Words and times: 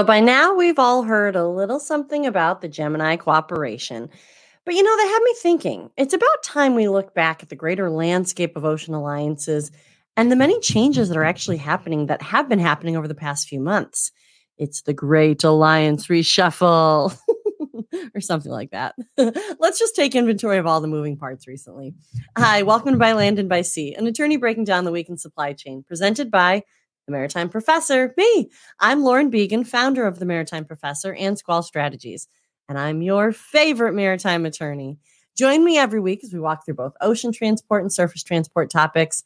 So 0.00 0.04
by 0.04 0.20
now, 0.20 0.54
we've 0.54 0.78
all 0.78 1.02
heard 1.02 1.36
a 1.36 1.46
little 1.46 1.78
something 1.78 2.24
about 2.24 2.62
the 2.62 2.68
Gemini 2.68 3.16
cooperation. 3.16 4.08
But 4.64 4.74
you 4.74 4.82
know, 4.82 4.96
that 4.96 5.08
had 5.12 5.22
me 5.22 5.34
thinking 5.42 5.90
it's 5.98 6.14
about 6.14 6.42
time 6.42 6.74
we 6.74 6.88
look 6.88 7.12
back 7.12 7.42
at 7.42 7.50
the 7.50 7.54
greater 7.54 7.90
landscape 7.90 8.56
of 8.56 8.64
ocean 8.64 8.94
alliances 8.94 9.70
and 10.16 10.32
the 10.32 10.36
many 10.36 10.58
changes 10.60 11.10
that 11.10 11.18
are 11.18 11.24
actually 11.24 11.58
happening 11.58 12.06
that 12.06 12.22
have 12.22 12.48
been 12.48 12.58
happening 12.58 12.96
over 12.96 13.06
the 13.06 13.14
past 13.14 13.46
few 13.46 13.60
months. 13.60 14.10
It's 14.56 14.80
the 14.80 14.94
Great 14.94 15.44
Alliance 15.44 16.06
Reshuffle. 16.06 17.14
or 18.14 18.20
something 18.22 18.50
like 18.50 18.70
that. 18.70 18.94
Let's 19.58 19.78
just 19.78 19.94
take 19.94 20.14
inventory 20.14 20.56
of 20.56 20.66
all 20.66 20.80
the 20.80 20.88
moving 20.88 21.18
parts 21.18 21.46
recently. 21.46 21.92
Hi, 22.38 22.62
welcome 22.62 22.92
to 22.92 22.98
By 22.98 23.12
Land 23.12 23.38
and 23.38 23.50
by 23.50 23.60
Sea, 23.60 23.94
an 23.96 24.06
attorney 24.06 24.38
breaking 24.38 24.64
down 24.64 24.84
the 24.86 24.92
week 24.92 25.10
in 25.10 25.18
supply 25.18 25.52
chain, 25.52 25.84
presented 25.86 26.30
by 26.30 26.62
the 27.10 27.16
Maritime 27.16 27.48
Professor, 27.48 28.14
me. 28.16 28.50
I'm 28.78 29.02
Lauren 29.02 29.32
Beagen, 29.32 29.66
founder 29.66 30.06
of 30.06 30.20
the 30.20 30.24
Maritime 30.24 30.64
Professor 30.64 31.12
and 31.12 31.36
Squall 31.36 31.62
Strategies, 31.62 32.28
and 32.68 32.78
I'm 32.78 33.02
your 33.02 33.32
favorite 33.32 33.94
maritime 33.94 34.46
attorney. 34.46 35.00
Join 35.36 35.64
me 35.64 35.76
every 35.76 35.98
week 35.98 36.20
as 36.22 36.32
we 36.32 36.38
walk 36.38 36.64
through 36.64 36.74
both 36.74 36.92
ocean 37.00 37.32
transport 37.32 37.82
and 37.82 37.92
surface 37.92 38.22
transport 38.22 38.70
topics 38.70 39.24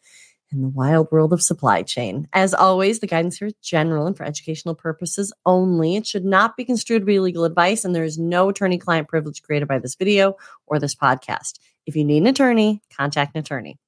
in 0.51 0.63
the 0.63 0.69
wild 0.69 1.09
world 1.11 1.35
of 1.35 1.43
supply 1.43 1.83
chain. 1.83 2.27
As 2.33 2.55
always, 2.55 3.01
the 3.01 3.07
guidance 3.07 3.37
here 3.37 3.49
is 3.49 3.55
general 3.63 4.07
and 4.07 4.17
for 4.17 4.25
educational 4.25 4.75
purposes 4.75 5.31
only. 5.45 5.97
It 5.97 6.07
should 6.07 6.25
not 6.25 6.57
be 6.57 6.65
construed 6.65 7.03
to 7.03 7.07
be 7.07 7.21
legal 7.21 7.45
advice, 7.45 7.85
and 7.85 7.95
there 7.95 8.05
is 8.05 8.19
no 8.19 8.49
attorney 8.49 8.79
client 8.79 9.09
privilege 9.09 9.43
created 9.43 9.69
by 9.69 9.79
this 9.79 9.95
video 9.95 10.37
or 10.67 10.79
this 10.79 10.95
podcast. 10.95 11.59
If 11.85 11.97
you 11.97 12.05
need 12.05 12.23
an 12.23 12.29
attorney, 12.29 12.81
contact 12.97 13.35
an 13.35 13.41
attorney. 13.41 13.79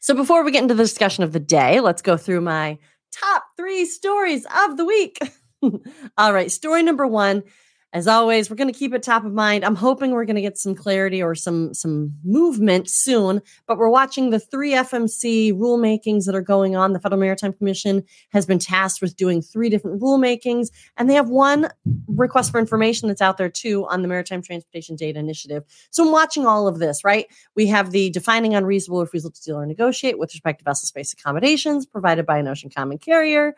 So 0.00 0.14
before 0.14 0.44
we 0.44 0.52
get 0.52 0.62
into 0.62 0.74
the 0.74 0.82
discussion 0.82 1.24
of 1.24 1.32
the 1.32 1.40
day, 1.40 1.80
let's 1.80 2.02
go 2.02 2.16
through 2.16 2.42
my 2.42 2.78
top 3.12 3.44
three 3.56 3.84
stories 3.84 4.46
of 4.66 4.76
the 4.76 4.84
week. 4.84 5.18
All 6.18 6.32
right, 6.32 6.50
story 6.50 6.82
number 6.82 7.06
one. 7.06 7.44
As 7.94 8.08
always, 8.08 8.48
we're 8.48 8.56
going 8.56 8.72
to 8.72 8.78
keep 8.78 8.94
it 8.94 9.02
top 9.02 9.26
of 9.26 9.34
mind. 9.34 9.66
I'm 9.66 9.74
hoping 9.74 10.12
we're 10.12 10.24
going 10.24 10.36
to 10.36 10.42
get 10.42 10.56
some 10.56 10.74
clarity 10.74 11.22
or 11.22 11.34
some 11.34 11.74
some 11.74 12.14
movement 12.24 12.88
soon. 12.88 13.42
But 13.66 13.76
we're 13.76 13.90
watching 13.90 14.30
the 14.30 14.40
three 14.40 14.72
FMC 14.72 15.52
rulemakings 15.52 16.24
that 16.24 16.34
are 16.34 16.40
going 16.40 16.74
on. 16.74 16.94
The 16.94 17.00
Federal 17.00 17.20
Maritime 17.20 17.52
Commission 17.52 18.02
has 18.30 18.46
been 18.46 18.58
tasked 18.58 19.02
with 19.02 19.14
doing 19.14 19.42
three 19.42 19.68
different 19.68 20.00
rulemakings, 20.00 20.68
and 20.96 21.10
they 21.10 21.14
have 21.14 21.28
one 21.28 21.68
request 22.06 22.50
for 22.50 22.58
information 22.58 23.08
that's 23.08 23.20
out 23.20 23.36
there 23.36 23.50
too 23.50 23.86
on 23.88 24.00
the 24.00 24.08
Maritime 24.08 24.40
Transportation 24.40 24.96
Data 24.96 25.18
Initiative. 25.18 25.62
So 25.90 26.06
I'm 26.06 26.12
watching 26.12 26.46
all 26.46 26.66
of 26.66 26.78
this. 26.78 27.04
Right, 27.04 27.26
we 27.54 27.66
have 27.66 27.90
the 27.90 28.08
defining 28.08 28.54
unreasonable 28.54 29.02
refusal 29.02 29.30
to 29.30 29.42
deal 29.42 29.56
or 29.56 29.66
negotiate 29.66 30.18
with 30.18 30.32
respect 30.32 30.60
to 30.60 30.64
vessel 30.64 30.86
space 30.86 31.12
accommodations 31.12 31.84
provided 31.84 32.24
by 32.24 32.38
an 32.38 32.48
ocean 32.48 32.70
common 32.74 32.96
carrier. 32.96 33.54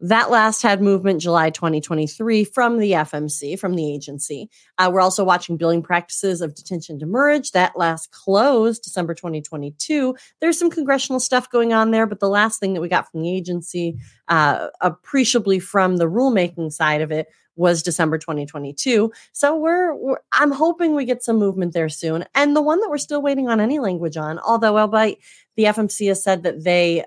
That 0.00 0.30
last 0.30 0.62
had 0.62 0.82
movement 0.82 1.20
July 1.20 1.50
2023 1.50 2.44
from 2.44 2.78
the 2.78 2.92
FMC, 2.92 3.58
from 3.58 3.74
the 3.74 3.94
agency. 3.94 4.50
Uh, 4.76 4.90
we're 4.92 5.00
also 5.00 5.24
watching 5.24 5.56
billing 5.56 5.82
practices 5.82 6.40
of 6.40 6.54
detention 6.54 6.98
demurrage. 6.98 7.52
That 7.52 7.76
last 7.76 8.10
closed 8.10 8.82
December 8.82 9.14
2022. 9.14 10.16
There's 10.40 10.58
some 10.58 10.70
congressional 10.70 11.20
stuff 11.20 11.48
going 11.48 11.72
on 11.72 11.92
there, 11.92 12.06
but 12.06 12.20
the 12.20 12.28
last 12.28 12.58
thing 12.58 12.74
that 12.74 12.80
we 12.80 12.88
got 12.88 13.10
from 13.10 13.22
the 13.22 13.34
agency, 13.34 13.96
uh, 14.28 14.68
appreciably 14.80 15.60
from 15.60 15.96
the 15.96 16.10
rulemaking 16.10 16.72
side 16.72 17.00
of 17.00 17.12
it, 17.12 17.28
was 17.56 17.82
December 17.82 18.18
2022. 18.18 19.12
So 19.32 19.56
we're, 19.56 19.94
we're, 19.94 20.18
I'm 20.32 20.50
hoping 20.50 20.94
we 20.94 21.04
get 21.04 21.22
some 21.22 21.38
movement 21.38 21.72
there 21.72 21.88
soon. 21.88 22.24
And 22.34 22.56
the 22.56 22.62
one 22.62 22.80
that 22.80 22.90
we're 22.90 22.98
still 22.98 23.22
waiting 23.22 23.48
on 23.48 23.60
any 23.60 23.78
language 23.78 24.16
on, 24.16 24.38
although 24.40 24.76
albeit 24.76 25.18
the 25.56 25.64
FMC 25.64 26.08
has 26.08 26.22
said 26.22 26.42
that 26.42 26.64
they 26.64 27.04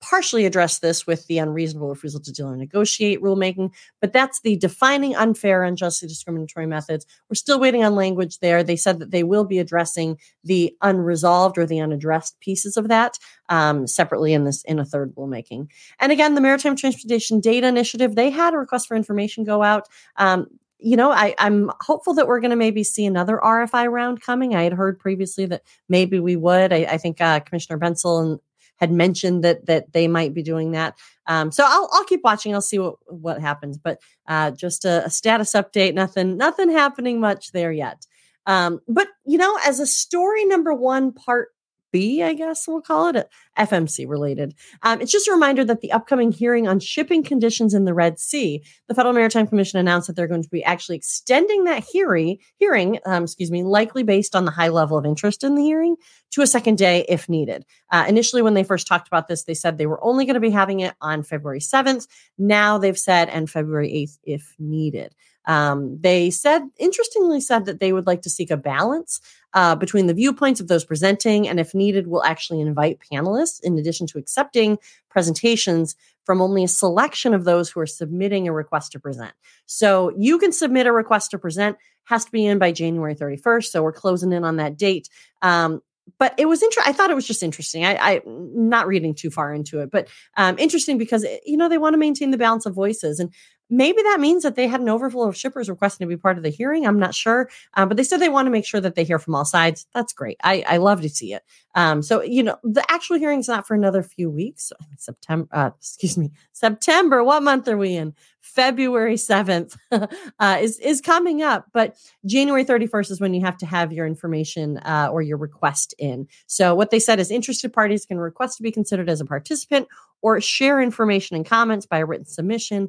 partially 0.00 0.44
addressed 0.44 0.82
this 0.82 1.06
with 1.06 1.26
the 1.26 1.38
unreasonable 1.38 1.88
refusal 1.88 2.20
to 2.20 2.32
deal 2.32 2.48
or 2.48 2.56
negotiate 2.56 3.20
rulemaking, 3.22 3.72
but 4.00 4.12
that's 4.12 4.40
the 4.40 4.56
defining 4.56 5.16
unfair, 5.16 5.62
unjustly 5.62 6.08
discriminatory 6.08 6.66
methods. 6.66 7.06
We're 7.28 7.34
still 7.34 7.58
waiting 7.58 7.84
on 7.84 7.94
language 7.94 8.38
there. 8.40 8.62
They 8.62 8.76
said 8.76 8.98
that 8.98 9.10
they 9.10 9.22
will 9.22 9.44
be 9.44 9.58
addressing 9.58 10.18
the 10.44 10.74
unresolved 10.82 11.58
or 11.58 11.66
the 11.66 11.80
unaddressed 11.80 12.38
pieces 12.40 12.76
of 12.76 12.88
that 12.88 13.18
um, 13.48 13.86
separately 13.86 14.32
in 14.32 14.44
this 14.44 14.62
in 14.64 14.78
a 14.78 14.84
third 14.84 15.14
rulemaking. 15.14 15.68
And 15.98 16.12
again, 16.12 16.34
the 16.34 16.40
Maritime 16.40 16.76
Transportation 16.76 17.40
Data 17.40 17.66
Initiative 17.66 18.14
they 18.14 18.30
had 18.30 18.54
a 18.54 18.58
request 18.58 18.88
for 18.88 18.96
information 18.96 19.44
go 19.44 19.62
out. 19.62 19.88
Um, 20.16 20.46
you 20.78 20.96
know, 20.96 21.10
I, 21.10 21.34
I'm 21.38 21.70
hopeful 21.80 22.14
that 22.14 22.26
we're 22.26 22.40
going 22.40 22.50
to 22.50 22.56
maybe 22.56 22.84
see 22.84 23.06
another 23.06 23.40
RFI 23.42 23.90
round 23.90 24.20
coming. 24.20 24.54
I 24.54 24.64
had 24.64 24.74
heard 24.74 24.98
previously 24.98 25.46
that 25.46 25.62
maybe 25.88 26.20
we 26.20 26.36
would. 26.36 26.72
I, 26.72 26.84
I 26.84 26.98
think 26.98 27.20
uh, 27.20 27.40
Commissioner 27.40 27.78
Bentzel 27.78 28.22
and 28.22 28.40
had 28.76 28.92
mentioned 28.92 29.44
that 29.44 29.66
that 29.66 29.92
they 29.92 30.08
might 30.08 30.34
be 30.34 30.42
doing 30.42 30.72
that. 30.72 30.94
Um, 31.26 31.50
so 31.50 31.64
I'll 31.66 31.88
I'll 31.92 32.04
keep 32.04 32.20
watching. 32.24 32.54
I'll 32.54 32.60
see 32.60 32.78
what 32.78 32.96
what 33.06 33.40
happens. 33.40 33.78
But 33.78 34.00
uh, 34.28 34.52
just 34.52 34.84
a, 34.84 35.04
a 35.06 35.10
status 35.10 35.52
update. 35.52 35.94
Nothing 35.94 36.36
nothing 36.36 36.70
happening 36.70 37.20
much 37.20 37.52
there 37.52 37.72
yet. 37.72 38.06
Um, 38.46 38.80
but 38.88 39.08
you 39.24 39.38
know, 39.38 39.58
as 39.66 39.80
a 39.80 39.86
story 39.86 40.44
number 40.44 40.72
one, 40.72 41.12
part 41.12 41.48
B, 41.92 42.22
I 42.22 42.34
guess 42.34 42.68
we'll 42.68 42.82
call 42.82 43.14
it, 43.14 43.28
FMC 43.56 44.08
related. 44.08 44.54
Um, 44.82 45.00
it's 45.00 45.12
just 45.12 45.28
a 45.28 45.32
reminder 45.32 45.64
that 45.64 45.80
the 45.80 45.92
upcoming 45.92 46.32
hearing 46.32 46.68
on 46.68 46.80
shipping 46.80 47.22
conditions 47.22 47.74
in 47.74 47.84
the 47.84 47.94
Red 47.94 48.18
Sea, 48.18 48.62
the 48.88 48.94
Federal 48.94 49.14
Maritime 49.14 49.46
Commission 49.46 49.78
announced 49.78 50.06
that 50.06 50.16
they're 50.16 50.26
going 50.26 50.42
to 50.42 50.48
be 50.48 50.64
actually 50.64 50.96
extending 50.96 51.64
that 51.64 51.84
hearing, 51.84 52.38
hearing, 52.58 52.98
um, 53.06 53.24
excuse 53.24 53.50
me, 53.50 53.62
likely 53.62 54.02
based 54.02 54.36
on 54.36 54.44
the 54.44 54.50
high 54.50 54.68
level 54.68 54.96
of 54.96 55.06
interest 55.06 55.44
in 55.44 55.54
the 55.54 55.62
hearing 55.62 55.96
to 56.30 56.42
a 56.42 56.46
second 56.46 56.78
day 56.78 57.04
if 57.08 57.28
needed. 57.28 57.64
Uh, 57.90 58.04
initially, 58.08 58.42
when 58.42 58.54
they 58.54 58.64
first 58.64 58.86
talked 58.86 59.08
about 59.08 59.28
this, 59.28 59.44
they 59.44 59.54
said 59.54 59.78
they 59.78 59.86
were 59.86 60.04
only 60.04 60.24
going 60.24 60.34
to 60.34 60.40
be 60.40 60.50
having 60.50 60.80
it 60.80 60.94
on 61.00 61.22
February 61.22 61.60
7th. 61.60 62.06
Now 62.38 62.78
they've 62.78 62.98
said 62.98 63.28
and 63.28 63.48
February 63.48 63.90
8th 63.90 64.18
if 64.24 64.54
needed. 64.58 65.14
Um, 65.46 65.98
they 66.00 66.30
said, 66.30 66.62
interestingly, 66.76 67.40
said 67.40 67.66
that 67.66 67.78
they 67.78 67.92
would 67.92 68.06
like 68.06 68.22
to 68.22 68.30
seek 68.30 68.50
a 68.50 68.56
balance 68.56 69.20
uh, 69.54 69.76
between 69.76 70.06
the 70.06 70.14
viewpoints 70.14 70.60
of 70.60 70.68
those 70.68 70.84
presenting, 70.84 71.48
and 71.48 71.60
if 71.60 71.74
needed, 71.74 72.08
will 72.08 72.24
actually 72.24 72.60
invite 72.60 72.98
panelists 73.12 73.45
in 73.62 73.78
addition 73.78 74.06
to 74.08 74.18
accepting 74.18 74.78
presentations 75.10 75.96
from 76.24 76.42
only 76.42 76.64
a 76.64 76.68
selection 76.68 77.34
of 77.34 77.44
those 77.44 77.70
who 77.70 77.80
are 77.80 77.86
submitting 77.86 78.48
a 78.48 78.52
request 78.52 78.92
to 78.92 79.00
present. 79.00 79.32
So 79.66 80.12
you 80.18 80.38
can 80.38 80.52
submit 80.52 80.86
a 80.86 80.92
request 80.92 81.30
to 81.30 81.38
present, 81.38 81.76
has 82.04 82.24
to 82.24 82.30
be 82.30 82.44
in 82.44 82.58
by 82.58 82.72
January 82.72 83.14
31st. 83.14 83.66
So 83.66 83.82
we're 83.82 83.92
closing 83.92 84.32
in 84.32 84.44
on 84.44 84.56
that 84.56 84.76
date. 84.76 85.08
Um, 85.42 85.82
but 86.18 86.34
it 86.38 86.46
was 86.46 86.62
interesting. 86.62 86.90
I 86.90 86.96
thought 86.96 87.10
it 87.10 87.14
was 87.14 87.26
just 87.26 87.42
interesting. 87.42 87.84
I, 87.84 87.96
I 87.96 88.22
not 88.26 88.86
reading 88.86 89.14
too 89.14 89.30
far 89.30 89.52
into 89.52 89.80
it, 89.80 89.90
but 89.90 90.08
um, 90.36 90.56
interesting 90.58 90.98
because 90.98 91.26
you 91.44 91.56
know 91.56 91.68
they 91.68 91.78
want 91.78 91.94
to 91.94 91.98
maintain 91.98 92.30
the 92.30 92.38
balance 92.38 92.64
of 92.64 92.74
voices, 92.74 93.18
and 93.18 93.32
maybe 93.68 94.02
that 94.02 94.20
means 94.20 94.42
that 94.42 94.56
they 94.56 94.66
had 94.66 94.80
an 94.80 94.88
overflow 94.88 95.28
of 95.28 95.36
shippers 95.36 95.68
requesting 95.68 96.06
to 96.06 96.08
be 96.08 96.20
part 96.20 96.36
of 96.36 96.42
the 96.42 96.50
hearing. 96.50 96.86
I'm 96.86 96.98
not 96.98 97.14
sure, 97.14 97.48
uh, 97.74 97.86
but 97.86 97.96
they 97.96 98.04
said 98.04 98.18
they 98.18 98.28
want 98.28 98.46
to 98.46 98.50
make 98.50 98.64
sure 98.64 98.80
that 98.80 98.94
they 98.94 99.04
hear 99.04 99.18
from 99.18 99.34
all 99.34 99.44
sides. 99.44 99.86
That's 99.94 100.12
great. 100.12 100.38
I, 100.42 100.64
I 100.68 100.76
love 100.78 101.02
to 101.02 101.08
see 101.08 101.34
it. 101.34 101.42
Um, 101.74 102.02
so 102.02 102.22
you 102.22 102.42
know 102.42 102.56
the 102.62 102.84
actual 102.90 103.18
hearing 103.18 103.40
is 103.40 103.48
not 103.48 103.66
for 103.66 103.74
another 103.74 104.02
few 104.02 104.30
weeks. 104.30 104.72
September, 104.96 105.48
uh, 105.52 105.70
excuse 105.78 106.16
me, 106.16 106.32
September. 106.52 107.22
What 107.22 107.42
month 107.42 107.68
are 107.68 107.76
we 107.76 107.94
in? 107.96 108.14
February 108.46 109.16
7th 109.16 109.76
uh, 110.38 110.58
is, 110.60 110.78
is 110.78 111.00
coming 111.00 111.42
up, 111.42 111.66
but 111.72 111.96
January 112.24 112.64
31st 112.64 113.10
is 113.10 113.20
when 113.20 113.34
you 113.34 113.40
have 113.44 113.56
to 113.58 113.66
have 113.66 113.92
your 113.92 114.06
information 114.06 114.78
uh, 114.78 115.08
or 115.10 115.20
your 115.20 115.36
request 115.36 115.94
in. 115.98 116.28
So, 116.46 116.74
what 116.74 116.90
they 116.90 117.00
said 117.00 117.18
is 117.18 117.32
interested 117.32 117.72
parties 117.72 118.06
can 118.06 118.18
request 118.18 118.58
to 118.58 118.62
be 118.62 118.70
considered 118.70 119.10
as 119.10 119.20
a 119.20 119.24
participant 119.24 119.88
or 120.22 120.40
share 120.40 120.80
information 120.80 121.36
and 121.36 121.44
comments 121.44 121.86
by 121.86 121.98
a 121.98 122.06
written 122.06 122.24
submission 122.24 122.88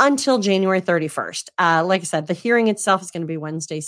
until 0.00 0.38
January 0.38 0.80
31st. 0.80 1.48
Uh, 1.58 1.84
like 1.84 2.00
I 2.02 2.04
said, 2.04 2.26
the 2.26 2.34
hearing 2.34 2.68
itself 2.68 3.02
is 3.02 3.10
going 3.10 3.22
to 3.22 3.26
be 3.26 3.36
Wednesday, 3.36 3.80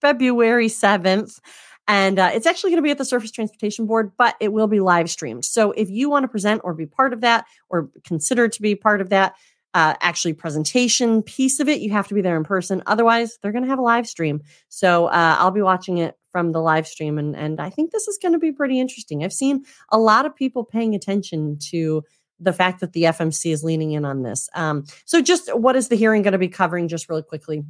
February 0.00 0.68
7th. 0.68 1.38
And 1.86 2.18
uh, 2.18 2.30
it's 2.32 2.46
actually 2.46 2.70
going 2.70 2.78
to 2.78 2.86
be 2.86 2.90
at 2.90 2.98
the 2.98 3.04
Surface 3.04 3.30
Transportation 3.30 3.86
Board, 3.86 4.12
but 4.16 4.36
it 4.40 4.52
will 4.52 4.68
be 4.68 4.80
live 4.80 5.10
streamed. 5.10 5.44
So 5.44 5.72
if 5.72 5.90
you 5.90 6.08
want 6.08 6.24
to 6.24 6.28
present 6.28 6.62
or 6.64 6.72
be 6.72 6.86
part 6.86 7.12
of 7.12 7.20
that 7.20 7.44
or 7.68 7.90
consider 8.04 8.48
to 8.48 8.62
be 8.62 8.74
part 8.74 9.02
of 9.02 9.10
that, 9.10 9.34
uh, 9.74 9.94
actually 10.00 10.32
presentation 10.32 11.22
piece 11.22 11.58
of 11.58 11.68
it, 11.68 11.80
you 11.80 11.90
have 11.90 12.06
to 12.08 12.14
be 12.14 12.22
there 12.22 12.36
in 12.36 12.44
person. 12.44 12.82
Otherwise, 12.86 13.38
they're 13.42 13.52
going 13.52 13.64
to 13.64 13.68
have 13.68 13.80
a 13.80 13.82
live 13.82 14.06
stream. 14.06 14.40
So 14.68 15.06
uh, 15.06 15.36
I'll 15.38 15.50
be 15.50 15.62
watching 15.62 15.98
it 15.98 16.16
from 16.30 16.52
the 16.52 16.60
live 16.60 16.86
stream, 16.86 17.18
and 17.18 17.36
and 17.36 17.60
I 17.60 17.70
think 17.70 17.90
this 17.90 18.08
is 18.08 18.18
going 18.20 18.32
to 18.32 18.38
be 18.38 18.52
pretty 18.52 18.78
interesting. 18.80 19.24
I've 19.24 19.32
seen 19.32 19.64
a 19.90 19.98
lot 19.98 20.26
of 20.26 20.34
people 20.34 20.64
paying 20.64 20.94
attention 20.94 21.58
to 21.70 22.02
the 22.40 22.52
fact 22.52 22.80
that 22.80 22.92
the 22.92 23.04
FMC 23.04 23.52
is 23.52 23.64
leaning 23.64 23.92
in 23.92 24.04
on 24.04 24.22
this. 24.22 24.48
Um, 24.54 24.84
so, 25.04 25.20
just 25.20 25.54
what 25.56 25.76
is 25.76 25.88
the 25.88 25.96
hearing 25.96 26.22
going 26.22 26.32
to 26.32 26.38
be 26.38 26.48
covering? 26.48 26.88
Just 26.88 27.08
really 27.08 27.22
quickly. 27.22 27.64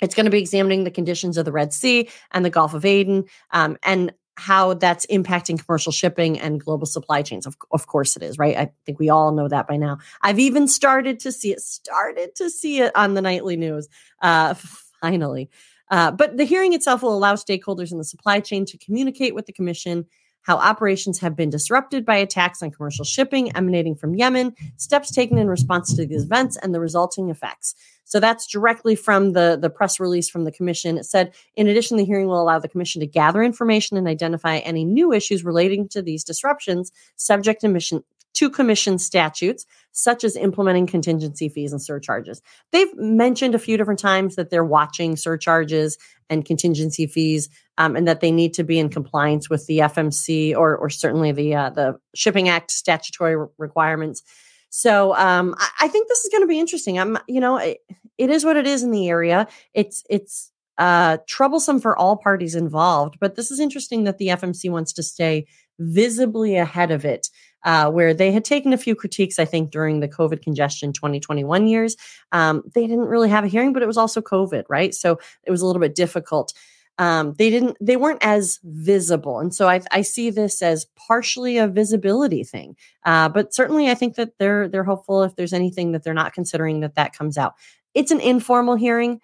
It's 0.00 0.14
going 0.14 0.24
to 0.24 0.30
be 0.30 0.40
examining 0.40 0.84
the 0.84 0.90
conditions 0.90 1.36
of 1.36 1.44
the 1.44 1.52
Red 1.52 1.72
Sea 1.72 2.08
and 2.32 2.44
the 2.44 2.50
Gulf 2.50 2.74
of 2.74 2.84
Aden 2.84 3.24
um, 3.52 3.76
and 3.84 4.12
how 4.36 4.74
that's 4.74 5.06
impacting 5.06 5.64
commercial 5.64 5.92
shipping 5.92 6.40
and 6.40 6.58
global 6.58 6.86
supply 6.86 7.22
chains. 7.22 7.46
Of, 7.46 7.56
of 7.70 7.86
course 7.86 8.16
it 8.16 8.22
is, 8.22 8.38
right? 8.38 8.56
I 8.56 8.72
think 8.86 8.98
we 8.98 9.10
all 9.10 9.30
know 9.30 9.46
that 9.46 9.68
by 9.68 9.76
now. 9.76 9.98
I've 10.22 10.38
even 10.38 10.66
started 10.66 11.20
to 11.20 11.30
see 11.30 11.52
it, 11.52 11.60
started 11.60 12.34
to 12.36 12.50
see 12.50 12.80
it 12.80 12.96
on 12.96 13.14
the 13.14 13.22
nightly 13.22 13.56
news. 13.56 13.88
Uh, 14.20 14.54
finally. 15.02 15.50
Uh, 15.90 16.10
but 16.10 16.38
the 16.38 16.44
hearing 16.44 16.72
itself 16.72 17.02
will 17.02 17.14
allow 17.14 17.34
stakeholders 17.34 17.92
in 17.92 17.98
the 17.98 18.04
supply 18.04 18.40
chain 18.40 18.64
to 18.64 18.78
communicate 18.78 19.34
with 19.34 19.44
the 19.44 19.52
commission 19.52 20.06
how 20.42 20.56
operations 20.56 21.18
have 21.20 21.36
been 21.36 21.50
disrupted 21.50 22.04
by 22.04 22.16
attacks 22.16 22.62
on 22.62 22.70
commercial 22.70 23.04
shipping 23.04 23.54
emanating 23.56 23.94
from 23.94 24.14
Yemen, 24.14 24.54
steps 24.76 25.10
taken 25.10 25.38
in 25.38 25.48
response 25.48 25.94
to 25.94 26.06
these 26.06 26.24
events, 26.24 26.56
and 26.56 26.74
the 26.74 26.80
resulting 26.80 27.30
effects. 27.30 27.74
So 28.04 28.20
that's 28.20 28.46
directly 28.46 28.94
from 28.94 29.32
the, 29.32 29.58
the 29.60 29.70
press 29.70 29.98
release 29.98 30.28
from 30.28 30.44
the 30.44 30.52
commission. 30.52 30.98
It 30.98 31.04
said, 31.04 31.32
in 31.56 31.66
addition, 31.66 31.96
the 31.96 32.04
hearing 32.04 32.26
will 32.26 32.42
allow 32.42 32.58
the 32.58 32.68
commission 32.68 33.00
to 33.00 33.06
gather 33.06 33.42
information 33.42 33.96
and 33.96 34.06
identify 34.06 34.58
any 34.58 34.84
new 34.84 35.12
issues 35.12 35.44
relating 35.44 35.88
to 35.88 36.02
these 36.02 36.24
disruptions, 36.24 36.92
subject 37.16 37.62
to 37.62 37.68
mission 37.68 38.04
to 38.34 38.50
commission 38.50 38.98
statutes, 38.98 39.66
such 39.92 40.24
as 40.24 40.36
implementing 40.36 40.86
contingency 40.86 41.48
fees 41.48 41.72
and 41.72 41.82
surcharges. 41.82 42.40
They've 42.72 42.94
mentioned 42.96 43.54
a 43.54 43.58
few 43.58 43.76
different 43.76 44.00
times 44.00 44.36
that 44.36 44.50
they're 44.50 44.64
watching 44.64 45.16
surcharges 45.16 45.98
and 46.30 46.44
contingency 46.44 47.06
fees, 47.06 47.48
um, 47.78 47.94
and 47.94 48.08
that 48.08 48.20
they 48.20 48.30
need 48.30 48.54
to 48.54 48.64
be 48.64 48.78
in 48.78 48.88
compliance 48.88 49.50
with 49.50 49.66
the 49.66 49.78
FMC 49.78 50.56
or, 50.56 50.76
or 50.76 50.88
certainly 50.88 51.32
the 51.32 51.54
uh, 51.54 51.70
the 51.70 51.98
Shipping 52.14 52.48
Act 52.48 52.70
statutory 52.70 53.36
re- 53.36 53.46
requirements. 53.58 54.22
So 54.70 55.14
um, 55.16 55.54
I, 55.58 55.68
I, 55.82 55.88
think 55.88 56.08
this 56.08 56.24
is 56.24 56.30
going 56.30 56.42
to 56.42 56.46
be 56.46 56.58
interesting. 56.58 56.98
I'm, 56.98 57.18
you 57.28 57.40
know, 57.40 57.58
it, 57.58 57.80
it 58.16 58.30
is 58.30 58.42
what 58.42 58.56
it 58.56 58.66
is 58.66 58.82
in 58.82 58.90
the 58.90 59.08
area. 59.10 59.46
It's 59.74 60.02
it's 60.08 60.50
uh, 60.78 61.18
troublesome 61.28 61.80
for 61.80 61.96
all 61.98 62.16
parties 62.16 62.54
involved, 62.54 63.16
but 63.20 63.34
this 63.34 63.50
is 63.50 63.60
interesting 63.60 64.04
that 64.04 64.16
the 64.16 64.28
FMC 64.28 64.70
wants 64.70 64.94
to 64.94 65.02
stay 65.02 65.46
visibly 65.78 66.56
ahead 66.56 66.90
of 66.90 67.04
it 67.04 67.28
uh, 67.64 67.90
where 67.90 68.14
they 68.14 68.32
had 68.32 68.44
taken 68.44 68.72
a 68.72 68.78
few 68.78 68.94
critiques, 68.94 69.38
I 69.38 69.44
think, 69.44 69.70
during 69.70 70.00
the 70.00 70.08
COVID 70.08 70.42
congestion 70.42 70.92
2021 70.92 71.66
years. 71.66 71.96
Um, 72.32 72.62
they 72.74 72.86
didn't 72.86 73.06
really 73.06 73.28
have 73.28 73.44
a 73.44 73.48
hearing, 73.48 73.72
but 73.72 73.82
it 73.82 73.86
was 73.86 73.96
also 73.96 74.20
COVID, 74.20 74.64
right? 74.68 74.94
So 74.94 75.18
it 75.44 75.50
was 75.50 75.60
a 75.60 75.66
little 75.66 75.80
bit 75.80 75.94
difficult. 75.94 76.52
Um, 76.98 77.34
they 77.38 77.50
didn't, 77.50 77.76
they 77.80 77.96
weren't 77.96 78.22
as 78.22 78.60
visible, 78.64 79.40
and 79.40 79.54
so 79.54 79.66
I, 79.66 79.80
I 79.90 80.02
see 80.02 80.28
this 80.28 80.60
as 80.60 80.86
partially 80.94 81.56
a 81.56 81.66
visibility 81.66 82.44
thing. 82.44 82.76
Uh, 83.04 83.30
but 83.30 83.54
certainly, 83.54 83.90
I 83.90 83.94
think 83.94 84.16
that 84.16 84.38
they're 84.38 84.68
they're 84.68 84.84
hopeful 84.84 85.22
if 85.22 85.34
there's 85.34 85.54
anything 85.54 85.92
that 85.92 86.04
they're 86.04 86.12
not 86.12 86.34
considering 86.34 86.80
that 86.80 86.94
that 86.96 87.16
comes 87.16 87.38
out. 87.38 87.54
It's 87.94 88.10
an 88.10 88.20
informal 88.20 88.76
hearing. 88.76 89.20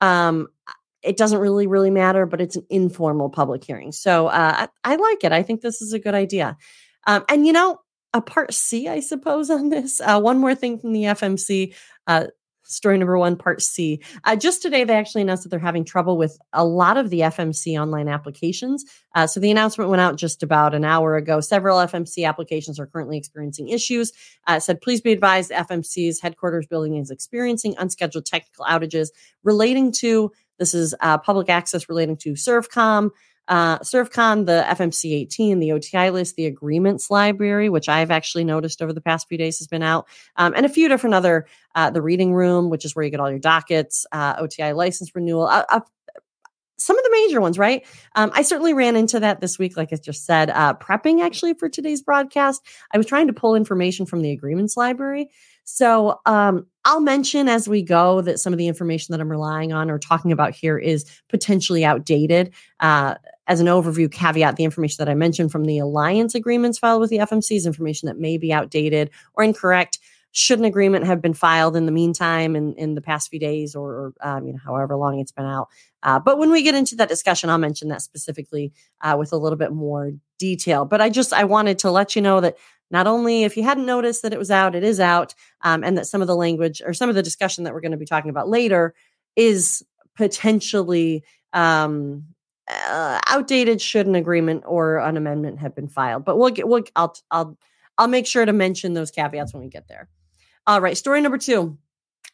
Um, 0.00 0.48
it 1.02 1.16
doesn't 1.16 1.40
really 1.40 1.66
really 1.66 1.90
matter 1.90 2.26
but 2.26 2.40
it's 2.40 2.56
an 2.56 2.64
informal 2.70 3.28
public 3.28 3.64
hearing 3.64 3.92
so 3.92 4.28
uh, 4.28 4.66
I, 4.84 4.92
I, 4.92 4.96
like 4.96 5.24
it 5.24 5.32
i 5.32 5.42
think 5.42 5.60
this 5.60 5.82
is 5.82 5.92
a 5.92 5.98
good 5.98 6.14
idea 6.14 6.56
um, 7.06 7.24
and 7.28 7.46
you 7.46 7.52
know, 7.52 7.80
a 8.14 8.20
part 8.20 8.52
C, 8.52 8.88
I 8.88 9.00
suppose, 9.00 9.50
on 9.50 9.70
this. 9.70 10.00
Uh, 10.00 10.20
one 10.20 10.38
more 10.38 10.54
thing 10.54 10.78
from 10.78 10.92
the 10.92 11.04
FMC. 11.04 11.74
Uh, 12.06 12.26
story 12.64 12.96
number 12.96 13.18
one, 13.18 13.36
part 13.36 13.60
C. 13.60 14.00
Uh, 14.24 14.36
just 14.36 14.62
today, 14.62 14.84
they 14.84 14.94
actually 14.94 15.22
announced 15.22 15.42
that 15.42 15.48
they're 15.48 15.58
having 15.58 15.84
trouble 15.84 16.16
with 16.16 16.38
a 16.52 16.64
lot 16.64 16.96
of 16.96 17.10
the 17.10 17.20
FMC 17.20 17.80
online 17.80 18.08
applications. 18.08 18.84
Uh, 19.14 19.26
so 19.26 19.40
the 19.40 19.50
announcement 19.50 19.90
went 19.90 20.00
out 20.00 20.16
just 20.16 20.42
about 20.42 20.74
an 20.74 20.84
hour 20.84 21.16
ago. 21.16 21.40
Several 21.40 21.78
FMC 21.78 22.26
applications 22.26 22.78
are 22.78 22.86
currently 22.86 23.18
experiencing 23.18 23.68
issues. 23.68 24.12
Uh, 24.46 24.60
said, 24.60 24.80
please 24.80 25.00
be 25.00 25.12
advised, 25.12 25.50
FMC's 25.50 26.20
headquarters 26.20 26.66
building 26.66 26.96
is 26.96 27.10
experiencing 27.10 27.74
unscheduled 27.78 28.26
technical 28.26 28.64
outages 28.64 29.08
relating 29.42 29.92
to 29.92 30.30
this 30.58 30.74
is 30.74 30.94
uh, 31.00 31.18
public 31.18 31.48
access 31.48 31.88
relating 31.88 32.16
to 32.18 32.34
ServCon, 32.34 33.10
uh, 33.48 33.78
ServCon, 33.80 34.46
the 34.46 34.64
FMC 34.68 35.12
18, 35.12 35.58
the 35.58 35.72
OTI 35.72 36.10
list, 36.10 36.36
the 36.36 36.46
agreements 36.46 37.10
library, 37.10 37.68
which 37.68 37.88
I've 37.88 38.10
actually 38.10 38.44
noticed 38.44 38.80
over 38.80 38.92
the 38.92 39.00
past 39.00 39.28
few 39.28 39.38
days 39.38 39.58
has 39.58 39.66
been 39.66 39.82
out, 39.82 40.06
um, 40.36 40.52
and 40.56 40.64
a 40.64 40.68
few 40.68 40.88
different 40.88 41.14
other, 41.14 41.46
uh, 41.74 41.90
the 41.90 42.02
reading 42.02 42.34
room, 42.34 42.70
which 42.70 42.84
is 42.84 42.94
where 42.94 43.04
you 43.04 43.10
get 43.10 43.20
all 43.20 43.30
your 43.30 43.38
dockets, 43.38 44.06
uh, 44.12 44.34
OTI 44.38 44.72
license 44.72 45.14
renewal, 45.14 45.46
uh, 45.46 45.64
uh, 45.68 45.80
some 46.78 46.98
of 46.98 47.04
the 47.04 47.10
major 47.12 47.40
ones, 47.40 47.58
right? 47.58 47.86
Um, 48.16 48.30
I 48.34 48.42
certainly 48.42 48.74
ran 48.74 48.96
into 48.96 49.20
that 49.20 49.40
this 49.40 49.58
week, 49.58 49.76
like 49.76 49.92
I 49.92 49.96
just 49.96 50.26
said, 50.26 50.50
uh, 50.50 50.74
prepping 50.74 51.22
actually 51.22 51.54
for 51.54 51.68
today's 51.68 52.02
broadcast. 52.02 52.62
I 52.92 52.98
was 52.98 53.06
trying 53.06 53.28
to 53.28 53.32
pull 53.32 53.54
information 53.54 54.04
from 54.04 54.20
the 54.22 54.32
agreements 54.32 54.76
library. 54.76 55.30
So 55.64 56.20
um, 56.26 56.66
I'll 56.84 57.00
mention 57.00 57.48
as 57.48 57.68
we 57.68 57.82
go 57.82 58.20
that 58.22 58.40
some 58.40 58.52
of 58.52 58.58
the 58.58 58.66
information 58.66 59.12
that 59.12 59.20
I'm 59.20 59.30
relying 59.30 59.72
on 59.72 59.90
or 59.90 59.98
talking 59.98 60.32
about 60.32 60.54
here 60.54 60.76
is 60.76 61.04
potentially 61.28 61.84
outdated. 61.84 62.52
Uh, 62.80 63.14
as 63.46 63.60
an 63.60 63.66
overview 63.66 64.10
caveat, 64.10 64.56
the 64.56 64.64
information 64.64 64.96
that 64.98 65.08
I 65.08 65.14
mentioned 65.14 65.50
from 65.50 65.64
the 65.64 65.78
alliance 65.78 66.34
agreements 66.34 66.78
filed 66.78 67.00
with 67.00 67.10
the 67.10 67.18
FMC 67.18 67.56
is 67.56 67.66
information 67.66 68.06
that 68.06 68.18
may 68.18 68.38
be 68.38 68.52
outdated 68.52 69.10
or 69.34 69.44
incorrect. 69.44 69.98
Should 70.34 70.60
an 70.60 70.64
agreement 70.64 71.04
have 71.04 71.20
been 71.20 71.34
filed 71.34 71.76
in 71.76 71.84
the 71.84 71.92
meantime 71.92 72.56
in, 72.56 72.72
in 72.74 72.94
the 72.94 73.02
past 73.02 73.28
few 73.28 73.38
days 73.38 73.74
or, 73.74 74.14
um, 74.22 74.46
you 74.46 74.52
know, 74.52 74.58
however 74.64 74.96
long 74.96 75.18
it's 75.18 75.32
been 75.32 75.44
out? 75.44 75.68
Uh, 76.02 76.18
but 76.18 76.38
when 76.38 76.50
we 76.50 76.62
get 76.62 76.74
into 76.74 76.96
that 76.96 77.08
discussion, 77.08 77.50
I'll 77.50 77.58
mention 77.58 77.88
that 77.88 78.00
specifically 78.00 78.72
uh, 79.02 79.16
with 79.18 79.32
a 79.32 79.36
little 79.36 79.58
bit 79.58 79.72
more 79.72 80.12
detail. 80.38 80.84
But 80.86 81.00
I 81.02 81.10
just 81.10 81.32
I 81.32 81.44
wanted 81.44 81.80
to 81.80 81.90
let 81.90 82.16
you 82.16 82.22
know 82.22 82.40
that 82.40 82.56
not 82.90 83.06
only 83.06 83.44
if 83.44 83.56
you 83.56 83.62
hadn't 83.62 83.86
noticed 83.86 84.22
that 84.22 84.32
it 84.32 84.38
was 84.38 84.50
out, 84.50 84.74
it 84.74 84.84
is 84.84 85.00
out, 85.00 85.34
um, 85.62 85.84
and 85.84 85.98
that 85.98 86.06
some 86.06 86.20
of 86.20 86.28
the 86.28 86.36
language 86.36 86.80
or 86.84 86.94
some 86.94 87.08
of 87.08 87.14
the 87.14 87.22
discussion 87.22 87.64
that 87.64 87.74
we're 87.74 87.80
going 87.80 87.92
to 87.92 87.98
be 87.98 88.06
talking 88.06 88.30
about 88.30 88.48
later 88.48 88.94
is 89.36 89.82
potentially 90.14 91.24
um, 91.52 92.24
uh, 92.88 93.20
outdated 93.28 93.80
should 93.80 94.06
an 94.06 94.14
agreement 94.14 94.64
or 94.66 94.98
an 94.98 95.16
amendment 95.16 95.58
have 95.58 95.74
been 95.74 95.88
filed. 95.88 96.24
But 96.24 96.38
we'll 96.38 96.50
get 96.50 96.68
we'll 96.68 96.84
I'll 96.96 97.14
I'll 97.30 97.58
I'll 97.98 98.08
make 98.08 98.26
sure 98.26 98.44
to 98.44 98.52
mention 98.52 98.94
those 98.94 99.10
caveats 99.10 99.52
when 99.52 99.62
we 99.62 99.68
get 99.68 99.88
there. 99.88 100.08
All 100.66 100.80
right, 100.80 100.96
story 100.96 101.20
number 101.20 101.38
two. 101.38 101.78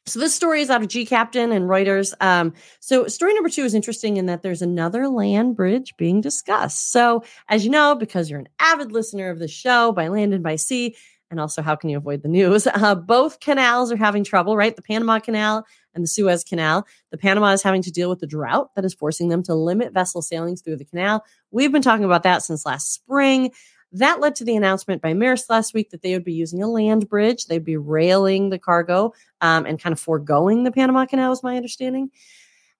So 0.06 0.18
this 0.18 0.34
story 0.34 0.62
is 0.62 0.70
out 0.70 0.82
of 0.82 0.88
gCaptain 0.88 1.54
and 1.54 1.68
Reuters. 1.68 2.14
Um, 2.20 2.54
so 2.80 3.06
story 3.08 3.34
number 3.34 3.50
two 3.50 3.64
is 3.64 3.74
interesting 3.74 4.16
in 4.16 4.26
that 4.26 4.42
there's 4.42 4.62
another 4.62 5.08
land 5.08 5.54
bridge 5.54 5.94
being 5.96 6.20
discussed. 6.20 6.90
So 6.90 7.24
as 7.48 7.64
you 7.64 7.70
know, 7.70 7.94
because 7.94 8.30
you're 8.30 8.40
an 8.40 8.48
avid 8.58 8.90
listener 8.90 9.28
of 9.28 9.38
the 9.38 9.48
show 9.48 9.92
by 9.92 10.08
land 10.08 10.32
and 10.32 10.42
by 10.42 10.56
sea, 10.56 10.96
and 11.30 11.38
also 11.38 11.60
how 11.60 11.76
can 11.76 11.90
you 11.90 11.98
avoid 11.98 12.22
the 12.22 12.28
news? 12.28 12.66
Uh, 12.78 12.94
both 12.94 13.40
canals 13.40 13.90
are 13.90 13.96
having 13.96 14.24
trouble, 14.24 14.56
right? 14.56 14.76
The 14.76 14.82
Panama 14.82 15.18
Canal 15.18 15.66
and 15.98 16.04
the 16.04 16.08
Suez 16.08 16.44
Canal. 16.44 16.86
The 17.10 17.18
Panama 17.18 17.52
is 17.52 17.62
having 17.62 17.82
to 17.82 17.90
deal 17.90 18.08
with 18.08 18.20
the 18.20 18.26
drought 18.26 18.74
that 18.74 18.84
is 18.84 18.94
forcing 18.94 19.28
them 19.28 19.42
to 19.42 19.54
limit 19.54 19.92
vessel 19.92 20.22
sailings 20.22 20.62
through 20.62 20.76
the 20.76 20.84
canal. 20.84 21.24
We've 21.50 21.72
been 21.72 21.82
talking 21.82 22.04
about 22.04 22.22
that 22.22 22.42
since 22.42 22.64
last 22.64 22.94
spring. 22.94 23.50
That 23.92 24.20
led 24.20 24.34
to 24.36 24.44
the 24.44 24.54
announcement 24.54 25.02
by 25.02 25.14
Maersk 25.14 25.48
last 25.48 25.74
week 25.74 25.90
that 25.90 26.02
they 26.02 26.12
would 26.12 26.24
be 26.24 26.34
using 26.34 26.62
a 26.62 26.68
land 26.68 27.08
bridge. 27.08 27.46
They'd 27.46 27.64
be 27.64 27.76
railing 27.76 28.50
the 28.50 28.58
cargo 28.58 29.12
um, 29.40 29.66
and 29.66 29.80
kind 29.80 29.92
of 29.92 30.00
foregoing 30.00 30.64
the 30.64 30.72
Panama 30.72 31.06
Canal, 31.06 31.32
is 31.32 31.42
my 31.42 31.56
understanding. 31.56 32.10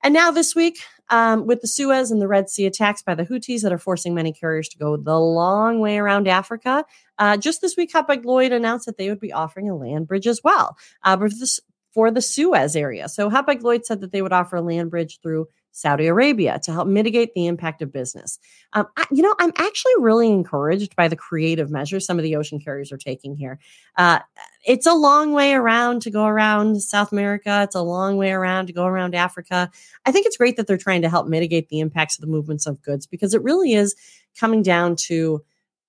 And 0.02 0.14
now 0.14 0.30
this 0.30 0.54
week, 0.54 0.78
um, 1.10 1.46
with 1.46 1.60
the 1.60 1.66
Suez 1.66 2.10
and 2.10 2.20
the 2.20 2.28
Red 2.28 2.48
Sea 2.50 2.66
attacks 2.66 3.02
by 3.02 3.14
the 3.14 3.24
Houthis 3.24 3.62
that 3.62 3.72
are 3.72 3.78
forcing 3.78 4.14
many 4.14 4.32
carriers 4.32 4.68
to 4.68 4.78
go 4.78 4.96
the 4.96 5.18
long 5.18 5.80
way 5.80 5.98
around 5.98 6.28
Africa, 6.28 6.84
uh, 7.18 7.36
just 7.36 7.60
this 7.60 7.76
week, 7.76 7.92
Hapag 7.92 8.24
Lloyd 8.24 8.52
announced 8.52 8.86
that 8.86 8.96
they 8.96 9.08
would 9.08 9.18
be 9.18 9.32
offering 9.32 9.68
a 9.68 9.76
land 9.76 10.06
bridge 10.06 10.26
as 10.26 10.40
well 10.44 10.76
uh, 11.02 11.16
for, 11.16 11.28
this, 11.28 11.58
for 11.98 12.12
the 12.12 12.22
Suez 12.22 12.76
area. 12.76 13.08
So 13.08 13.28
Hapag 13.28 13.60
Lloyd 13.60 13.84
said 13.84 14.02
that 14.02 14.12
they 14.12 14.22
would 14.22 14.32
offer 14.32 14.54
a 14.54 14.62
land 14.62 14.88
bridge 14.88 15.18
through 15.20 15.48
Saudi 15.72 16.06
Arabia 16.06 16.60
to 16.62 16.72
help 16.72 16.86
mitigate 16.86 17.34
the 17.34 17.48
impact 17.48 17.82
of 17.82 17.92
business. 17.92 18.38
Um, 18.72 18.86
I, 18.96 19.04
you 19.10 19.20
know, 19.20 19.34
I'm 19.40 19.50
actually 19.56 19.94
really 19.98 20.28
encouraged 20.28 20.94
by 20.94 21.08
the 21.08 21.16
creative 21.16 21.72
measures 21.72 22.06
some 22.06 22.16
of 22.16 22.22
the 22.22 22.36
ocean 22.36 22.60
carriers 22.60 22.92
are 22.92 22.98
taking 22.98 23.34
here. 23.34 23.58
Uh, 23.96 24.20
it's 24.64 24.86
a 24.86 24.94
long 24.94 25.32
way 25.32 25.54
around 25.54 26.02
to 26.02 26.10
go 26.12 26.24
around 26.24 26.80
South 26.80 27.10
America. 27.10 27.62
It's 27.64 27.74
a 27.74 27.82
long 27.82 28.16
way 28.16 28.30
around 28.30 28.68
to 28.68 28.72
go 28.72 28.86
around 28.86 29.16
Africa. 29.16 29.68
I 30.06 30.12
think 30.12 30.24
it's 30.24 30.36
great 30.36 30.56
that 30.56 30.68
they're 30.68 30.76
trying 30.76 31.02
to 31.02 31.08
help 31.08 31.26
mitigate 31.26 31.68
the 31.68 31.80
impacts 31.80 32.16
of 32.16 32.20
the 32.20 32.30
movements 32.30 32.64
of 32.64 32.80
goods 32.80 33.08
because 33.08 33.34
it 33.34 33.42
really 33.42 33.72
is 33.72 33.96
coming 34.38 34.62
down 34.62 34.94
to 35.08 35.42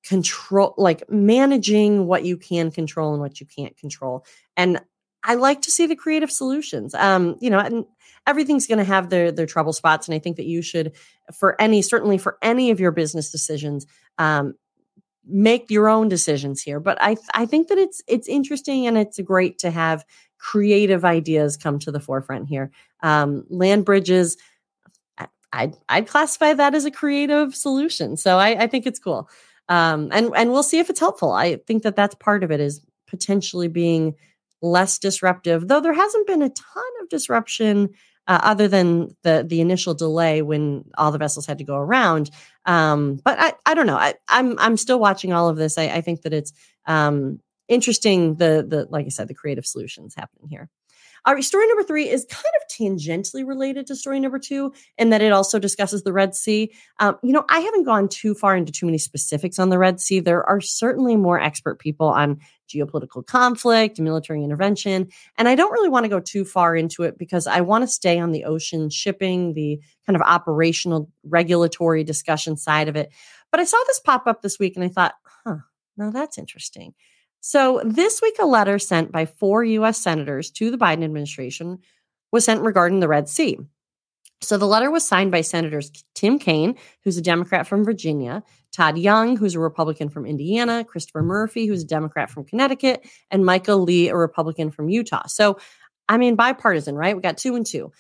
control 0.04 0.74
like 0.78 1.08
managing 1.08 2.08
what 2.08 2.24
you 2.24 2.36
can 2.36 2.72
control 2.72 3.12
and 3.12 3.22
what 3.22 3.40
you 3.40 3.46
can't 3.46 3.78
control 3.78 4.26
and 4.58 4.82
I 5.24 5.36
like 5.36 5.62
to 5.64 5.72
see 5.72 5.86
the 5.86 5.96
creative 5.96 6.32
solutions. 6.32 6.94
Um, 6.96 7.36
you 7.42 7.50
know, 7.50 7.60
and 7.60 7.86
everything's 8.26 8.68
going 8.68 8.78
to 8.78 8.84
have 8.84 9.10
their 9.10 9.32
their 9.32 9.46
trouble 9.46 9.74
spots, 9.74 10.08
and 10.08 10.16
I 10.16 10.20
think 10.20 10.38
that 10.38 10.46
you 10.46 10.62
should, 10.62 10.94
for 11.34 11.60
any 11.62 11.82
certainly 11.82 12.18
for 12.18 12.38
any 12.42 12.72
of 12.72 12.80
your 12.80 12.92
business 12.92 13.32
decisions, 13.32 13.86
um, 14.18 14.56
make 15.26 15.70
your 15.70 15.90
own 15.90 16.10
decisions 16.10 16.62
here. 16.62 16.80
But 16.80 16.98
I 17.02 17.18
I 17.34 17.46
think 17.46 17.68
that 17.68 17.78
it's 17.78 18.02
it's 18.08 18.28
interesting 18.28 18.88
and 18.88 18.98
it's 18.98 19.20
great 19.20 19.60
to 19.60 19.72
have 19.72 20.06
creative 20.38 21.04
ideas 21.04 21.58
come 21.58 21.80
to 21.80 21.92
the 21.92 22.00
forefront 22.00 22.48
here. 22.48 22.72
Um, 23.02 23.46
land 23.50 23.86
bridges. 23.86 24.38
I'd, 25.52 25.76
I'd 25.90 26.08
classify 26.08 26.54
that 26.54 26.76
as 26.76 26.86
a 26.86 26.92
creative 26.92 27.56
solution. 27.56 28.18
So 28.18 28.38
I, 28.38 28.50
I 28.50 28.68
think 28.68 28.86
it's 28.86 29.00
cool. 29.00 29.28
Um, 29.68 30.10
and, 30.12 30.32
and 30.36 30.52
we'll 30.52 30.64
see 30.64 30.80
if 30.80 30.90
it's 30.90 31.00
helpful. 31.00 31.32
I 31.32 31.58
think 31.58 31.84
that 31.84 31.96
that's 31.96 32.16
part 32.16 32.44
of 32.44 32.52
it 32.52 32.60
is 32.60 32.82
potentially 33.08 33.68
being 33.68 34.16
less 34.62 34.98
disruptive, 34.98 35.68
though 35.68 35.82
there 35.82 35.94
hasn't 35.94 36.28
been 36.28 36.42
a 36.42 36.50
ton 36.50 36.84
of 37.02 37.10
disruption 37.10 37.90
uh, 38.28 38.40
other 38.44 38.68
than 38.68 39.16
the 39.24 39.44
the 39.48 39.60
initial 39.60 39.96
delay 39.96 40.42
when 40.42 40.86
all 40.98 41.12
the 41.12 41.18
vessels 41.18 41.48
had 41.48 41.58
to 41.58 41.64
go 41.64 41.76
around. 41.76 42.30
Um, 42.66 43.20
but 43.24 43.40
I, 43.40 43.54
I 43.66 43.74
don't 43.74 43.88
know. 43.88 43.98
I, 43.98 44.14
I'm 44.28 44.58
I'm 44.60 44.78
still 44.78 45.00
watching 45.00 45.34
all 45.34 45.50
of 45.50 45.58
this. 45.58 45.78
I, 45.78 45.86
I 45.88 46.02
think 46.02 46.22
that 46.22 46.34
it's 46.34 46.54
um, 46.86 47.40
interesting. 47.68 48.36
The 48.36 48.66
the 48.68 48.88
like 48.90 49.08
I 49.08 49.10
said, 49.10 49.28
the 49.28 49.34
creative 49.34 49.66
solutions 49.66 50.14
happening 50.16 50.48
here. 50.48 50.70
Right, 51.28 51.44
story 51.44 51.68
number 51.68 51.84
three 51.84 52.10
is 52.10 52.26
kind 52.30 52.46
of 52.62 52.68
tangentially 52.70 53.48
related 53.48 53.88
to 53.88 53.96
story 53.96 54.20
number 54.20 54.40
two, 54.40 54.74
in 54.98 55.10
that 55.10 55.22
it 55.22 55.32
also 55.32 55.60
discusses 55.60 56.04
the 56.04 56.14
Red 56.14 56.36
Sea. 56.36 56.72
Um, 57.00 57.18
you 57.24 57.32
know, 57.32 57.46
I 57.50 57.60
haven't 57.60 57.84
gone 57.84 58.10
too 58.10 58.34
far 58.34 58.56
into 58.56 58.72
too 58.72 58.86
many 58.86 58.98
specifics 58.98 59.60
on 59.60 59.70
the 59.70 59.78
Red 59.78 60.00
Sea. 60.00 60.20
There 60.20 60.44
are 60.44 60.62
certainly 60.62 61.16
more 61.16 61.40
expert 61.40 61.80
people 61.80 62.08
on 62.08 62.40
geopolitical 62.68 63.26
conflict, 63.26 64.00
military 64.00 64.44
intervention, 64.44 65.10
and 65.38 65.48
I 65.48 65.56
don't 65.56 65.72
really 65.72 65.90
want 65.90 66.06
to 66.06 66.10
go 66.10 66.20
too 66.20 66.46
far 66.46 66.76
into 66.76 67.04
it 67.04 67.18
because 67.18 67.48
I 67.48 67.62
want 67.62 67.84
to 67.84 67.88
stay 67.88 68.20
on 68.20 68.32
the 68.32 68.46
ocean 68.46 68.90
shipping, 68.90 69.54
the 69.54 69.80
kind 70.06 70.16
of 70.16 70.22
operational 70.22 71.10
regulatory 71.24 72.04
discussion 72.04 72.58
side 72.58 72.88
of 72.88 72.96
it. 72.96 73.12
But 73.52 73.60
I 73.60 73.64
saw 73.64 73.78
this 73.88 74.00
pop 74.00 74.28
up 74.28 74.42
this 74.42 74.60
week 74.60 74.76
and 74.76 74.86
I 74.86 74.90
thought, 74.90 75.16
huh, 75.44 75.58
now 75.98 76.12
that's 76.12 76.38
interesting. 76.38 76.94
So, 77.42 77.82
this 77.86 78.22
week, 78.22 78.36
a 78.40 78.46
letter 78.46 78.80
sent 78.80 79.12
by 79.12 79.26
four 79.26 79.64
U.S. 79.64 79.98
senators 79.98 80.52
to 80.52 80.72
the 80.72 80.78
Biden 80.78 81.04
administration 81.04 81.80
was 82.32 82.46
sent 82.46 82.62
regarding 82.62 83.00
the 83.00 83.08
Red 83.08 83.30
Sea. 83.30 83.58
So, 84.42 84.58
the 84.58 84.66
letter 84.66 84.92
was 84.92 85.08
signed 85.08 85.32
by 85.32 85.42
Senators 85.42 85.92
Tim 86.16 86.38
Kaine, 86.38 86.76
who's 87.04 87.18
a 87.18 87.22
Democrat 87.22 87.66
from 87.66 87.86
Virginia, 87.86 88.44
Todd 88.74 88.98
Young, 88.98 89.38
who's 89.38 89.56
a 89.56 89.60
Republican 89.60 90.10
from 90.10 90.26
Indiana, 90.26 90.84
Christopher 90.84 91.22
Murphy, 91.22 91.66
who's 91.66 91.84
a 91.84 91.88
Democrat 91.88 92.30
from 92.30 92.44
Connecticut, 92.44 93.08
and 93.32 93.46
Michael 93.46 93.80
Lee, 93.80 94.10
a 94.10 94.16
Republican 94.16 94.70
from 94.70 94.90
Utah. 94.90 95.28
So, 95.28 95.60
I 96.10 96.18
mean, 96.18 96.36
bipartisan, 96.36 96.96
right? 96.96 97.16
We 97.16 97.22
got 97.22 97.38
two 97.38 97.56
and 97.56 97.66
two. 97.66 97.92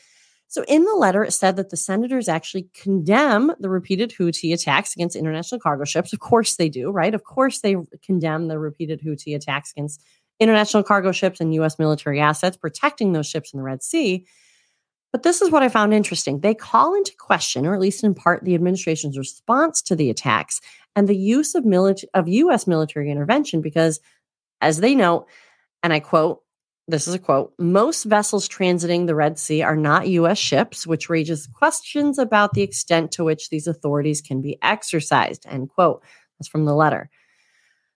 So, 0.51 0.65
in 0.68 0.84
the 0.84 0.96
letter, 0.96 1.24
it 1.24 1.32
said 1.32 1.58
that 1.58 1.70
the 1.70 1.77
senators 1.77 2.27
actually 2.27 2.70
condemn 2.74 3.53
the 3.60 3.70
repeated 3.70 4.12
Houthi 4.18 4.51
attacks 4.51 4.96
against 4.96 5.15
international 5.15 5.62
cargo 5.62 5.86
ships. 5.86 6.12
Of 6.12 6.22
course, 6.22 6.56
they 6.56 6.70
do, 6.70 6.89
right? 6.89 7.13
Of 7.13 7.24
course, 7.24 7.60
they 7.62 7.75
condemn 8.01 8.48
the 8.48 8.58
repeated 8.58 9.00
Houthi 9.01 9.36
attacks 9.36 9.72
against 9.72 10.01
international 10.39 10.82
cargo 10.82 11.12
ships 11.12 11.39
and 11.39 11.53
U.S. 11.53 11.77
military 11.77 12.20
assets, 12.20 12.58
protecting 12.58 13.13
those 13.13 13.27
ships 13.27 13.53
in 13.53 13.58
the 13.58 13.63
Red 13.63 13.84
Sea. 13.84 14.25
But 15.12 15.22
this 15.22 15.39
is 15.39 15.51
what 15.51 15.62
I 15.62 15.70
found 15.70 15.94
interesting. 15.94 16.39
They 16.39 16.56
call 16.56 16.96
into 16.96 17.15
question, 17.18 17.68
or 17.68 17.75
at 17.75 17.79
least 17.79 18.03
in 18.03 18.15
part, 18.15 18.44
the 18.44 18.56
administration's 18.56 19.20
response 19.20 19.84
to 19.84 19.96
the 19.96 20.10
attacks 20.10 20.62
and 20.96 21.08
the 21.08 21.15
use 21.15 21.53
of, 21.53 21.63
milita- 21.63 22.08
of 22.15 22.27
U.S. 22.27 22.65
military 22.65 23.12
intervention 23.12 23.62
because, 23.62 24.00
as 24.62 24.79
they 24.79 24.96
note, 24.96 25.27
and 25.84 25.94
I 25.94 26.00
quote, 26.00 26.41
this 26.89 27.08
is 27.08 27.13
a 27.13 27.19
quote 27.19 27.53
most 27.60 28.03
vessels 28.03 28.50
transiting 28.50 29.05
the 29.05 29.15
Red 29.15 29.38
Sea 29.38 29.62
are 29.62 29.75
not 29.75 30.08
U.S. 30.08 30.38
ships, 30.38 30.88
which 30.88 31.10
raises 31.10 31.48
questions 31.48 32.17
about 32.17 32.53
the 32.53 32.62
extent 32.62 33.12
to 33.13 33.24
which 33.24 33.50
these 33.50 33.67
authorities 33.67 34.22
can 34.22 34.41
be 34.41 34.58
exercised. 34.62 35.46
End 35.48 35.69
quote. 35.69 36.03
That's 36.39 36.48
from 36.48 36.65
the 36.65 36.74
letter. 36.74 37.10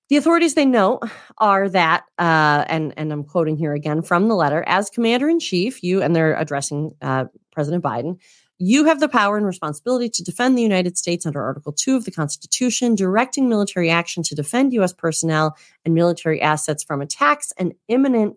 The 0.09 0.17
authorities 0.17 0.53
they 0.53 0.65
note 0.65 1.01
are 1.37 1.69
that, 1.69 2.03
uh, 2.19 2.65
and 2.67 2.93
and 2.97 3.11
I'm 3.11 3.23
quoting 3.23 3.57
here 3.57 3.73
again 3.73 4.01
from 4.01 4.27
the 4.27 4.35
letter, 4.35 4.63
as 4.67 4.89
commander 4.89 5.27
in 5.27 5.39
chief, 5.39 5.81
you 5.81 6.01
and 6.01 6.15
they're 6.15 6.35
addressing 6.35 6.91
uh, 7.01 7.25
President 7.51 7.83
Biden. 7.83 8.19
You 8.59 8.85
have 8.85 8.99
the 8.99 9.09
power 9.09 9.35
and 9.35 9.45
responsibility 9.45 10.09
to 10.09 10.23
defend 10.23 10.57
the 10.57 10.61
United 10.61 10.97
States 10.97 11.25
under 11.25 11.41
Article 11.41 11.73
2 11.73 11.95
of 11.95 12.05
the 12.05 12.11
Constitution, 12.11 12.95
directing 12.95 13.49
military 13.49 13.89
action 13.89 14.23
to 14.23 14.35
defend 14.35 14.71
U.S. 14.73 14.93
personnel 14.93 15.57
and 15.83 15.95
military 15.95 16.39
assets 16.41 16.83
from 16.83 17.01
attacks 17.01 17.51
and 17.57 17.73
imminent 17.87 18.35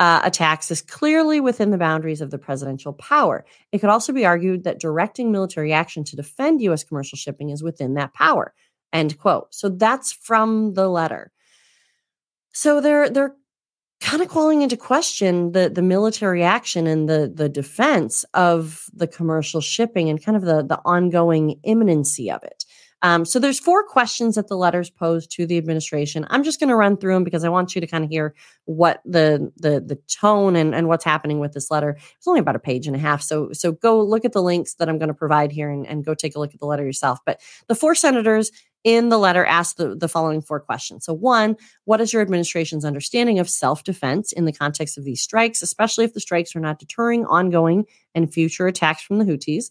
uh, 0.00 0.20
attacks 0.24 0.70
is 0.70 0.82
clearly 0.82 1.40
within 1.40 1.70
the 1.70 1.78
boundaries 1.78 2.20
of 2.20 2.30
the 2.30 2.38
presidential 2.38 2.92
power. 2.92 3.44
It 3.70 3.78
could 3.78 3.90
also 3.90 4.12
be 4.12 4.26
argued 4.26 4.64
that 4.64 4.80
directing 4.80 5.30
military 5.30 5.72
action 5.72 6.04
to 6.04 6.16
defend 6.16 6.60
U.S. 6.62 6.82
commercial 6.84 7.16
shipping 7.16 7.50
is 7.50 7.62
within 7.62 7.94
that 7.94 8.12
power. 8.12 8.54
End 8.92 9.18
quote. 9.18 9.54
So 9.54 9.68
that's 9.68 10.12
from 10.12 10.74
the 10.74 10.88
letter. 10.88 11.32
So 12.52 12.80
they're 12.80 13.08
they're 13.10 13.34
kind 14.00 14.22
of 14.22 14.28
calling 14.28 14.62
into 14.62 14.76
question 14.76 15.52
the 15.52 15.68
the 15.68 15.82
military 15.82 16.42
action 16.42 16.86
and 16.86 17.08
the 17.08 17.32
the 17.34 17.48
defense 17.48 18.24
of 18.34 18.86
the 18.92 19.06
commercial 19.08 19.60
shipping 19.60 20.08
and 20.08 20.22
kind 20.24 20.36
of 20.36 20.42
the 20.42 20.64
the 20.64 20.80
ongoing 20.84 21.58
imminency 21.64 22.30
of 22.30 22.42
it. 22.44 22.63
Um, 23.04 23.26
so 23.26 23.38
there's 23.38 23.60
four 23.60 23.84
questions 23.84 24.34
that 24.34 24.48
the 24.48 24.56
letters 24.56 24.88
pose 24.88 25.26
to 25.26 25.46
the 25.46 25.58
administration. 25.58 26.26
I'm 26.30 26.42
just 26.42 26.58
going 26.58 26.70
to 26.70 26.74
run 26.74 26.96
through 26.96 27.12
them 27.12 27.22
because 27.22 27.44
I 27.44 27.50
want 27.50 27.74
you 27.74 27.82
to 27.82 27.86
kind 27.86 28.02
of 28.02 28.08
hear 28.08 28.34
what 28.64 29.02
the 29.04 29.52
the 29.58 29.78
the 29.78 29.96
tone 30.08 30.56
and, 30.56 30.74
and 30.74 30.88
what's 30.88 31.04
happening 31.04 31.38
with 31.38 31.52
this 31.52 31.70
letter. 31.70 31.98
It's 32.16 32.26
only 32.26 32.40
about 32.40 32.56
a 32.56 32.60
page 32.60 32.86
and 32.86 32.96
a 32.96 32.98
half. 32.98 33.20
So 33.20 33.52
so 33.52 33.72
go 33.72 34.02
look 34.02 34.24
at 34.24 34.32
the 34.32 34.42
links 34.42 34.76
that 34.76 34.88
I'm 34.88 34.98
going 34.98 35.08
to 35.08 35.14
provide 35.14 35.52
here 35.52 35.68
and, 35.68 35.86
and 35.86 36.02
go 36.02 36.14
take 36.14 36.34
a 36.34 36.38
look 36.38 36.54
at 36.54 36.60
the 36.60 36.66
letter 36.66 36.82
yourself. 36.82 37.18
But 37.26 37.42
the 37.68 37.74
four 37.74 37.94
senators 37.94 38.50
in 38.84 39.10
the 39.10 39.18
letter 39.18 39.44
asked 39.44 39.76
the, 39.76 39.94
the 39.94 40.08
following 40.08 40.40
four 40.40 40.60
questions. 40.60 41.04
So, 41.04 41.12
one, 41.12 41.56
what 41.84 42.00
is 42.00 42.10
your 42.10 42.22
administration's 42.22 42.86
understanding 42.86 43.38
of 43.38 43.50
self 43.50 43.84
defense 43.84 44.32
in 44.32 44.46
the 44.46 44.52
context 44.52 44.96
of 44.96 45.04
these 45.04 45.20
strikes, 45.20 45.60
especially 45.60 46.06
if 46.06 46.14
the 46.14 46.20
strikes 46.20 46.56
are 46.56 46.60
not 46.60 46.78
deterring 46.78 47.26
ongoing 47.26 47.84
and 48.14 48.32
future 48.32 48.66
attacks 48.66 49.02
from 49.02 49.18
the 49.18 49.26
Houthis? 49.26 49.70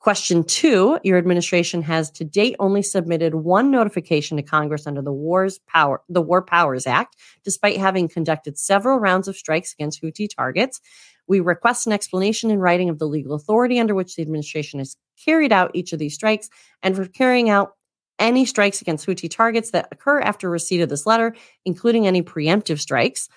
Question 0.00 0.44
two, 0.44 0.98
your 1.04 1.18
administration 1.18 1.82
has 1.82 2.10
to 2.12 2.24
date 2.24 2.56
only 2.58 2.80
submitted 2.80 3.34
one 3.34 3.70
notification 3.70 4.38
to 4.38 4.42
Congress 4.42 4.86
under 4.86 5.02
the 5.02 5.12
Wars 5.12 5.58
Power 5.66 6.00
the 6.08 6.22
War 6.22 6.40
Powers 6.40 6.86
Act, 6.86 7.16
despite 7.44 7.76
having 7.76 8.08
conducted 8.08 8.58
several 8.58 8.98
rounds 8.98 9.28
of 9.28 9.36
strikes 9.36 9.74
against 9.74 10.02
Houthi 10.02 10.26
targets. 10.34 10.80
We 11.28 11.40
request 11.40 11.86
an 11.86 11.92
explanation 11.92 12.50
in 12.50 12.60
writing 12.60 12.88
of 12.88 12.98
the 12.98 13.06
legal 13.06 13.34
authority 13.34 13.78
under 13.78 13.94
which 13.94 14.16
the 14.16 14.22
administration 14.22 14.78
has 14.78 14.96
carried 15.22 15.52
out 15.52 15.70
each 15.74 15.92
of 15.92 15.98
these 15.98 16.14
strikes 16.14 16.48
and 16.82 16.96
for 16.96 17.04
carrying 17.04 17.50
out 17.50 17.72
any 18.18 18.46
strikes 18.46 18.80
against 18.80 19.06
Houthi 19.06 19.30
targets 19.30 19.70
that 19.72 19.88
occur 19.92 20.20
after 20.20 20.48
receipt 20.48 20.80
of 20.80 20.88
this 20.88 21.04
letter, 21.04 21.36
including 21.66 22.06
any 22.06 22.22
preemptive 22.22 22.80
strikes. 22.80 23.28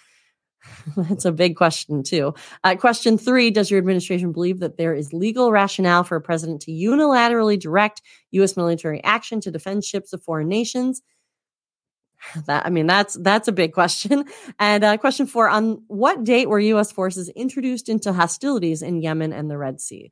That's 0.97 1.25
a 1.25 1.31
big 1.31 1.55
question, 1.55 2.03
too. 2.03 2.33
Uh, 2.63 2.75
question 2.75 3.17
three 3.17 3.51
Does 3.51 3.69
your 3.69 3.77
administration 3.77 4.31
believe 4.31 4.59
that 4.59 4.77
there 4.77 4.93
is 4.93 5.13
legal 5.13 5.51
rationale 5.51 6.03
for 6.03 6.15
a 6.15 6.21
president 6.21 6.61
to 6.63 6.71
unilaterally 6.71 7.59
direct 7.59 8.01
U.S. 8.31 8.57
military 8.57 9.03
action 9.03 9.41
to 9.41 9.51
defend 9.51 9.83
ships 9.83 10.13
of 10.13 10.23
foreign 10.23 10.47
nations? 10.47 11.01
That 12.45 12.65
I 12.65 12.69
mean, 12.69 12.87
that's 12.87 13.15
that's 13.15 13.47
a 13.47 13.51
big 13.51 13.73
question. 13.73 14.25
And 14.59 14.83
uh, 14.83 14.97
question 14.97 15.27
four: 15.27 15.49
On 15.49 15.83
what 15.87 16.23
date 16.23 16.47
were 16.47 16.59
U.S. 16.59 16.91
forces 16.91 17.29
introduced 17.29 17.89
into 17.89 18.13
hostilities 18.13 18.81
in 18.81 19.01
Yemen 19.01 19.33
and 19.33 19.49
the 19.49 19.57
Red 19.57 19.81
Sea? 19.81 20.11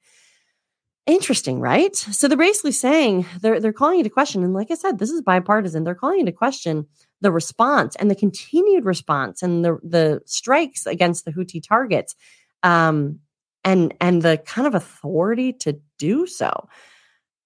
Interesting, 1.08 1.60
right? 1.60 1.96
So 1.96 2.28
they're 2.28 2.38
basically 2.38 2.74
saying 2.74 3.26
they're 3.42 3.60
they're 3.60 3.74
calling 3.74 4.00
into 4.00 4.10
question, 4.10 4.44
and 4.44 4.54
like 4.54 4.72
I 4.72 4.76
said, 4.76 5.00
this 5.00 5.10
is 5.10 5.22
bipartisan. 5.22 5.84
They're 5.84 5.96
calling 5.96 6.20
into 6.20 6.32
question 6.34 6.88
the 7.22 7.32
response 7.32 7.96
and 7.96 8.10
the 8.10 8.16
continued 8.16 8.86
response 8.86 9.42
and 9.42 9.64
the 9.64 9.80
the 9.84 10.22
strikes 10.26 10.86
against 10.86 11.26
the 11.26 11.32
Houthi 11.32 11.62
targets, 11.66 12.16
um, 12.64 13.20
and 13.64 13.94
and 14.02 14.22
the 14.22 14.38
kind 14.46 14.68
of 14.68 14.76
authority 14.76 15.54
to 15.54 15.80
do 15.98 16.28
so. 16.28 16.68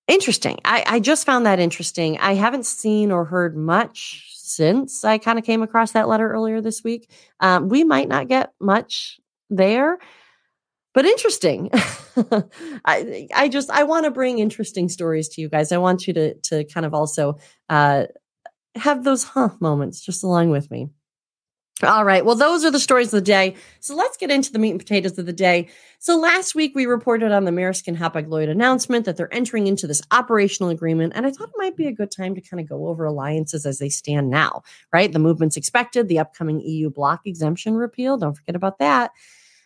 Interesting. 0.08 0.60
I, 0.64 0.84
I 0.86 1.00
just 1.00 1.26
found 1.26 1.48
that 1.48 1.60
interesting. 1.60 2.20
I 2.20 2.36
haven't 2.36 2.68
seen 2.68 3.12
or 3.12 3.26
heard 3.26 3.58
much 3.58 4.32
since 4.36 5.04
I 5.04 5.18
kind 5.18 5.40
of 5.40 5.46
came 5.46 5.64
across 5.64 5.94
that 5.94 6.08
letter 6.08 6.30
earlier 6.30 6.62
this 6.62 6.84
week. 6.84 7.12
Um, 7.40 7.70
we 7.70 7.84
might 7.84 8.08
not 8.08 8.28
get 8.28 8.54
much 8.60 9.20
there 9.50 9.98
but 10.96 11.06
interesting. 11.06 11.70
I 12.86 13.28
I 13.36 13.50
just 13.50 13.70
I 13.70 13.84
want 13.84 14.06
to 14.06 14.12
bring 14.12 14.40
interesting 14.40 14.88
stories 14.88 15.28
to 15.30 15.42
you 15.42 15.50
guys. 15.50 15.74
I 15.74 15.78
want 15.78 16.08
you 16.08 16.14
to 16.14 16.34
to 16.36 16.64
kind 16.64 16.86
of 16.86 16.94
also 16.94 17.38
uh, 17.70 18.06
have 18.76 19.04
those 19.04 19.24
huh 19.24 19.50
moments 19.60 20.02
just 20.02 20.24
along 20.24 20.50
with 20.50 20.70
me. 20.70 20.90
All 21.84 22.06
right. 22.06 22.24
Well, 22.24 22.36
those 22.36 22.64
are 22.64 22.72
the 22.72 22.80
stories 22.80 23.08
of 23.08 23.20
the 23.20 23.22
day. 23.22 23.56
So 23.82 23.98
let's 23.98 24.16
get 24.16 24.32
into 24.32 24.50
the 24.50 24.60
meat 24.60 24.72
and 24.72 24.80
potatoes 24.80 25.18
of 25.18 25.26
the 25.26 25.34
day. 25.34 25.68
So 26.00 26.18
last 26.18 26.56
week 26.56 26.72
we 26.74 26.86
reported 26.86 27.34
on 27.34 27.44
the 27.44 27.52
Maersk 27.52 27.90
and 27.90 27.98
Hapag-Lloyd 27.98 28.48
announcement 28.48 29.04
that 29.04 29.18
they're 29.18 29.34
entering 29.34 29.68
into 29.68 29.86
this 29.86 30.02
operational 30.12 30.70
agreement, 30.70 31.14
and 31.16 31.26
I 31.26 31.32
thought 31.32 31.50
it 31.50 31.56
might 31.58 31.76
be 31.76 31.88
a 31.88 31.92
good 31.92 32.12
time 32.12 32.34
to 32.36 32.42
kind 32.42 32.62
of 32.62 32.70
go 32.70 32.88
over 32.88 33.04
alliances 33.04 33.66
as 33.66 33.80
they 33.80 33.90
stand 33.90 34.30
now. 34.30 34.64
Right, 34.94 35.12
the 35.12 35.20
movement's 35.20 35.58
expected. 35.58 36.08
The 36.08 36.20
upcoming 36.20 36.62
EU 36.62 36.90
block 36.90 37.22
exemption 37.26 37.76
repeal. 37.76 38.18
Don't 38.18 38.38
forget 38.38 38.56
about 38.56 38.80
that. 38.80 39.12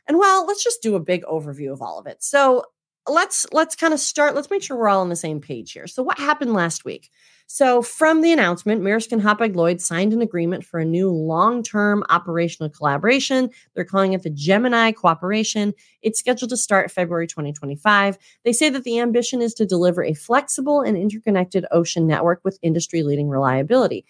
And 0.08 0.18
well, 0.18 0.48
let's 0.48 0.64
just 0.64 0.82
do 0.82 0.96
a 0.96 1.00
big 1.00 1.24
overview 1.26 1.72
of 1.72 1.84
all 1.84 2.00
of 2.00 2.08
it. 2.08 2.24
So 2.24 2.64
let's 3.08 3.46
let's 3.52 3.76
kind 3.76 3.94
of 3.94 4.00
start. 4.00 4.36
Let's 4.36 4.50
make 4.50 4.64
sure 4.64 4.78
we're 4.78 4.90
all 4.90 5.02
on 5.02 5.10
the 5.10 5.16
same 5.16 5.42
page 5.42 5.72
here. 5.72 5.88
So 5.88 6.04
what 6.04 6.18
happened 6.18 6.54
last 6.54 6.86
week? 6.86 7.10
So 7.52 7.82
from 7.82 8.22
the 8.22 8.32
announcement, 8.32 8.84
Maersk 8.84 9.12
and 9.12 9.24
Hapag-Lloyd 9.24 9.82
signed 9.82 10.14
an 10.14 10.22
agreement 10.22 10.64
for 10.64 10.80
a 10.80 10.86
new 10.86 11.10
long-term 11.10 12.04
operational 12.08 12.70
collaboration. 12.70 13.50
They're 13.74 13.84
calling 13.86 14.14
it 14.14 14.22
the 14.22 14.30
Gemini 14.30 14.92
Cooperation. 14.92 15.74
It's 16.04 16.20
scheduled 16.20 16.52
to 16.52 16.58
start 16.58 16.92
February 16.92 17.26
2025. 17.26 18.20
They 18.46 18.54
say 18.54 18.70
that 18.70 18.84
the 18.84 19.00
ambition 19.00 19.42
is 19.42 19.56
to 19.56 19.66
deliver 19.66 20.04
a 20.04 20.14
flexible 20.14 20.82
and 20.82 20.96
interconnected 20.96 21.66
ocean 21.72 22.06
network 22.06 22.42
with 22.44 22.60
industry-leading 22.62 23.30
reliability. 23.30 24.06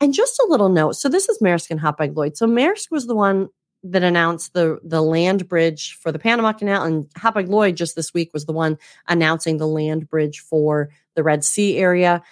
And 0.00 0.14
just 0.14 0.38
a 0.38 0.46
little 0.48 0.70
note. 0.70 0.96
So 0.96 1.10
this 1.10 1.28
is 1.28 1.38
Maersk 1.42 1.70
and 1.70 1.80
Hapag-Lloyd. 1.80 2.38
So 2.38 2.46
Maersk 2.46 2.90
was 2.90 3.06
the 3.06 3.14
one 3.14 3.50
that 3.82 4.02
announced 4.02 4.52
the 4.52 4.78
the 4.82 5.02
land 5.02 5.48
bridge 5.48 5.96
for 6.00 6.12
the 6.12 6.18
Panama 6.18 6.52
Canal, 6.52 6.84
and 6.84 7.04
Hapag 7.14 7.48
Lloyd 7.48 7.76
just 7.76 7.96
this 7.96 8.12
week 8.12 8.30
was 8.32 8.46
the 8.46 8.52
one 8.52 8.78
announcing 9.08 9.56
the 9.56 9.66
land 9.66 10.08
bridge 10.08 10.40
for 10.40 10.90
the 11.14 11.22
Red 11.22 11.44
Sea 11.44 11.78
area, 11.78 12.22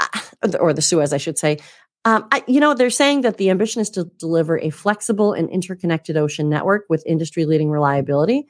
uh, 0.00 0.20
or 0.58 0.72
the 0.72 0.82
Suez, 0.82 1.12
I 1.12 1.18
should 1.18 1.38
say. 1.38 1.58
Um, 2.04 2.26
I, 2.32 2.42
you 2.46 2.60
know, 2.60 2.74
they're 2.74 2.90
saying 2.90 3.22
that 3.22 3.36
the 3.36 3.50
ambition 3.50 3.82
is 3.82 3.90
to 3.90 4.04
deliver 4.04 4.58
a 4.58 4.70
flexible 4.70 5.32
and 5.32 5.50
interconnected 5.50 6.16
ocean 6.16 6.48
network 6.48 6.84
with 6.88 7.02
industry 7.06 7.44
leading 7.44 7.70
reliability. 7.70 8.46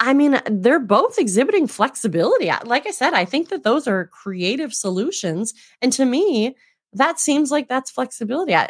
I 0.00 0.14
mean, 0.14 0.40
they're 0.50 0.80
both 0.80 1.18
exhibiting 1.18 1.66
flexibility. 1.66 2.50
Like 2.64 2.86
I 2.86 2.90
said, 2.90 3.14
I 3.14 3.24
think 3.24 3.48
that 3.48 3.62
those 3.62 3.86
are 3.86 4.06
creative 4.06 4.74
solutions. 4.74 5.54
And 5.80 5.92
to 5.92 6.04
me, 6.04 6.56
that 6.92 7.20
seems 7.20 7.50
like 7.50 7.68
that's 7.68 7.90
flexibility. 7.90 8.54
I, 8.54 8.68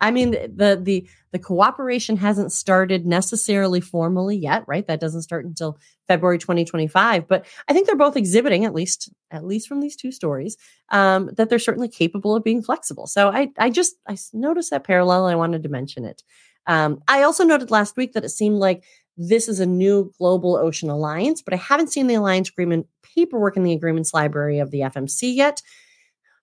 I 0.00 0.10
mean, 0.10 0.30
the 0.30 0.80
the 0.82 1.08
the 1.32 1.38
cooperation 1.38 2.16
hasn't 2.16 2.52
started 2.52 3.06
necessarily 3.06 3.80
formally 3.80 4.36
yet, 4.36 4.64
right? 4.66 4.86
That 4.86 5.00
doesn't 5.00 5.22
start 5.22 5.44
until 5.44 5.78
February 6.08 6.38
2025. 6.38 7.28
But 7.28 7.46
I 7.68 7.72
think 7.72 7.86
they're 7.86 7.96
both 7.96 8.16
exhibiting, 8.16 8.64
at 8.64 8.74
least 8.74 9.10
at 9.30 9.44
least 9.44 9.68
from 9.68 9.80
these 9.80 9.96
two 9.96 10.12
stories, 10.12 10.56
um, 10.90 11.30
that 11.36 11.48
they're 11.48 11.58
certainly 11.58 11.88
capable 11.88 12.34
of 12.34 12.44
being 12.44 12.62
flexible. 12.62 13.06
So 13.06 13.28
I 13.28 13.50
I 13.58 13.70
just 13.70 13.96
I 14.08 14.16
noticed 14.32 14.70
that 14.70 14.84
parallel. 14.84 15.26
I 15.26 15.34
wanted 15.34 15.62
to 15.62 15.68
mention 15.68 16.04
it. 16.04 16.22
Um, 16.66 17.02
I 17.08 17.22
also 17.22 17.44
noted 17.44 17.70
last 17.70 17.96
week 17.96 18.12
that 18.12 18.24
it 18.24 18.30
seemed 18.30 18.56
like 18.56 18.84
this 19.16 19.48
is 19.48 19.60
a 19.60 19.66
new 19.66 20.12
global 20.18 20.56
ocean 20.56 20.88
alliance, 20.88 21.42
but 21.42 21.52
I 21.52 21.58
haven't 21.58 21.92
seen 21.92 22.06
the 22.06 22.14
alliance 22.14 22.48
agreement 22.48 22.86
paperwork 23.02 23.56
in 23.56 23.64
the 23.64 23.72
agreements 23.72 24.14
library 24.14 24.60
of 24.60 24.70
the 24.70 24.80
FMC 24.80 25.34
yet. 25.34 25.62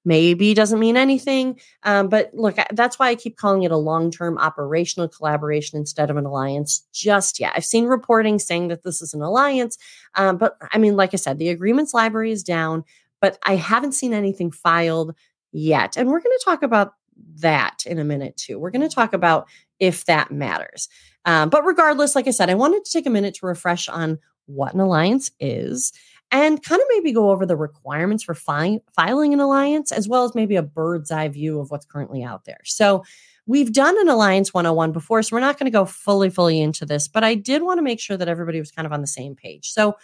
Maybe 0.08 0.54
doesn't 0.54 0.80
mean 0.80 0.96
anything. 0.96 1.60
Um, 1.84 2.08
but 2.08 2.32
look, 2.34 2.56
that's 2.72 2.98
why 2.98 3.10
I 3.10 3.16
keep 3.16 3.36
calling 3.36 3.64
it 3.64 3.74
a 3.74 3.78
long 3.78 4.10
term 4.10 4.38
operational 4.38 5.10
collaboration 5.10 5.78
instead 5.78 6.10
of 6.10 6.16
an 6.16 6.26
alliance 6.26 6.88
just 6.94 7.42
yet. 7.42 7.52
I've 7.58 7.66
seen 7.66 7.88
reporting 7.88 8.40
saying 8.40 8.70
that 8.70 8.84
this 8.84 9.02
is 9.02 9.14
an 9.14 9.22
alliance. 9.22 9.78
Um, 10.16 10.38
but 10.38 10.56
I 10.72 10.78
mean, 10.78 10.96
like 10.96 11.14
I 11.14 11.18
said, 11.18 11.40
the 11.40 11.50
agreements 11.50 11.94
library 11.94 12.32
is 12.32 12.42
down, 12.42 12.86
but 13.20 13.38
I 13.44 13.58
haven't 13.58 13.92
seen 13.96 14.14
anything 14.14 14.50
filed 14.50 15.14
yet. 15.52 15.98
And 15.98 16.10
we're 16.10 16.22
going 16.22 16.38
to 16.38 16.46
talk 16.46 16.64
about 16.64 16.94
that 17.42 17.84
in 17.86 18.00
a 18.00 18.06
minute 18.06 18.38
too. 18.38 18.60
We're 18.60 18.72
going 18.72 18.88
to 18.88 18.96
talk 18.96 19.12
about 19.12 19.50
if 19.78 20.06
that 20.06 20.32
matters. 20.32 20.88
Um, 21.26 21.50
but 21.50 21.66
regardless, 21.66 22.16
like 22.16 22.30
I 22.30 22.32
said, 22.32 22.50
I 22.50 22.56
wanted 22.56 22.86
to 22.86 22.92
take 22.94 23.08
a 23.08 23.10
minute 23.10 23.34
to 23.36 23.46
refresh 23.46 23.90
on 23.90 24.20
what 24.46 24.74
an 24.74 24.80
alliance 24.80 25.32
is 25.42 25.92
and 26.32 26.62
kind 26.62 26.82
of 26.82 26.88
maybe 26.90 27.12
go 27.12 27.32
over 27.32 27.46
the 27.46 27.56
requirements 27.56 28.24
for 28.24 28.34
fi- 28.34 28.82
filing 28.96 29.34
an 29.34 29.40
alliance, 29.40 29.92
as 29.92 30.08
well 30.08 30.26
as 30.26 30.36
maybe 30.36 30.56
a 30.56 30.64
bird's 30.64 31.12
eye 31.12 31.28
view 31.30 31.60
of 31.60 31.72
what's 31.72 31.86
currently 31.86 32.24
out 32.24 32.46
there. 32.46 32.60
So, 32.66 33.04
we've 33.48 33.72
done 33.72 34.00
an 34.00 34.10
Alliance 34.10 34.54
101 34.54 34.92
before, 34.92 35.24
so 35.24 35.36
we're 35.36 35.40
not 35.40 35.58
going 35.58 35.66
to 35.66 35.76
go 35.76 35.86
fully, 35.86 36.30
fully 36.30 36.62
into 36.62 36.86
this, 36.86 37.08
but 37.08 37.24
I 37.24 37.34
did 37.34 37.64
want 37.64 37.78
to 37.78 37.82
make 37.82 38.00
sure 38.00 38.18
that 38.18 38.28
everybody 38.28 38.60
was 38.60 38.72
kind 38.72 38.86
of 38.86 38.92
on 38.92 39.02
the 39.02 39.08
same 39.08 39.36
page. 39.36 39.72
So, 39.72 39.96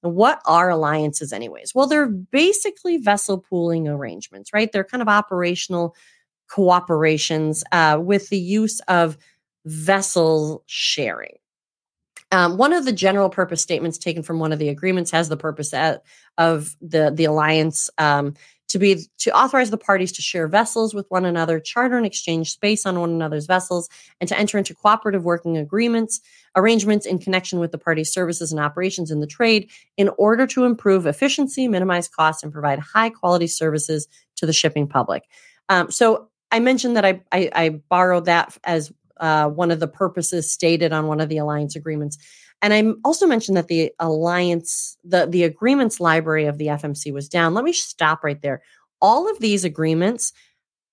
what 0.00 0.40
are 0.46 0.70
alliances, 0.70 1.32
anyways? 1.32 1.74
Well, 1.74 1.86
they're 1.86 2.06
basically 2.06 2.96
vessel 2.96 3.38
pooling 3.38 3.88
arrangements, 3.88 4.52
right? 4.52 4.70
They're 4.70 4.84
kind 4.84 5.02
of 5.02 5.08
operational 5.08 5.94
cooperations 6.50 7.62
uh, 7.72 7.98
with 8.00 8.28
the 8.28 8.38
use 8.38 8.80
of 8.88 9.16
vessel 9.64 10.62
sharing. 10.66 11.36
Um, 12.36 12.58
one 12.58 12.74
of 12.74 12.84
the 12.84 12.92
general 12.92 13.30
purpose 13.30 13.62
statements 13.62 13.96
taken 13.96 14.22
from 14.22 14.38
one 14.38 14.52
of 14.52 14.58
the 14.58 14.68
agreements 14.68 15.10
has 15.10 15.30
the 15.30 15.38
purpose 15.38 15.72
of 16.36 16.76
the 16.82 17.10
the 17.10 17.24
alliance 17.24 17.88
um, 17.96 18.34
to 18.68 18.78
be 18.78 19.06
to 19.20 19.34
authorize 19.34 19.70
the 19.70 19.78
parties 19.78 20.12
to 20.12 20.20
share 20.20 20.46
vessels 20.46 20.92
with 20.92 21.06
one 21.08 21.24
another, 21.24 21.58
charter 21.58 21.96
and 21.96 22.04
exchange 22.04 22.52
space 22.52 22.84
on 22.84 23.00
one 23.00 23.08
another's 23.08 23.46
vessels, 23.46 23.88
and 24.20 24.28
to 24.28 24.38
enter 24.38 24.58
into 24.58 24.74
cooperative 24.74 25.24
working 25.24 25.56
agreements 25.56 26.20
arrangements 26.56 27.06
in 27.06 27.18
connection 27.18 27.58
with 27.58 27.72
the 27.72 27.78
parties' 27.78 28.12
services 28.12 28.52
and 28.52 28.60
operations 28.60 29.10
in 29.10 29.20
the 29.20 29.26
trade 29.26 29.70
in 29.96 30.10
order 30.18 30.46
to 30.46 30.64
improve 30.64 31.06
efficiency, 31.06 31.66
minimize 31.66 32.06
costs, 32.06 32.42
and 32.42 32.52
provide 32.52 32.78
high 32.78 33.08
quality 33.08 33.46
services 33.46 34.08
to 34.34 34.44
the 34.44 34.52
shipping 34.52 34.86
public. 34.86 35.22
Um, 35.70 35.90
so 35.90 36.28
I 36.52 36.60
mentioned 36.60 36.96
that 36.96 37.04
I, 37.06 37.22
I, 37.32 37.50
I 37.54 37.68
borrowed 37.70 38.26
that 38.26 38.58
as 38.62 38.92
uh, 39.18 39.48
one 39.48 39.70
of 39.70 39.80
the 39.80 39.88
purposes 39.88 40.50
stated 40.50 40.92
on 40.92 41.06
one 41.06 41.20
of 41.20 41.28
the 41.28 41.38
alliance 41.38 41.76
agreements. 41.76 42.18
And 42.62 42.72
I 42.72 42.84
also 43.04 43.26
mentioned 43.26 43.56
that 43.56 43.68
the 43.68 43.92
alliance, 43.98 44.96
the, 45.04 45.26
the 45.26 45.44
agreements 45.44 46.00
library 46.00 46.46
of 46.46 46.58
the 46.58 46.68
FMC 46.68 47.12
was 47.12 47.28
down. 47.28 47.54
Let 47.54 47.64
me 47.64 47.72
stop 47.72 48.24
right 48.24 48.40
there. 48.40 48.62
All 49.00 49.30
of 49.30 49.38
these 49.40 49.64
agreements 49.64 50.32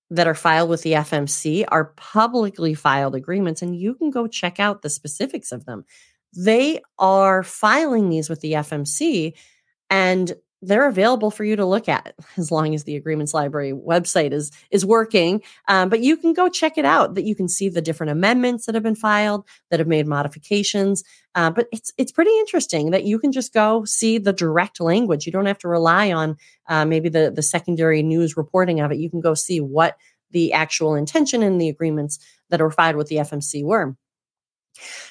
that 0.09 0.27
are 0.27 0.35
filed 0.35 0.69
with 0.69 0.83
the 0.83 0.93
FMC 0.93 1.65
are 1.69 1.93
publicly 1.95 2.73
filed 2.73 3.15
agreements, 3.15 3.61
and 3.61 3.75
you 3.75 3.95
can 3.95 4.11
go 4.11 4.27
check 4.27 4.59
out 4.59 4.81
the 4.81 4.89
specifics 4.89 5.51
of 5.51 5.65
them. 5.65 5.85
They 6.35 6.81
are 6.99 7.43
filing 7.43 8.09
these 8.09 8.29
with 8.29 8.41
the 8.41 8.53
FMC, 8.53 9.33
and 9.89 10.33
they're 10.65 10.87
available 10.87 11.31
for 11.31 11.43
you 11.43 11.55
to 11.55 11.65
look 11.65 11.89
at 11.89 12.15
as 12.37 12.51
long 12.51 12.73
as 12.73 12.83
the 12.83 12.95
agreements 12.95 13.33
library 13.33 13.73
website 13.73 14.31
is 14.31 14.51
is 14.71 14.85
working. 14.85 15.41
Um, 15.67 15.89
but 15.89 16.01
you 16.01 16.17
can 16.17 16.33
go 16.33 16.49
check 16.49 16.77
it 16.77 16.85
out 16.85 17.15
that 17.15 17.23
you 17.23 17.35
can 17.35 17.47
see 17.47 17.69
the 17.69 17.81
different 17.81 18.11
amendments 18.11 18.65
that 18.65 18.75
have 18.75 18.83
been 18.83 18.95
filed 18.95 19.45
that 19.69 19.79
have 19.79 19.87
made 19.87 20.07
modifications. 20.07 21.03
Uh, 21.35 21.49
but 21.49 21.67
it's 21.71 21.91
it's 21.97 22.11
pretty 22.11 22.35
interesting 22.39 22.91
that 22.91 23.03
you 23.03 23.19
can 23.19 23.31
just 23.31 23.53
go 23.53 23.83
see 23.85 24.17
the 24.17 24.33
direct 24.33 24.79
language. 24.79 25.25
You 25.25 25.31
don't 25.31 25.45
have 25.45 25.59
to 25.59 25.67
rely 25.67 26.11
on 26.11 26.37
uh, 26.67 26.85
maybe 26.85 27.09
the 27.09 27.31
the 27.33 27.43
secondary 27.43 28.03
news 28.03 28.37
reporting 28.37 28.79
of 28.79 28.91
it. 28.91 28.97
You 28.97 29.09
can 29.09 29.21
go 29.21 29.33
see 29.33 29.59
what 29.59 29.97
the 30.31 30.51
actual 30.51 30.95
intention 30.95 31.43
in 31.43 31.59
the 31.59 31.69
agreements 31.69 32.19
that 32.49 32.59
are 32.59 32.71
filed 32.71 32.95
with 32.95 33.07
the 33.07 33.17
fmc 33.17 33.63
were 33.63 33.95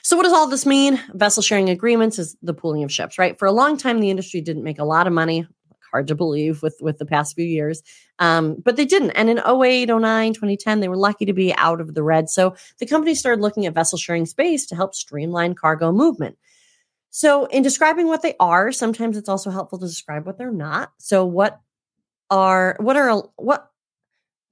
so, 0.03 0.17
what 0.17 0.25
does 0.25 0.33
all 0.33 0.49
this 0.49 0.67
mean? 0.67 1.01
Vessel 1.15 1.43
sharing 1.43 1.71
agreements 1.71 2.19
is 2.19 2.37
the 2.43 2.55
pooling 2.55 2.83
of 2.83 2.93
ships, 2.93 3.19
right? 3.19 3.39
For 3.39 3.47
a 3.47 3.53
long 3.53 3.77
time, 3.77 4.01
the 4.01 4.11
industry 4.11 4.41
didn't 4.41 4.65
make 4.65 4.79
a 4.79 4.85
lot 4.85 5.07
of 5.07 5.13
money. 5.13 5.47
Hard 5.91 6.09
to 6.09 6.15
believe 6.15 6.63
with 6.63 6.79
with 6.81 6.99
the 6.99 7.05
past 7.05 7.35
few 7.35 7.45
years, 7.45 7.83
um, 8.19 8.57
but 8.65 8.77
they 8.77 8.87
didn't. 8.87 9.11
And 9.11 9.29
in 9.29 9.39
08, 9.39 9.91
09, 9.91 10.33
2010, 10.33 10.81
they 10.81 10.89
were 10.89 10.97
lucky 10.97 11.27
to 11.27 11.35
be 11.35 11.55
out 11.57 11.83
of 11.83 11.95
the 11.95 12.03
red. 12.03 12.31
So 12.31 12.57
the 12.79 12.87
company 12.87 13.15
started 13.15 13.43
looking 13.43 13.67
at 13.67 13.75
vessel 13.75 13.99
sharing 13.99 14.25
space 14.25 14.65
to 14.67 14.75
help 14.75 14.95
streamline 14.95 15.55
cargo 15.55 15.93
movement. 15.93 16.39
So, 17.11 17.45
in 17.45 17.63
describing 17.63 18.09
what 18.09 18.23
they 18.23 18.35
are, 18.41 18.73
sometimes 18.73 19.19
it's 19.19 19.29
also 19.29 19.51
helpful 19.51 19.79
to 19.81 19.87
describe 19.87 20.25
what 20.25 20.39
they're 20.39 20.51
not. 20.51 20.93
So, 20.97 21.27
what 21.27 21.61
are 22.31 22.75
what 22.81 22.97
are 22.97 23.23
what 23.37 23.72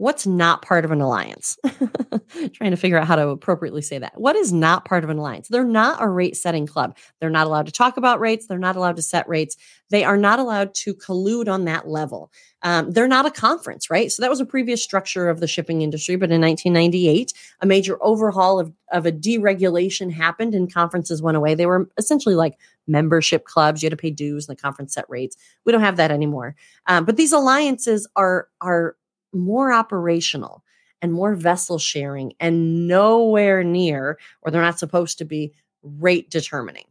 what's 0.01 0.27
not 0.27 0.63
part 0.63 0.87
of 0.87 0.93
an 0.93 1.03
alliance? 1.03 1.59
Trying 2.55 2.71
to 2.71 2.77
figure 2.79 2.97
out 2.97 3.07
how 3.07 3.17
to 3.17 3.29
appropriately 3.29 3.83
say 3.83 3.99
that. 3.99 4.19
What 4.19 4.35
is 4.35 4.51
not 4.51 4.87
part 4.87 5.05
of 5.05 5.11
an 5.11 5.19
alliance? 5.19 5.49
They're 5.49 5.63
not 5.63 6.03
a 6.03 6.09
rate 6.09 6.39
setting 6.39 6.67
club. 6.67 6.97
They're 7.21 7.29
not 7.29 7.47
allowed 7.47 7.67
to 7.67 7.73
talk 7.73 7.99
about 7.99 8.19
rates. 8.19 8.47
They're 8.47 8.59
not 8.59 8.77
allowed 8.77 8.97
to 8.97 9.03
set 9.03 9.29
rates. 9.29 9.59
They 9.91 10.03
are 10.03 10.17
not 10.17 10.39
allowed 10.39 10.73
to 10.77 10.95
collude 10.95 11.49
on 11.49 11.67
that 11.67 11.87
level. 11.87 12.33
Um, 12.63 12.91
they're 12.93 13.09
not 13.09 13.27
a 13.27 13.31
conference, 13.31 13.91
right? 13.91 14.11
So 14.11 14.23
that 14.23 14.31
was 14.31 14.41
a 14.41 14.47
previous 14.47 14.83
structure 14.83 15.29
of 15.29 15.39
the 15.39 15.47
shipping 15.47 15.83
industry. 15.83 16.17
But 16.17 16.31
in 16.31 16.41
1998, 16.41 17.35
a 17.61 17.67
major 17.67 18.03
overhaul 18.03 18.59
of, 18.59 18.73
of 18.91 19.05
a 19.05 19.13
deregulation 19.13 20.11
happened 20.11 20.55
and 20.55 20.73
conferences 20.73 21.21
went 21.21 21.37
away. 21.37 21.55
They 21.55 21.67
were 21.67 21.91
essentially 21.99 22.35
like 22.35 22.59
membership 22.87 23.45
clubs. 23.45 23.83
You 23.83 23.89
had 23.89 23.99
to 23.99 24.01
pay 24.01 24.11
dues 24.11 24.49
and 24.49 24.57
the 24.57 24.61
conference 24.63 24.95
set 24.95 25.05
rates. 25.11 25.37
We 25.67 25.73
don't 25.73 25.83
have 25.83 25.97
that 25.97 26.11
anymore. 26.11 26.57
Um, 26.87 27.05
but 27.05 27.19
these 27.19 27.33
alliances 27.33 28.09
are, 28.17 28.49
are 28.63 28.97
more 29.33 29.73
operational 29.73 30.65
and 31.03 31.13
more 31.13 31.35
vessel 31.35 31.79
sharing 31.79 32.33
and 32.41 32.87
nowhere 32.87 33.65
near 33.65 34.19
or 34.43 34.51
they're 34.51 34.63
not 34.63 34.79
supposed 34.79 35.19
to 35.19 35.25
be 35.25 35.55
rate 35.83 36.31
determining. 36.31 36.85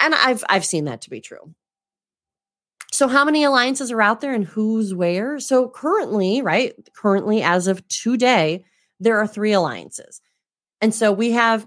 And 0.00 0.14
i've 0.14 0.44
i've 0.48 0.64
seen 0.64 0.84
that 0.86 1.02
to 1.02 1.10
be 1.10 1.20
true. 1.20 1.54
So 2.90 3.08
how 3.08 3.24
many 3.24 3.42
alliances 3.42 3.90
are 3.90 4.02
out 4.02 4.20
there 4.20 4.34
and 4.34 4.44
who's 4.44 4.94
where? 4.94 5.38
So 5.40 5.68
currently 5.68 6.42
right 6.42 6.74
currently 6.94 7.42
as 7.42 7.66
of 7.66 7.86
today 7.88 8.64
there 9.00 9.18
are 9.18 9.26
three 9.26 9.52
alliances. 9.52 10.20
And 10.80 10.94
so 10.94 11.12
we 11.12 11.32
have 11.32 11.66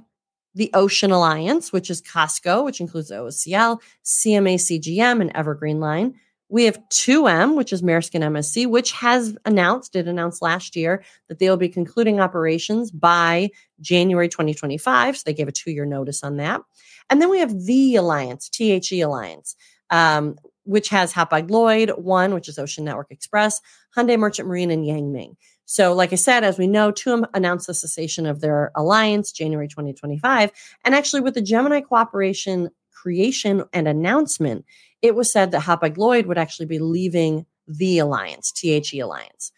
the 0.54 0.72
Ocean 0.74 1.12
Alliance, 1.12 1.74
which 1.74 1.90
is 1.90 2.02
COSCO 2.02 2.64
which 2.64 2.80
includes 2.80 3.12
OOCL, 3.12 3.82
CMA 4.04 4.56
CGM, 4.56 5.22
and 5.22 5.32
Evergreen 5.36 5.80
Line. 5.80 6.16
We 6.48 6.66
have 6.66 6.80
2M, 6.90 7.56
which 7.56 7.74
is 7.74 7.82
Maersk 7.82 8.14
and 8.14 8.24
MSC, 8.24 8.68
which 8.68 8.92
has 8.92 9.36
announced, 9.46 9.96
it 9.96 10.08
announced 10.08 10.42
last 10.42 10.76
year 10.76 11.04
that 11.28 11.40
they 11.40 11.50
will 11.50 11.58
be 11.58 11.70
concluding 11.70 12.20
operations 12.20 12.92
by 12.92 13.50
January 13.82 14.30
2025. 14.30 15.18
So 15.18 15.24
they 15.26 15.34
gave 15.34 15.48
a 15.48 15.52
two 15.52 15.72
year 15.72 15.86
notice 15.86 16.24
on 16.24 16.38
that. 16.38 16.62
And 17.10 17.22
then 17.22 17.30
we 17.30 17.40
have 17.40 17.66
the 17.66 17.96
Alliance, 17.96 18.50
THE 18.50 19.02
Alliance, 19.02 19.56
um, 19.90 20.36
which 20.64 20.90
has 20.90 21.14
Hapag 21.14 21.50
Lloyd, 21.50 21.92
ONE, 21.98 22.34
which 22.34 22.50
is 22.50 22.60
Ocean 22.60 22.86
Network 22.86 23.12
Express, 23.12 23.62
Hyundai 23.96 24.18
Merchant 24.18 24.48
Marine, 24.48 24.72
and 24.72 24.86
Yang 24.86 25.12
Ming. 25.12 25.38
So, 25.66 25.94
like 25.94 26.14
I 26.14 26.16
said, 26.16 26.44
as 26.44 26.60
we 26.60 26.68
know, 26.68 26.92
2M 26.92 27.28
announced 27.34 27.68
the 27.68 27.74
cessation 27.74 28.28
of 28.28 28.40
their 28.40 28.72
alliance 28.76 29.32
January 29.32 29.68
2025. 29.68 30.52
And 30.84 30.94
actually, 30.94 31.22
with 31.22 31.34
the 31.34 31.42
Gemini 31.42 31.82
cooperation 31.82 32.70
creation 32.94 33.64
and 33.74 33.88
announcement, 33.88 34.66
it 35.06 35.16
was 35.16 35.32
said 35.32 35.52
that 35.52 35.64
Hapag 35.64 35.98
Lloyd 35.98 36.26
would 36.26 36.38
actually 36.38 36.66
be 36.66 36.80
leaving 36.80 37.46
the 37.68 38.00
alliance, 38.00 38.52
THE 38.52 39.00
Alliance. 39.00 39.52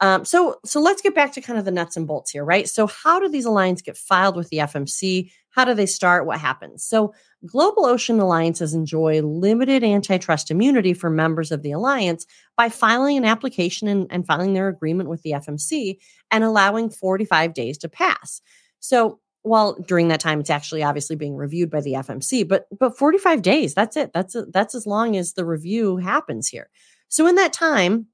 Um, 0.00 0.24
so, 0.24 0.56
so 0.64 0.80
let's 0.80 1.00
get 1.00 1.14
back 1.14 1.32
to 1.32 1.40
kind 1.40 1.58
of 1.58 1.64
the 1.64 1.70
nuts 1.70 1.96
and 1.96 2.06
bolts 2.06 2.30
here, 2.30 2.44
right? 2.44 2.68
So, 2.68 2.86
how 2.86 3.18
do 3.18 3.28
these 3.28 3.46
alliances 3.46 3.82
get 3.82 3.96
filed 3.96 4.36
with 4.36 4.50
the 4.50 4.58
FMC? 4.58 5.30
How 5.50 5.64
do 5.64 5.72
they 5.72 5.86
start? 5.86 6.26
What 6.26 6.38
happens? 6.38 6.84
So, 6.84 7.14
global 7.46 7.86
ocean 7.86 8.20
alliances 8.20 8.74
enjoy 8.74 9.22
limited 9.22 9.82
antitrust 9.82 10.50
immunity 10.50 10.92
for 10.92 11.08
members 11.08 11.50
of 11.50 11.62
the 11.62 11.72
alliance 11.72 12.26
by 12.58 12.68
filing 12.68 13.16
an 13.16 13.24
application 13.24 13.88
and, 13.88 14.06
and 14.10 14.26
filing 14.26 14.52
their 14.52 14.68
agreement 14.68 15.08
with 15.08 15.22
the 15.22 15.30
FMC 15.30 15.96
and 16.30 16.44
allowing 16.44 16.90
45 16.90 17.54
days 17.54 17.78
to 17.78 17.88
pass. 17.88 18.42
So, 18.80 19.20
while 19.46 19.74
during 19.74 20.08
that 20.08 20.20
time 20.20 20.40
it's 20.40 20.50
actually 20.50 20.82
obviously 20.82 21.16
being 21.16 21.36
reviewed 21.36 21.70
by 21.70 21.80
the 21.80 21.94
FMC, 21.94 22.46
but 22.46 22.66
but 22.78 22.98
45 22.98 23.42
days, 23.42 23.74
that's 23.74 23.96
it. 23.96 24.12
That's 24.12 24.36
that's 24.52 24.74
as 24.74 24.86
long 24.86 25.16
as 25.16 25.34
the 25.34 25.44
review 25.44 25.98
happens 25.98 26.48
here. 26.48 26.68
So 27.08 27.26
in 27.26 27.36
that 27.36 27.52
time, 27.52 28.06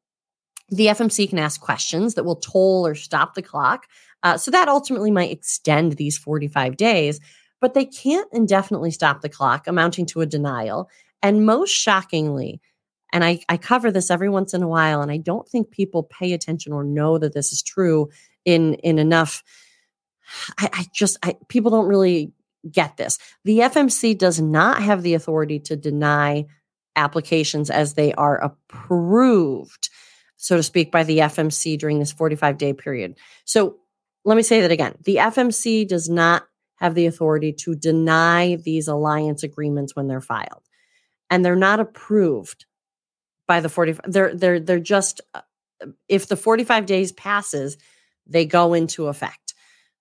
the 0.68 0.86
FMC 0.86 1.28
can 1.28 1.38
ask 1.38 1.60
questions 1.60 2.14
that 2.14 2.24
will 2.24 2.36
toll 2.36 2.86
or 2.86 2.94
stop 2.94 3.34
the 3.34 3.42
clock. 3.42 3.86
Uh, 4.22 4.36
so 4.36 4.50
that 4.50 4.68
ultimately 4.68 5.10
might 5.10 5.32
extend 5.32 5.92
these 5.92 6.16
45 6.16 6.76
days, 6.76 7.18
but 7.60 7.74
they 7.74 7.84
can't 7.84 8.28
indefinitely 8.32 8.90
stop 8.90 9.20
the 9.20 9.28
clock, 9.28 9.66
amounting 9.66 10.06
to 10.06 10.20
a 10.20 10.26
denial. 10.26 10.88
And 11.22 11.44
most 11.44 11.70
shockingly, 11.70 12.60
and 13.12 13.24
I, 13.24 13.40
I 13.48 13.56
cover 13.56 13.90
this 13.90 14.10
every 14.10 14.30
once 14.30 14.54
in 14.54 14.62
a 14.62 14.68
while, 14.68 15.02
and 15.02 15.10
I 15.10 15.18
don't 15.18 15.48
think 15.48 15.70
people 15.70 16.04
pay 16.04 16.32
attention 16.32 16.72
or 16.72 16.84
know 16.84 17.18
that 17.18 17.34
this 17.34 17.52
is 17.52 17.62
true 17.62 18.08
in 18.44 18.74
in 18.74 18.98
enough. 18.98 19.42
I, 20.58 20.68
I 20.72 20.86
just 20.92 21.18
I, 21.22 21.36
people 21.48 21.70
don't 21.70 21.88
really 21.88 22.32
get 22.70 22.96
this. 22.96 23.18
The 23.44 23.60
FMC 23.60 24.16
does 24.16 24.40
not 24.40 24.82
have 24.82 25.02
the 25.02 25.14
authority 25.14 25.58
to 25.60 25.76
deny 25.76 26.46
applications 26.94 27.70
as 27.70 27.94
they 27.94 28.12
are 28.12 28.36
approved 28.36 29.88
so 30.42 30.56
to 30.56 30.62
speak, 30.64 30.90
by 30.90 31.04
the 31.04 31.18
FMC 31.18 31.78
during 31.78 32.00
this 32.00 32.10
45 32.10 32.58
day 32.58 32.72
period. 32.72 33.16
So 33.44 33.78
let 34.24 34.36
me 34.36 34.42
say 34.42 34.62
that 34.62 34.72
again. 34.72 34.96
The 35.04 35.16
FMC 35.16 35.86
does 35.86 36.08
not 36.08 36.44
have 36.76 36.96
the 36.96 37.06
authority 37.06 37.52
to 37.60 37.76
deny 37.76 38.56
these 38.56 38.88
alliance 38.88 39.44
agreements 39.44 39.94
when 39.94 40.08
they're 40.08 40.20
filed. 40.20 40.64
And 41.30 41.44
they're 41.44 41.54
not 41.54 41.78
approved 41.78 42.66
by 43.46 43.60
the 43.60 43.68
45 43.68 44.12
they're 44.12 44.34
they're 44.34 44.58
they're 44.58 44.80
just 44.80 45.20
uh, 45.32 45.42
if 46.08 46.26
the 46.26 46.36
45 46.36 46.86
days 46.86 47.12
passes, 47.12 47.76
they 48.26 48.44
go 48.44 48.74
into 48.74 49.06
effect 49.06 49.41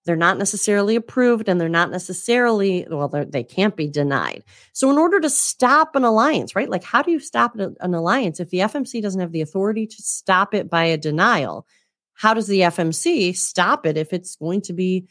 they're 0.05 0.15
not 0.15 0.37
necessarily 0.37 0.95
approved 0.95 1.47
and 1.47 1.61
they're 1.61 1.69
not 1.69 1.91
necessarily 1.91 2.85
well 2.89 3.07
they 3.07 3.43
can't 3.43 3.75
be 3.75 3.87
denied. 3.87 4.43
So 4.73 4.89
in 4.89 4.97
order 4.97 5.19
to 5.19 5.29
stop 5.29 5.95
an 5.95 6.03
alliance 6.03 6.55
right 6.55 6.69
like 6.69 6.83
how 6.83 7.01
do 7.01 7.11
you 7.11 7.19
stop 7.19 7.55
an, 7.55 7.75
an 7.79 7.93
alliance? 7.93 8.39
If 8.39 8.49
the 8.49 8.59
fmc 8.59 9.01
doesn't 9.01 9.21
have 9.21 9.31
the 9.31 9.41
authority 9.41 9.87
to 9.87 10.01
stop 10.01 10.53
it 10.53 10.69
by 10.69 10.85
a 10.85 10.97
denial 10.97 11.67
how 12.13 12.33
does 12.33 12.47
the 12.47 12.61
fmc 12.61 13.35
stop 13.35 13.85
it 13.85 13.97
if 13.97 14.13
it's 14.13 14.35
going 14.35 14.61
to 14.61 14.73
be 14.73 15.07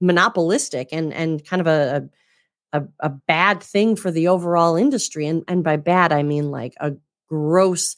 monopolistic 0.00 0.88
and 0.92 1.12
and 1.12 1.44
kind 1.44 1.60
of 1.60 1.66
a 1.66 2.08
a, 2.72 2.82
a 3.00 3.08
bad 3.08 3.62
thing 3.62 3.94
for 3.94 4.10
the 4.10 4.28
overall 4.28 4.76
industry? 4.76 5.26
And 5.26 5.44
and 5.48 5.62
by 5.62 5.76
bad 5.76 6.12
i 6.12 6.22
mean 6.22 6.50
like 6.50 6.74
a 6.80 6.92
gross 7.28 7.96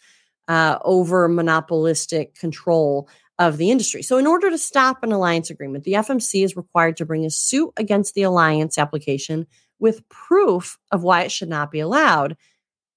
uh, 0.49 0.79
over 0.85 1.29
monopolistic 1.29 2.35
control 2.35 3.09
of 3.39 3.59
the 3.59 3.71
industry. 3.71 4.03
So, 4.03 4.19
in 4.19 4.27
order 4.27 4.51
to 4.51 4.59
stop 4.59 5.03
an 5.03 5.13
alliance 5.13 5.51
agreement, 5.51 5.85
the 5.85 5.93
FMC 5.93 6.45
is 6.45 6.57
required 6.57 6.97
to 6.99 7.07
bring 7.07 7.25
a 7.25 7.31
suit 7.31 7.73
against 7.77 8.15
the 8.15 8.23
alliance 8.23 8.79
application 8.79 9.47
with 9.79 10.09
proof 10.09 10.79
of 10.91 11.03
why 11.03 11.23
it 11.23 11.33
should 11.33 11.49
not 11.49 11.71
be 11.71 11.81
allowed. 11.81 12.37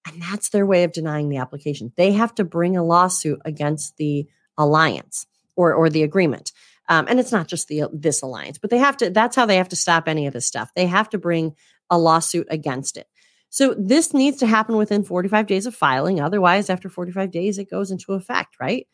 And 0.06 0.22
that's 0.22 0.50
their 0.50 0.66
way 0.66 0.84
of 0.84 0.94
denying 0.94 1.30
the 1.30 1.38
application. 1.38 1.92
They 1.98 2.14
have 2.14 2.34
to 2.36 2.46
bring 2.46 2.78
a 2.78 2.84
lawsuit 2.84 3.40
against 3.44 3.98
the 3.98 4.28
alliance 4.58 5.28
or, 5.56 5.74
or 5.74 5.90
the 5.90 6.04
agreement. 6.04 6.54
Um, 6.88 7.06
and 7.10 7.20
it's 7.20 7.32
not 7.32 7.48
just 7.48 7.68
the 7.68 7.84
this 7.94 8.22
alliance, 8.22 8.58
but 8.58 8.70
they 8.70 8.78
have 8.78 8.98
to. 8.98 9.10
That's 9.10 9.36
how 9.36 9.46
they 9.46 9.58
have 9.58 9.70
to 9.70 9.76
stop 9.76 10.08
any 10.08 10.26
of 10.26 10.34
this 10.34 10.48
stuff. 10.48 10.72
They 10.76 10.88
have 10.88 11.10
to 11.10 11.18
bring 11.18 11.56
a 11.90 11.98
lawsuit 11.98 12.48
against 12.50 12.98
it. 12.98 13.08
So 13.50 13.76
this 13.78 14.14
needs 14.14 14.38
to 14.38 14.48
happen 14.48 14.78
within 14.78 15.04
45 15.04 15.48
days 15.48 15.66
of 15.66 15.76
filing. 15.76 16.20
Otherwise, 16.20 16.70
after 16.70 16.88
45 16.88 17.32
days, 17.32 17.58
it 17.58 17.70
goes 17.70 17.92
into 17.92 18.14
effect, 18.14 18.56
right? 18.60 18.88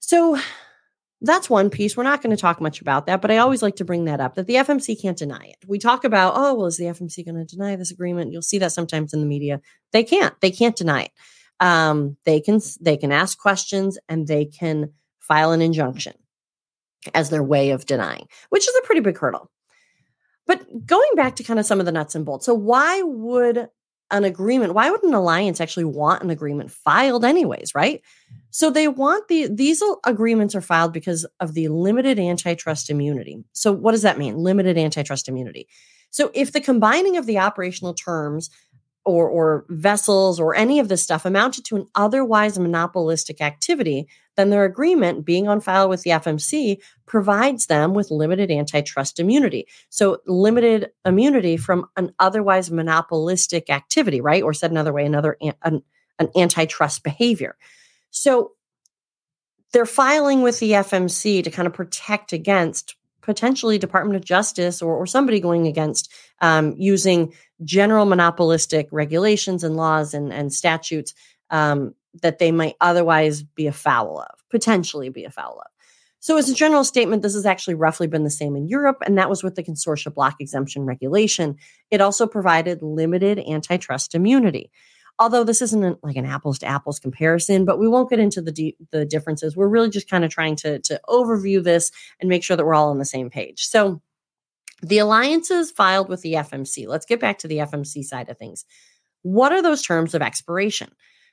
So 0.00 0.38
that's 1.20 1.50
one 1.50 1.70
piece. 1.70 1.96
We're 1.96 2.02
not 2.02 2.22
going 2.22 2.34
to 2.34 2.40
talk 2.40 2.60
much 2.60 2.80
about 2.80 3.06
that, 3.06 3.20
but 3.20 3.30
I 3.30 3.36
always 3.38 3.62
like 3.62 3.76
to 3.76 3.84
bring 3.84 4.06
that 4.06 4.20
up 4.20 4.34
that 4.34 4.46
the 4.46 4.54
FMC 4.54 5.00
can't 5.00 5.18
deny 5.18 5.44
it. 5.44 5.58
We 5.66 5.78
talk 5.78 6.04
about, 6.04 6.32
oh, 6.36 6.54
well, 6.54 6.66
is 6.66 6.78
the 6.78 6.84
FMC 6.84 7.24
going 7.24 7.36
to 7.36 7.44
deny 7.44 7.76
this 7.76 7.90
agreement? 7.90 8.32
You'll 8.32 8.42
see 8.42 8.58
that 8.58 8.72
sometimes 8.72 9.12
in 9.12 9.20
the 9.20 9.26
media. 9.26 9.60
They 9.92 10.02
can't. 10.02 10.34
They 10.40 10.50
can't 10.50 10.76
deny 10.76 11.04
it. 11.04 11.12
Um, 11.60 12.16
they 12.24 12.40
can 12.40 12.60
they 12.80 12.96
can 12.96 13.12
ask 13.12 13.38
questions 13.38 13.98
and 14.08 14.26
they 14.26 14.46
can 14.46 14.94
file 15.18 15.52
an 15.52 15.60
injunction 15.60 16.14
as 17.14 17.28
their 17.28 17.42
way 17.42 17.70
of 17.70 17.84
denying, 17.84 18.26
which 18.48 18.66
is 18.66 18.74
a 18.76 18.86
pretty 18.86 19.02
big 19.02 19.18
hurdle. 19.18 19.50
But 20.46 20.86
going 20.86 21.10
back 21.16 21.36
to 21.36 21.44
kind 21.44 21.60
of 21.60 21.66
some 21.66 21.80
of 21.80 21.86
the 21.86 21.92
nuts 21.92 22.14
and 22.14 22.24
bolts. 22.24 22.46
So 22.46 22.54
why 22.54 23.02
would 23.02 23.68
an 24.10 24.24
agreement. 24.24 24.74
Why 24.74 24.90
would 24.90 25.02
an 25.02 25.14
alliance 25.14 25.60
actually 25.60 25.84
want 25.84 26.22
an 26.22 26.30
agreement 26.30 26.70
filed 26.70 27.24
anyways 27.24 27.74
right? 27.74 28.02
So 28.50 28.70
they 28.70 28.88
want 28.88 29.28
the 29.28 29.46
these 29.46 29.82
agreements 30.04 30.54
are 30.54 30.60
filed 30.60 30.92
because 30.92 31.26
of 31.38 31.54
the 31.54 31.68
limited 31.68 32.18
antitrust 32.18 32.90
immunity. 32.90 33.44
So 33.52 33.72
what 33.72 33.92
does 33.92 34.02
that 34.02 34.18
mean? 34.18 34.36
Limited 34.36 34.76
antitrust 34.76 35.28
immunity. 35.28 35.68
So 36.10 36.30
if 36.34 36.52
the 36.52 36.60
combining 36.60 37.16
of 37.16 37.26
the 37.26 37.38
operational 37.38 37.94
terms 37.94 38.50
or, 39.04 39.28
or 39.28 39.64
vessels 39.68 40.38
or 40.38 40.54
any 40.54 40.78
of 40.78 40.88
this 40.88 41.02
stuff 41.02 41.24
amounted 41.24 41.64
to 41.66 41.76
an 41.76 41.86
otherwise 41.94 42.58
monopolistic 42.58 43.40
activity, 43.40 44.08
then 44.36 44.50
their 44.50 44.64
agreement 44.64 45.24
being 45.24 45.48
on 45.48 45.60
file 45.60 45.88
with 45.88 46.02
the 46.02 46.10
FMC 46.10 46.78
provides 47.06 47.66
them 47.66 47.94
with 47.94 48.10
limited 48.10 48.50
antitrust 48.50 49.18
immunity. 49.20 49.66
So, 49.88 50.18
limited 50.26 50.90
immunity 51.04 51.56
from 51.56 51.86
an 51.96 52.12
otherwise 52.18 52.70
monopolistic 52.70 53.70
activity, 53.70 54.20
right? 54.20 54.42
Or 54.42 54.52
said 54.52 54.70
another 54.70 54.92
way, 54.92 55.04
another 55.04 55.36
an, 55.40 55.82
an 56.18 56.30
antitrust 56.36 57.02
behavior. 57.02 57.56
So, 58.10 58.52
they're 59.72 59.86
filing 59.86 60.42
with 60.42 60.58
the 60.58 60.72
FMC 60.72 61.44
to 61.44 61.50
kind 61.50 61.66
of 61.66 61.72
protect 61.72 62.32
against 62.32 62.96
potentially 63.20 63.78
Department 63.78 64.16
of 64.16 64.24
Justice 64.24 64.82
or, 64.82 64.96
or 64.96 65.06
somebody 65.06 65.40
going 65.40 65.66
against 65.66 66.12
um, 66.40 66.74
using 66.76 67.32
general 67.62 68.06
monopolistic 68.06 68.88
regulations 68.90 69.62
and 69.62 69.76
laws 69.76 70.14
and, 70.14 70.32
and 70.32 70.52
statutes 70.52 71.14
um, 71.50 71.94
that 72.22 72.38
they 72.38 72.50
might 72.50 72.76
otherwise 72.80 73.42
be 73.42 73.66
a 73.66 73.72
foul 73.72 74.20
of, 74.20 74.38
potentially 74.50 75.08
be 75.08 75.24
a 75.24 75.30
foul 75.30 75.60
of. 75.60 75.70
So, 76.22 76.36
as 76.36 76.50
a 76.50 76.54
general 76.54 76.84
statement, 76.84 77.22
this 77.22 77.34
has 77.34 77.46
actually 77.46 77.74
roughly 77.74 78.06
been 78.06 78.24
the 78.24 78.30
same 78.30 78.56
in 78.56 78.68
Europe, 78.68 78.98
and 79.06 79.16
that 79.16 79.30
was 79.30 79.42
with 79.42 79.54
the 79.54 79.62
consortia 79.62 80.12
block 80.12 80.36
exemption 80.38 80.84
regulation. 80.84 81.56
It 81.90 82.00
also 82.00 82.26
provided 82.26 82.82
limited 82.82 83.38
antitrust 83.38 84.14
immunity 84.14 84.70
although 85.20 85.44
this 85.44 85.60
isn't 85.60 86.02
like 86.02 86.16
an 86.16 86.24
apples 86.24 86.58
to 86.58 86.66
apples 86.66 86.98
comparison, 86.98 87.66
but 87.66 87.78
we 87.78 87.86
won't 87.86 88.08
get 88.08 88.18
into 88.18 88.40
the 88.40 88.50
de- 88.50 88.76
the 88.90 89.04
differences. 89.04 89.54
We're 89.54 89.68
really 89.68 89.90
just 89.90 90.08
kind 90.08 90.24
of 90.24 90.30
trying 90.30 90.56
to 90.56 90.80
to 90.80 91.00
overview 91.08 91.62
this 91.62 91.92
and 92.18 92.28
make 92.28 92.42
sure 92.42 92.56
that 92.56 92.64
we're 92.64 92.74
all 92.74 92.90
on 92.90 92.98
the 92.98 93.04
same 93.04 93.30
page. 93.30 93.66
So 93.66 94.00
the 94.82 94.98
alliances 94.98 95.70
filed 95.70 96.08
with 96.08 96.22
the 96.22 96.32
FMC. 96.34 96.88
Let's 96.88 97.06
get 97.06 97.20
back 97.20 97.38
to 97.40 97.48
the 97.48 97.58
FMC 97.58 98.02
side 98.02 98.30
of 98.30 98.38
things. 98.38 98.64
What 99.22 99.52
are 99.52 99.62
those 99.62 99.82
terms 99.82 100.14
of 100.14 100.22
expiration? 100.22 100.90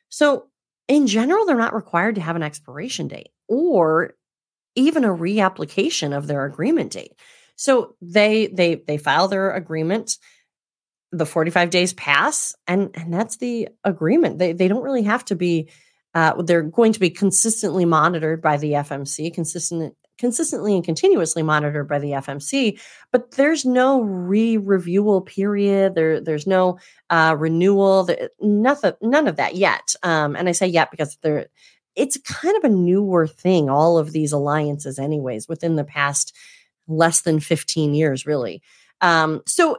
So 0.09 0.47
in 0.88 1.08
general, 1.08 1.45
they're 1.45 1.58
not 1.58 1.76
required 1.76 2.15
to 2.15 2.21
have 2.21 2.36
an 2.36 2.43
expiration 2.43 3.08
date 3.08 3.30
or 3.47 4.15
even 4.76 5.04
a 5.04 5.10
reapplication 5.10 6.15
of 6.15 6.28
their 6.28 6.45
agreement 6.45 6.91
date. 6.91 7.13
So 7.56 7.95
they 8.02 8.47
they 8.47 8.76
they 8.76 8.97
file 8.97 9.28
their 9.28 9.52
agreement 9.52 10.17
the 11.12 11.26
45 11.26 11.69
days 11.69 11.93
pass 11.93 12.54
and 12.67 12.91
and 12.93 13.13
that's 13.13 13.38
the 13.38 13.69
agreement 13.84 14.39
they 14.39 14.52
they 14.52 14.67
don't 14.67 14.84
really 14.84 15.04
have 15.04 15.23
to 15.26 15.36
be 15.36 15.69
uh, 16.13 16.41
they're 16.41 16.63
going 16.63 16.93
to 16.93 17.00
be 17.00 17.10
consistently 17.10 17.86
monitored 17.86 18.41
by 18.41 18.58
the 18.58 18.73
FMC 18.73 19.34
consistent 19.34 19.95
consistently 20.17 20.75
and 20.75 20.84
continuously 20.84 21.43
monitored 21.43 21.88
by 21.88 21.99
the 21.99 22.12
FMC 22.12 22.80
but 23.12 23.32
there's 23.32 23.65
no 23.65 24.01
re-reviewal 24.01 25.21
period 25.21 25.95
there 25.95 26.19
there's 26.19 26.47
no 26.47 26.77
uh, 27.10 27.36
renewal 27.38 28.03
there, 28.03 28.30
nothing 28.41 28.93
none 29.01 29.27
of 29.27 29.38
that 29.38 29.56
yet. 29.56 29.95
Um, 30.03 30.36
and 30.36 30.49
I 30.49 30.51
say 30.51 30.67
yet 30.67 30.91
because 30.91 31.17
there 31.21 31.47
it's 31.95 32.17
kind 32.17 32.56
of 32.58 32.63
a 32.63 32.73
newer 32.73 33.25
thing 33.25 33.69
all 33.69 33.97
of 33.97 34.12
these 34.12 34.32
alliances 34.32 34.99
anyways 34.99 35.47
within 35.47 35.75
the 35.75 35.84
past 35.84 36.36
less 36.88 37.21
than 37.21 37.39
15 37.39 37.93
years 37.93 38.25
really. 38.25 38.62
Um, 39.01 39.41
so 39.45 39.77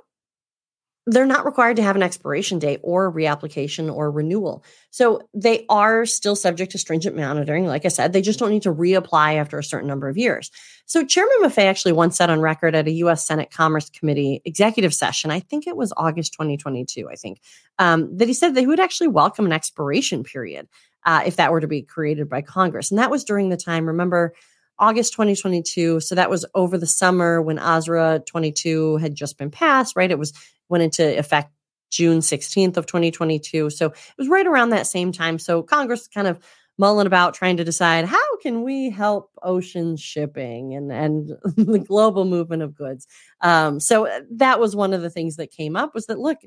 they're 1.11 1.25
not 1.25 1.47
required 1.47 1.77
to 1.77 1.83
have 1.83 1.97
an 1.97 2.03
expiration 2.03 2.59
date 2.59 2.81
or 2.83 3.11
reapplication 3.11 3.93
or 3.93 4.11
renewal. 4.11 4.63
So 4.91 5.23
they 5.33 5.65
are 5.71 6.05
still 6.05 6.37
subject 6.37 6.73
to 6.73 6.79
stringent 6.79 7.17
monitoring. 7.17 7.67
Like 7.67 7.87
I 7.87 7.89
said, 7.89 8.13
they 8.13 8.21
just 8.21 8.39
don't 8.39 8.51
need 8.51 8.63
to 8.63 8.75
reapply 8.75 9.37
after 9.37 9.59
a 9.59 9.65
certain 9.65 9.89
number 9.89 10.09
of 10.09 10.19
years. 10.19 10.51
So 10.85 11.07
Chairman 11.07 11.37
Maffei 11.41 11.65
actually 11.65 11.93
once 11.93 12.17
said 12.17 12.29
on 12.29 12.41
record 12.41 12.75
at 12.75 12.87
a 12.87 12.93
U.S. 12.93 13.27
Senate 13.27 13.51
Commerce 13.51 13.89
Committee 13.89 14.43
executive 14.45 14.93
session, 14.93 15.31
I 15.31 15.41
think 15.41 15.67
it 15.67 15.77
was 15.77 15.95
August 15.97 16.35
2022, 16.35 17.09
I 17.11 17.15
think, 17.15 17.41
um, 17.79 18.15
that 18.19 18.29
he 18.29 18.35
said 18.35 18.55
that 18.55 18.61
he 18.61 18.67
would 18.67 18.81
actually 18.81 19.09
welcome 19.09 19.47
an 19.47 19.53
expiration 19.53 20.25
period 20.25 20.69
uh, 21.07 21.23
if 21.25 21.37
that 21.37 21.53
were 21.53 21.61
to 21.61 21.67
be 21.67 21.81
created 21.81 22.29
by 22.29 22.43
Congress. 22.43 22.91
And 22.91 22.99
that 22.99 23.11
was 23.11 23.25
during 23.25 23.49
the 23.49 23.57
time, 23.57 23.87
remember, 23.87 24.35
August 24.79 25.13
2022. 25.15 26.01
So 26.01 26.15
that 26.15 26.31
was 26.31 26.45
over 26.55 26.79
the 26.79 26.87
summer 26.87 27.43
when 27.43 27.59
OSRA 27.59 28.25
22 28.27 28.99
had 28.99 29.15
just 29.15 29.39
been 29.39 29.51
passed, 29.51 29.97
right? 29.97 30.11
It 30.11 30.19
was 30.19 30.33
went 30.69 30.83
into 30.83 31.19
effect 31.19 31.53
June 31.91 32.19
16th 32.21 32.77
of 32.77 32.87
2022. 32.87 33.71
So 33.71 33.87
it 33.87 33.95
was 34.19 34.29
right 34.29 34.47
around 34.47 34.71
that 34.71 34.87
same 34.87 35.13
time. 35.13 35.39
So 35.39 35.63
Congress 35.63 36.09
kind 36.09 36.27
of 36.27 36.39
mulling 36.79 37.07
about 37.07 37.35
trying 37.35 37.57
to 37.57 37.65
decide 37.65 38.05
how 38.05 38.37
can 38.41 38.63
we 38.63 38.89
help 38.89 39.33
ocean 39.43 39.97
shipping 39.97 40.75
and 40.75 40.93
and 40.93 41.31
the 41.57 41.79
global 41.79 42.25
movement 42.25 42.63
of 42.63 42.75
goods. 42.75 43.07
Um, 43.41 43.81
so 43.81 44.07
uh, 44.07 44.21
that 44.33 44.61
was 44.61 44.77
one 44.77 44.93
of 44.93 45.03
the 45.03 45.11
things 45.11 45.37
that 45.37 45.51
came 45.51 45.77
up 45.77 45.95
was 45.95 46.07
that 46.07 46.19
look, 46.19 46.39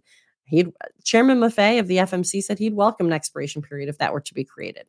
he 0.46 0.66
Chairman 1.04 1.40
Maffei 1.40 1.80
of 1.80 1.88
the 1.88 1.98
FMC 1.98 2.42
said 2.44 2.60
he'd 2.60 2.76
welcome 2.76 3.08
an 3.08 3.14
expiration 3.14 3.62
period 3.62 3.90
if 3.90 3.98
that 3.98 4.14
were 4.14 4.22
to 4.22 4.34
be 4.34 4.44
created. 4.44 4.86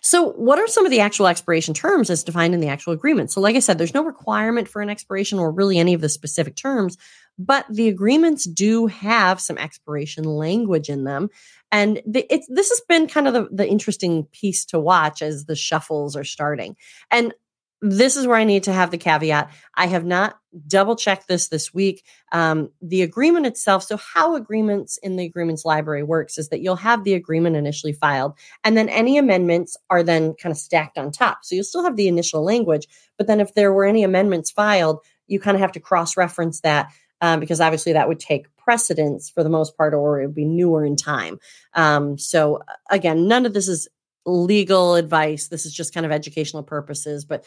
So, 0.00 0.30
what 0.32 0.58
are 0.58 0.68
some 0.68 0.84
of 0.84 0.90
the 0.90 1.00
actual 1.00 1.26
expiration 1.26 1.74
terms 1.74 2.10
as 2.10 2.22
defined 2.22 2.54
in 2.54 2.60
the 2.60 2.68
actual 2.68 2.92
agreement? 2.92 3.30
So, 3.30 3.40
like 3.40 3.56
I 3.56 3.60
said, 3.60 3.78
there's 3.78 3.94
no 3.94 4.04
requirement 4.04 4.68
for 4.68 4.80
an 4.80 4.90
expiration 4.90 5.38
or 5.38 5.50
really 5.50 5.78
any 5.78 5.94
of 5.94 6.00
the 6.00 6.08
specific 6.08 6.56
terms, 6.56 6.96
but 7.38 7.66
the 7.68 7.88
agreements 7.88 8.44
do 8.44 8.86
have 8.86 9.40
some 9.40 9.58
expiration 9.58 10.24
language 10.24 10.88
in 10.88 11.04
them. 11.04 11.28
And 11.72 12.00
the, 12.06 12.26
it's, 12.32 12.46
this 12.48 12.70
has 12.70 12.80
been 12.88 13.08
kind 13.08 13.28
of 13.28 13.34
the, 13.34 13.48
the 13.50 13.68
interesting 13.68 14.24
piece 14.32 14.64
to 14.66 14.80
watch 14.80 15.22
as 15.22 15.44
the 15.44 15.56
shuffles 15.56 16.16
are 16.16 16.24
starting. 16.24 16.76
And 17.10 17.34
this 17.82 18.16
is 18.16 18.26
where 18.26 18.38
I 18.38 18.44
need 18.44 18.64
to 18.64 18.72
have 18.72 18.90
the 18.90 18.98
caveat. 18.98 19.50
I 19.74 19.86
have 19.86 20.04
not 20.04 20.38
double 20.66 20.96
checked 20.96 21.28
this 21.28 21.48
this 21.48 21.74
week. 21.74 22.04
Um, 22.32 22.70
the 22.80 23.02
agreement 23.02 23.44
itself, 23.44 23.82
so 23.82 23.98
how 23.98 24.34
agreements 24.34 24.98
in 25.02 25.16
the 25.16 25.26
agreements 25.26 25.64
library 25.66 26.02
works 26.02 26.38
is 26.38 26.48
that 26.48 26.62
you'll 26.62 26.76
have 26.76 27.04
the 27.04 27.12
agreement 27.12 27.56
initially 27.56 27.92
filed, 27.92 28.32
and 28.64 28.76
then 28.76 28.88
any 28.88 29.18
amendments 29.18 29.76
are 29.90 30.02
then 30.02 30.34
kind 30.34 30.52
of 30.52 30.56
stacked 30.56 30.96
on 30.96 31.12
top. 31.12 31.40
So 31.42 31.54
you'll 31.54 31.64
still 31.64 31.84
have 31.84 31.96
the 31.96 32.08
initial 32.08 32.42
language, 32.42 32.88
but 33.18 33.26
then 33.26 33.40
if 33.40 33.52
there 33.52 33.72
were 33.74 33.84
any 33.84 34.02
amendments 34.02 34.50
filed, 34.50 35.00
you 35.26 35.38
kind 35.38 35.56
of 35.56 35.60
have 35.60 35.72
to 35.72 35.80
cross 35.80 36.16
reference 36.16 36.62
that 36.62 36.90
um, 37.20 37.40
because 37.40 37.60
obviously 37.60 37.92
that 37.92 38.08
would 38.08 38.20
take 38.20 38.54
precedence 38.56 39.30
for 39.30 39.42
the 39.42 39.50
most 39.50 39.76
part, 39.76 39.94
or 39.94 40.20
it 40.20 40.26
would 40.26 40.34
be 40.34 40.44
newer 40.44 40.84
in 40.84 40.96
time. 40.96 41.38
Um, 41.74 42.18
so 42.18 42.62
again, 42.90 43.28
none 43.28 43.46
of 43.46 43.54
this 43.54 43.68
is 43.68 43.88
legal 44.24 44.96
advice. 44.96 45.48
This 45.48 45.66
is 45.66 45.72
just 45.72 45.94
kind 45.94 46.04
of 46.04 46.12
educational 46.12 46.62
purposes, 46.62 47.24
but 47.24 47.44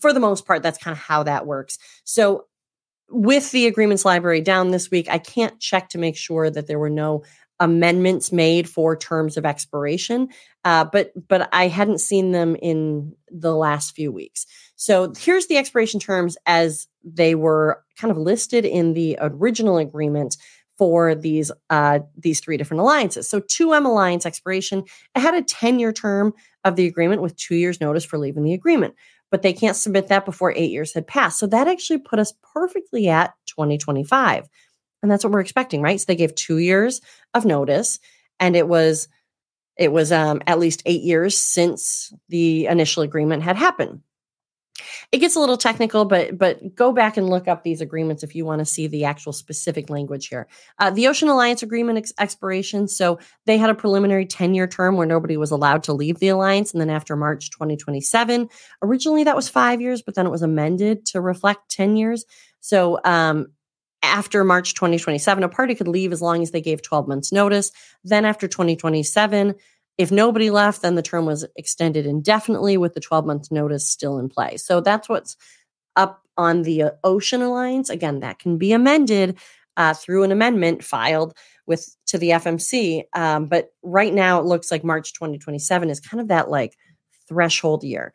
for 0.00 0.12
the 0.12 0.20
most 0.20 0.46
part, 0.46 0.62
that's 0.62 0.78
kind 0.78 0.92
of 0.92 1.02
how 1.02 1.22
that 1.22 1.46
works. 1.46 1.78
So 2.04 2.46
with 3.08 3.50
the 3.50 3.66
agreements 3.66 4.04
library 4.04 4.40
down 4.40 4.70
this 4.70 4.90
week, 4.90 5.08
I 5.08 5.18
can't 5.18 5.58
check 5.58 5.88
to 5.90 5.98
make 5.98 6.16
sure 6.16 6.50
that 6.50 6.66
there 6.66 6.78
were 6.78 6.90
no 6.90 7.24
amendments 7.60 8.32
made 8.32 8.68
for 8.68 8.96
terms 8.96 9.36
of 9.36 9.44
expiration, 9.44 10.28
uh, 10.64 10.84
but 10.84 11.12
but 11.28 11.48
I 11.52 11.68
hadn't 11.68 11.98
seen 11.98 12.32
them 12.32 12.56
in 12.56 13.14
the 13.30 13.54
last 13.54 13.94
few 13.94 14.10
weeks. 14.10 14.46
So 14.76 15.12
here's 15.16 15.46
the 15.46 15.58
expiration 15.58 16.00
terms 16.00 16.36
as 16.46 16.88
they 17.04 17.34
were 17.34 17.84
kind 17.96 18.10
of 18.10 18.16
listed 18.16 18.64
in 18.64 18.94
the 18.94 19.18
original 19.20 19.78
agreement 19.78 20.36
for 20.78 21.14
these 21.14 21.52
uh, 21.68 22.00
these 22.16 22.40
three 22.40 22.56
different 22.56 22.80
alliances. 22.80 23.28
So 23.28 23.40
2M 23.40 23.84
alliance 23.84 24.24
expiration 24.24 24.84
it 25.14 25.20
had 25.20 25.34
a 25.34 25.42
10 25.42 25.78
year 25.78 25.92
term 25.92 26.32
of 26.64 26.76
the 26.76 26.86
agreement 26.86 27.20
with 27.20 27.36
two 27.36 27.54
years 27.54 27.82
notice 27.82 28.04
for 28.06 28.18
leaving 28.18 28.44
the 28.44 28.54
agreement, 28.54 28.94
but 29.30 29.42
they 29.42 29.52
can't 29.52 29.76
submit 29.76 30.08
that 30.08 30.24
before 30.24 30.54
eight 30.56 30.70
years 30.70 30.94
had 30.94 31.06
passed. 31.06 31.38
So 31.38 31.46
that 31.48 31.68
actually 31.68 31.98
put 31.98 32.18
us 32.18 32.32
perfectly 32.54 33.10
at 33.10 33.34
2025, 33.44 34.48
and 35.02 35.10
that's 35.10 35.24
what 35.24 35.32
we're 35.32 35.40
expecting, 35.40 35.82
right? 35.82 36.00
So 36.00 36.04
they 36.06 36.16
gave 36.16 36.34
two 36.34 36.58
years 36.58 37.00
of 37.34 37.44
notice, 37.44 37.98
and 38.38 38.56
it 38.56 38.68
was 38.68 39.08
it 39.76 39.92
was 39.92 40.12
um, 40.12 40.42
at 40.46 40.58
least 40.58 40.82
eight 40.84 41.02
years 41.02 41.38
since 41.38 42.12
the 42.28 42.66
initial 42.66 43.02
agreement 43.02 43.42
had 43.42 43.56
happened. 43.56 44.02
It 45.12 45.18
gets 45.18 45.36
a 45.36 45.40
little 45.40 45.56
technical, 45.56 46.04
but 46.04 46.38
but 46.38 46.74
go 46.74 46.92
back 46.92 47.16
and 47.16 47.28
look 47.28 47.48
up 47.48 47.62
these 47.62 47.80
agreements 47.80 48.22
if 48.22 48.34
you 48.34 48.44
want 48.44 48.60
to 48.60 48.64
see 48.64 48.86
the 48.86 49.04
actual 49.04 49.32
specific 49.32 49.90
language 49.90 50.28
here. 50.28 50.46
Uh, 50.78 50.90
the 50.90 51.08
Ocean 51.08 51.28
Alliance 51.28 51.62
agreement 51.62 51.98
ex- 51.98 52.12
expiration. 52.18 52.88
So 52.88 53.18
they 53.46 53.58
had 53.58 53.70
a 53.70 53.74
preliminary 53.74 54.26
ten 54.26 54.54
year 54.54 54.66
term 54.66 54.96
where 54.96 55.06
nobody 55.06 55.36
was 55.36 55.50
allowed 55.50 55.82
to 55.84 55.92
leave 55.92 56.18
the 56.18 56.28
alliance, 56.28 56.72
and 56.72 56.80
then 56.80 56.90
after 56.90 57.16
March 57.16 57.50
2027, 57.50 58.48
originally 58.82 59.24
that 59.24 59.36
was 59.36 59.48
five 59.48 59.80
years, 59.80 60.02
but 60.02 60.14
then 60.14 60.26
it 60.26 60.30
was 60.30 60.42
amended 60.42 61.06
to 61.06 61.20
reflect 61.20 61.70
ten 61.70 61.96
years. 61.96 62.24
So 62.60 63.00
um, 63.04 63.48
after 64.10 64.44
March 64.44 64.74
2027, 64.74 65.42
a 65.42 65.48
party 65.48 65.74
could 65.74 65.88
leave 65.88 66.12
as 66.12 66.20
long 66.20 66.42
as 66.42 66.50
they 66.50 66.60
gave 66.60 66.82
12 66.82 67.08
months 67.08 67.32
notice. 67.32 67.72
Then 68.04 68.24
after 68.24 68.48
2027, 68.48 69.54
if 69.98 70.10
nobody 70.10 70.50
left, 70.50 70.82
then 70.82 70.94
the 70.94 71.02
term 71.02 71.26
was 71.26 71.46
extended 71.56 72.06
indefinitely 72.06 72.76
with 72.76 72.94
the 72.94 73.00
12 73.00 73.26
month 73.26 73.50
notice 73.50 73.86
still 73.86 74.18
in 74.18 74.28
play. 74.28 74.56
So 74.56 74.80
that's 74.80 75.08
what's 75.08 75.36
up 75.96 76.22
on 76.36 76.62
the 76.62 76.82
uh, 76.84 76.90
Ocean 77.04 77.42
Alliance. 77.42 77.90
Again, 77.90 78.20
that 78.20 78.38
can 78.38 78.56
be 78.56 78.72
amended 78.72 79.38
uh, 79.76 79.94
through 79.94 80.22
an 80.22 80.32
amendment 80.32 80.82
filed 80.82 81.36
with 81.66 81.94
to 82.06 82.18
the 82.18 82.30
FMC. 82.30 83.04
Um, 83.14 83.46
but 83.46 83.72
right 83.82 84.12
now, 84.12 84.40
it 84.40 84.46
looks 84.46 84.70
like 84.70 84.84
March 84.84 85.12
2027 85.12 85.90
is 85.90 86.00
kind 86.00 86.20
of 86.20 86.28
that 86.28 86.50
like 86.50 86.76
threshold 87.28 87.84
year. 87.84 88.12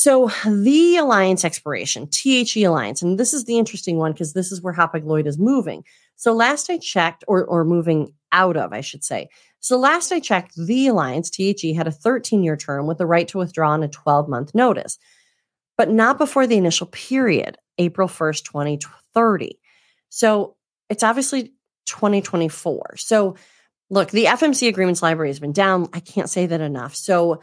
So 0.00 0.30
the 0.46 0.96
alliance 0.96 1.44
expiration, 1.44 2.08
THE 2.10 2.64
alliance, 2.64 3.02
and 3.02 3.20
this 3.20 3.34
is 3.34 3.44
the 3.44 3.58
interesting 3.58 3.98
one 3.98 4.12
because 4.12 4.32
this 4.32 4.50
is 4.50 4.62
where 4.62 4.72
Hapag 4.72 5.04
Lloyd 5.04 5.26
is 5.26 5.38
moving. 5.38 5.84
So 6.16 6.32
last 6.32 6.70
I 6.70 6.78
checked, 6.78 7.22
or 7.28 7.44
or 7.44 7.66
moving 7.66 8.14
out 8.32 8.56
of, 8.56 8.72
I 8.72 8.80
should 8.80 9.04
say. 9.04 9.28
So 9.58 9.76
last 9.76 10.10
I 10.10 10.18
checked, 10.18 10.56
the 10.56 10.86
alliance, 10.86 11.28
THE, 11.28 11.74
had 11.74 11.86
a 11.86 11.92
13 11.92 12.42
year 12.42 12.56
term 12.56 12.86
with 12.86 12.96
the 12.96 13.04
right 13.04 13.28
to 13.28 13.36
withdraw 13.36 13.72
on 13.72 13.82
a 13.82 13.88
12 13.88 14.26
month 14.26 14.54
notice, 14.54 14.96
but 15.76 15.90
not 15.90 16.16
before 16.16 16.46
the 16.46 16.56
initial 16.56 16.86
period, 16.86 17.58
April 17.76 18.08
1st, 18.08 18.44
2030. 18.44 19.58
So 20.08 20.56
it's 20.88 21.02
obviously 21.02 21.52
2024. 21.84 22.96
So 22.96 23.36
look, 23.90 24.10
the 24.12 24.24
FMC 24.24 24.66
agreements 24.66 25.02
library 25.02 25.28
has 25.28 25.40
been 25.40 25.52
down. 25.52 25.90
I 25.92 26.00
can't 26.00 26.30
say 26.30 26.46
that 26.46 26.62
enough. 26.62 26.94
So 26.94 27.42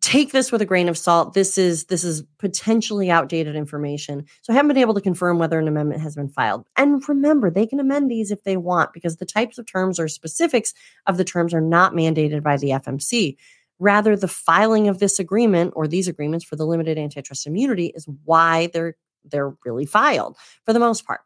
take 0.00 0.32
this 0.32 0.50
with 0.50 0.62
a 0.62 0.66
grain 0.66 0.88
of 0.88 0.96
salt. 0.96 1.34
This 1.34 1.58
is 1.58 1.84
this 1.84 2.04
is 2.04 2.22
potentially 2.38 3.10
outdated 3.10 3.54
information. 3.54 4.24
So 4.42 4.52
I 4.52 4.56
haven't 4.56 4.68
been 4.68 4.78
able 4.78 4.94
to 4.94 5.00
confirm 5.00 5.38
whether 5.38 5.58
an 5.58 5.68
amendment 5.68 6.00
has 6.00 6.16
been 6.16 6.28
filed. 6.28 6.66
And 6.76 7.06
remember, 7.08 7.50
they 7.50 7.66
can 7.66 7.80
amend 7.80 8.10
these 8.10 8.30
if 8.30 8.42
they 8.44 8.56
want 8.56 8.92
because 8.92 9.16
the 9.16 9.26
types 9.26 9.58
of 9.58 9.66
terms 9.66 10.00
or 10.00 10.08
specifics 10.08 10.72
of 11.06 11.16
the 11.16 11.24
terms 11.24 11.52
are 11.52 11.60
not 11.60 11.92
mandated 11.92 12.42
by 12.42 12.56
the 12.56 12.70
FMC. 12.70 13.36
Rather, 13.78 14.16
the 14.16 14.28
filing 14.28 14.88
of 14.88 14.98
this 14.98 15.18
agreement 15.18 15.72
or 15.76 15.86
these 15.86 16.08
agreements 16.08 16.44
for 16.44 16.56
the 16.56 16.66
limited 16.66 16.98
antitrust 16.98 17.46
immunity 17.46 17.92
is 17.94 18.06
why 18.24 18.68
they're 18.72 18.96
they're 19.24 19.54
really 19.66 19.86
filed 19.86 20.36
for 20.64 20.72
the 20.72 20.80
most 20.80 21.04
part. 21.06 21.20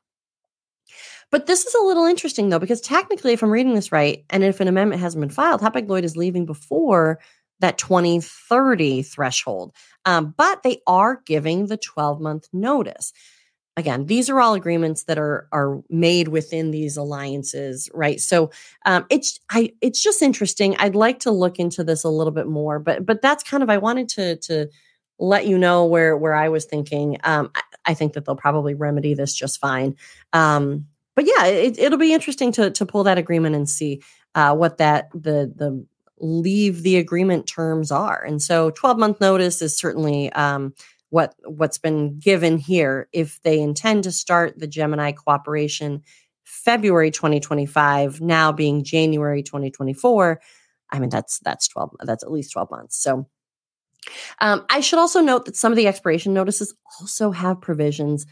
But 1.30 1.46
this 1.46 1.64
is 1.64 1.74
a 1.74 1.84
little 1.84 2.04
interesting 2.04 2.48
though, 2.48 2.58
because 2.58 2.80
technically, 2.80 3.32
if 3.32 3.42
I'm 3.42 3.50
reading 3.50 3.74
this 3.74 3.92
right, 3.92 4.24
and 4.30 4.42
if 4.42 4.60
an 4.60 4.68
amendment 4.68 5.00
hasn't 5.00 5.20
been 5.20 5.30
filed, 5.30 5.60
Hapag 5.60 5.88
Lloyd 5.88 6.04
is 6.04 6.16
leaving 6.16 6.44
before 6.44 7.20
that 7.64 7.78
2030 7.78 9.02
threshold. 9.02 9.72
Um, 10.04 10.34
but 10.36 10.62
they 10.62 10.82
are 10.86 11.22
giving 11.24 11.66
the 11.66 11.78
12 11.78 12.20
month 12.20 12.48
notice. 12.52 13.12
Again, 13.76 14.06
these 14.06 14.30
are 14.30 14.40
all 14.40 14.54
agreements 14.54 15.04
that 15.04 15.18
are 15.18 15.48
are 15.50 15.82
made 15.90 16.28
within 16.28 16.70
these 16.70 16.96
alliances, 16.96 17.90
right? 17.92 18.20
So 18.20 18.52
um, 18.86 19.04
it's 19.10 19.40
I 19.50 19.72
it's 19.80 20.00
just 20.00 20.22
interesting. 20.22 20.76
I'd 20.76 20.94
like 20.94 21.20
to 21.20 21.32
look 21.32 21.58
into 21.58 21.82
this 21.82 22.04
a 22.04 22.08
little 22.08 22.32
bit 22.32 22.46
more, 22.46 22.78
but 22.78 23.04
but 23.04 23.20
that's 23.20 23.42
kind 23.42 23.64
of 23.64 23.70
I 23.70 23.78
wanted 23.78 24.08
to 24.10 24.36
to 24.36 24.68
let 25.18 25.46
you 25.46 25.58
know 25.58 25.86
where 25.86 26.16
where 26.16 26.34
I 26.34 26.50
was 26.50 26.66
thinking. 26.66 27.18
Um, 27.24 27.50
I, 27.56 27.62
I 27.86 27.94
think 27.94 28.12
that 28.12 28.26
they'll 28.26 28.36
probably 28.36 28.74
remedy 28.74 29.14
this 29.14 29.34
just 29.34 29.58
fine. 29.58 29.96
Um, 30.32 30.86
but 31.16 31.26
yeah, 31.26 31.46
it, 31.46 31.78
it'll 31.78 31.98
be 31.98 32.12
interesting 32.12 32.52
to 32.52 32.70
to 32.70 32.86
pull 32.86 33.04
that 33.04 33.18
agreement 33.18 33.56
and 33.56 33.68
see 33.68 34.02
uh, 34.36 34.54
what 34.54 34.78
that 34.78 35.10
the 35.12 35.52
the 35.54 35.84
leave 36.18 36.82
the 36.82 36.96
agreement 36.96 37.46
terms 37.46 37.90
are. 37.90 38.22
And 38.22 38.42
so 38.42 38.70
12 38.70 38.98
month 38.98 39.20
notice 39.20 39.60
is 39.62 39.76
certainly 39.76 40.32
um, 40.32 40.74
what 41.10 41.34
what's 41.44 41.78
been 41.78 42.18
given 42.18 42.58
here. 42.58 43.08
If 43.12 43.40
they 43.42 43.60
intend 43.60 44.04
to 44.04 44.12
start 44.12 44.58
the 44.58 44.66
Gemini 44.66 45.12
cooperation 45.12 46.02
February 46.44 47.10
2025, 47.10 48.20
now 48.20 48.52
being 48.52 48.84
January 48.84 49.42
2024, 49.42 50.40
I 50.90 50.98
mean 50.98 51.10
that's 51.10 51.38
that's 51.40 51.68
12 51.68 51.90
that's 52.04 52.24
at 52.24 52.32
least 52.32 52.52
12 52.52 52.70
months. 52.70 53.02
So 53.02 53.26
um, 54.40 54.64
I 54.68 54.80
should 54.80 54.98
also 54.98 55.20
note 55.20 55.46
that 55.46 55.56
some 55.56 55.72
of 55.72 55.76
the 55.76 55.86
expiration 55.86 56.34
notices 56.34 56.74
also 57.00 57.30
have 57.30 57.60
provisions 57.60 58.26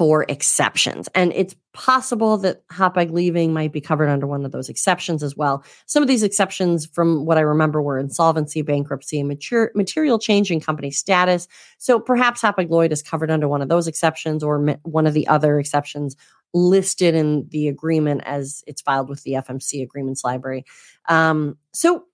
for 0.00 0.24
exceptions. 0.30 1.10
And 1.14 1.30
it's 1.34 1.54
possible 1.74 2.38
that 2.38 2.66
Hapag 2.68 3.12
leaving 3.12 3.52
might 3.52 3.70
be 3.70 3.82
covered 3.82 4.08
under 4.08 4.26
one 4.26 4.46
of 4.46 4.50
those 4.50 4.70
exceptions 4.70 5.22
as 5.22 5.36
well. 5.36 5.62
Some 5.84 6.02
of 6.02 6.08
these 6.08 6.22
exceptions, 6.22 6.86
from 6.86 7.26
what 7.26 7.36
I 7.36 7.42
remember, 7.42 7.82
were 7.82 7.98
insolvency, 7.98 8.62
bankruptcy, 8.62 9.22
mature, 9.22 9.70
material 9.74 10.18
change 10.18 10.50
in 10.50 10.58
company 10.58 10.90
status. 10.90 11.48
So 11.76 12.00
perhaps 12.00 12.40
Hapag 12.40 12.70
Lloyd 12.70 12.92
is 12.92 13.02
covered 13.02 13.30
under 13.30 13.46
one 13.46 13.60
of 13.60 13.68
those 13.68 13.86
exceptions 13.86 14.42
or 14.42 14.78
one 14.84 15.06
of 15.06 15.12
the 15.12 15.28
other 15.28 15.58
exceptions 15.58 16.16
listed 16.54 17.14
in 17.14 17.46
the 17.50 17.68
agreement 17.68 18.22
as 18.24 18.64
it's 18.66 18.80
filed 18.80 19.10
with 19.10 19.22
the 19.24 19.32
FMC 19.32 19.82
agreements 19.82 20.24
library. 20.24 20.64
Um, 21.10 21.58
so 21.74 22.04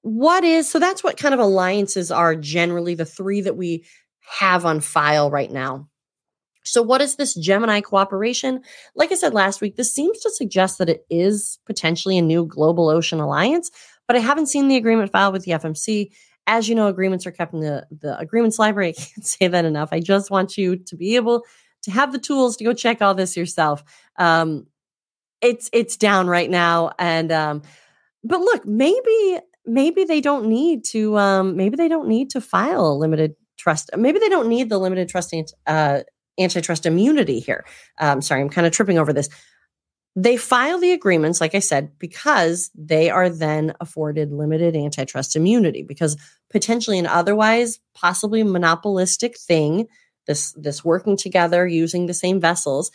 what 0.00 0.44
is 0.44 0.66
so 0.66 0.78
that's 0.78 1.04
what 1.04 1.18
kind 1.18 1.34
of 1.34 1.40
alliances 1.40 2.10
are 2.10 2.34
generally 2.34 2.94
the 2.94 3.04
three 3.04 3.42
that 3.42 3.58
we 3.58 3.84
have 4.38 4.64
on 4.64 4.80
file 4.80 5.30
right 5.30 5.52
now. 5.52 5.90
So, 6.70 6.82
what 6.82 7.00
is 7.00 7.16
this 7.16 7.34
Gemini 7.34 7.80
cooperation? 7.80 8.62
Like 8.94 9.12
I 9.12 9.14
said 9.14 9.34
last 9.34 9.60
week, 9.60 9.76
this 9.76 9.92
seems 9.92 10.20
to 10.20 10.30
suggest 10.30 10.78
that 10.78 10.88
it 10.88 11.04
is 11.10 11.58
potentially 11.66 12.18
a 12.18 12.22
new 12.22 12.44
global 12.46 12.88
ocean 12.88 13.20
alliance, 13.20 13.70
but 14.06 14.16
I 14.16 14.20
haven't 14.20 14.46
seen 14.46 14.68
the 14.68 14.76
agreement 14.76 15.12
filed 15.12 15.32
with 15.32 15.44
the 15.44 15.52
FMC. 15.52 16.12
As 16.46 16.68
you 16.68 16.74
know, 16.74 16.88
agreements 16.88 17.26
are 17.26 17.30
kept 17.30 17.52
in 17.52 17.60
the, 17.60 17.86
the 17.90 18.18
agreements 18.18 18.58
library. 18.58 18.90
I 18.98 19.00
can't 19.00 19.26
say 19.26 19.48
that 19.48 19.64
enough. 19.64 19.90
I 19.92 20.00
just 20.00 20.30
want 20.30 20.56
you 20.56 20.76
to 20.76 20.96
be 20.96 21.16
able 21.16 21.44
to 21.82 21.90
have 21.90 22.12
the 22.12 22.18
tools 22.18 22.56
to 22.56 22.64
go 22.64 22.72
check 22.72 23.02
all 23.02 23.14
this 23.14 23.36
yourself. 23.36 23.82
Um, 24.16 24.66
it's 25.40 25.70
it's 25.72 25.96
down 25.96 26.26
right 26.26 26.50
now, 26.50 26.90
and 26.98 27.30
um, 27.30 27.62
but 28.24 28.40
look, 28.40 28.66
maybe 28.66 29.38
maybe 29.64 30.04
they 30.04 30.20
don't 30.20 30.48
need 30.48 30.84
to 30.86 31.16
um, 31.16 31.56
maybe 31.56 31.76
they 31.76 31.88
don't 31.88 32.08
need 32.08 32.30
to 32.30 32.40
file 32.40 32.86
a 32.86 32.94
limited 32.94 33.36
trust. 33.56 33.90
Maybe 33.96 34.18
they 34.18 34.28
don't 34.28 34.48
need 34.48 34.68
the 34.68 34.78
limited 34.78 35.08
trust 35.08 35.34
uh, 35.66 36.00
antitrust 36.38 36.86
immunity 36.86 37.40
here. 37.40 37.64
Um, 37.98 38.22
sorry, 38.22 38.40
I'm 38.40 38.50
kind 38.50 38.66
of 38.66 38.72
tripping 38.72 38.98
over 38.98 39.12
this. 39.12 39.28
They 40.16 40.36
file 40.36 40.78
the 40.78 40.92
agreements, 40.92 41.40
like 41.40 41.54
I 41.54 41.60
said, 41.60 41.92
because 41.98 42.70
they 42.74 43.08
are 43.10 43.28
then 43.28 43.74
afforded 43.80 44.32
limited 44.32 44.74
antitrust 44.74 45.36
immunity. 45.36 45.82
Because 45.82 46.16
potentially 46.50 46.98
an 46.98 47.06
otherwise 47.06 47.78
possibly 47.94 48.42
monopolistic 48.42 49.38
thing, 49.38 49.86
this 50.26 50.52
this 50.52 50.84
working 50.84 51.16
together 51.16 51.66
using 51.66 52.06
the 52.06 52.14
same 52.14 52.40
vessels, 52.40 52.90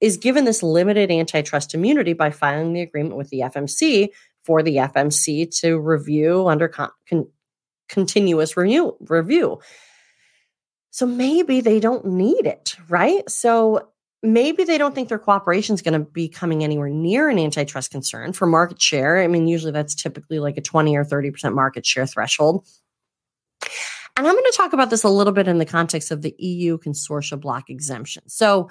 is 0.00 0.16
given 0.16 0.44
this 0.44 0.62
limited 0.62 1.10
antitrust 1.10 1.74
immunity 1.74 2.12
by 2.12 2.30
filing 2.30 2.72
the 2.72 2.82
agreement 2.82 3.16
with 3.16 3.30
the 3.30 3.40
FMC 3.40 4.08
for 4.44 4.62
the 4.62 4.76
FMC 4.76 5.58
to 5.60 5.78
review 5.78 6.46
under 6.48 6.68
con- 6.68 6.90
con- 7.08 7.28
continuous 7.88 8.56
review 8.56 8.96
review. 9.00 9.58
So 10.98 11.06
maybe 11.06 11.60
they 11.60 11.78
don't 11.78 12.04
need 12.06 12.44
it, 12.44 12.74
right? 12.88 13.22
So 13.30 13.88
maybe 14.20 14.64
they 14.64 14.78
don't 14.78 14.96
think 14.96 15.08
their 15.08 15.20
cooperation 15.20 15.74
is 15.74 15.80
going 15.80 15.92
to 15.92 16.10
be 16.10 16.28
coming 16.28 16.64
anywhere 16.64 16.88
near 16.88 17.28
an 17.28 17.38
antitrust 17.38 17.92
concern 17.92 18.32
for 18.32 18.46
market 18.46 18.82
share. 18.82 19.22
I 19.22 19.28
mean, 19.28 19.46
usually 19.46 19.70
that's 19.70 19.94
typically 19.94 20.40
like 20.40 20.56
a 20.56 20.60
20 20.60 20.96
or 20.96 21.04
30% 21.04 21.54
market 21.54 21.86
share 21.86 22.04
threshold. 22.04 22.66
And 24.16 24.26
I'm 24.26 24.34
going 24.34 24.42
to 24.42 24.56
talk 24.56 24.72
about 24.72 24.90
this 24.90 25.04
a 25.04 25.08
little 25.08 25.32
bit 25.32 25.46
in 25.46 25.58
the 25.58 25.64
context 25.64 26.10
of 26.10 26.22
the 26.22 26.34
EU 26.36 26.78
consortia 26.78 27.40
block 27.40 27.70
exemption. 27.70 28.24
So 28.26 28.68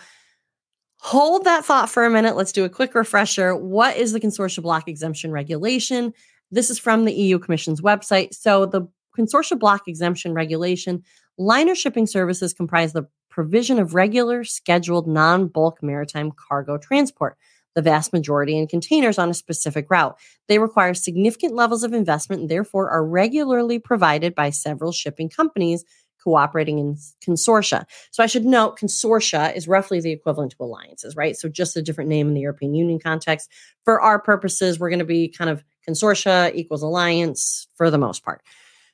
hold 0.99 1.45
that 1.45 1.63
thought 1.63 1.89
for 1.89 2.03
a 2.03 2.09
minute. 2.09 2.35
Let's 2.35 2.51
do 2.51 2.65
a 2.65 2.69
quick 2.69 2.93
refresher. 2.93 3.55
What 3.55 3.95
is 3.95 4.11
the 4.11 4.19
consortia 4.19 4.61
block 4.61 4.89
exemption 4.89 5.31
regulation? 5.31 6.13
This 6.51 6.69
is 6.69 6.77
from 6.77 7.05
the 7.05 7.13
EU 7.13 7.39
Commission's 7.39 7.79
website. 7.79 8.33
So 8.33 8.65
the 8.65 8.81
consortia 9.17 9.57
block 9.57 9.87
exemption 9.87 10.33
regulation 10.33 11.03
Liner 11.37 11.75
shipping 11.75 12.07
services 12.07 12.53
comprise 12.53 12.93
the 12.93 13.07
provision 13.29 13.77
of 13.77 13.93
regular, 13.93 14.43
scheduled, 14.43 15.07
non 15.07 15.47
bulk 15.47 15.83
maritime 15.83 16.31
cargo 16.31 16.77
transport, 16.77 17.37
the 17.75 17.81
vast 17.83 18.11
majority 18.11 18.57
in 18.57 18.65
containers 18.67 19.19
on 19.19 19.29
a 19.29 19.35
specific 19.35 19.85
route. 19.91 20.17
They 20.47 20.57
require 20.57 20.95
significant 20.95 21.53
levels 21.53 21.83
of 21.83 21.93
investment 21.93 22.41
and 22.41 22.49
therefore 22.49 22.89
are 22.89 23.05
regularly 23.05 23.77
provided 23.77 24.33
by 24.33 24.49
several 24.49 24.91
shipping 24.91 25.29
companies 25.29 25.85
cooperating 26.23 26.79
in 26.79 26.97
consortia. 27.25 27.85
So 28.11 28.23
I 28.23 28.25
should 28.25 28.43
note 28.43 28.79
consortia 28.79 29.55
is 29.55 29.67
roughly 29.67 30.01
the 30.01 30.11
equivalent 30.11 30.53
to 30.53 30.63
alliances, 30.63 31.15
right? 31.15 31.37
So 31.37 31.47
just 31.47 31.77
a 31.77 31.81
different 31.81 32.09
name 32.09 32.27
in 32.27 32.33
the 32.33 32.41
European 32.41 32.73
Union 32.73 32.99
context. 32.99 33.49
For 33.85 34.01
our 34.01 34.19
purposes, 34.19 34.79
we're 34.79 34.89
going 34.89 34.99
to 34.99 35.05
be 35.05 35.29
kind 35.29 35.49
of 35.49 35.63
consortia 35.87 36.53
equals 36.55 36.81
alliance 36.81 37.67
for 37.75 37.89
the 37.91 37.97
most 37.97 38.25
part. 38.25 38.41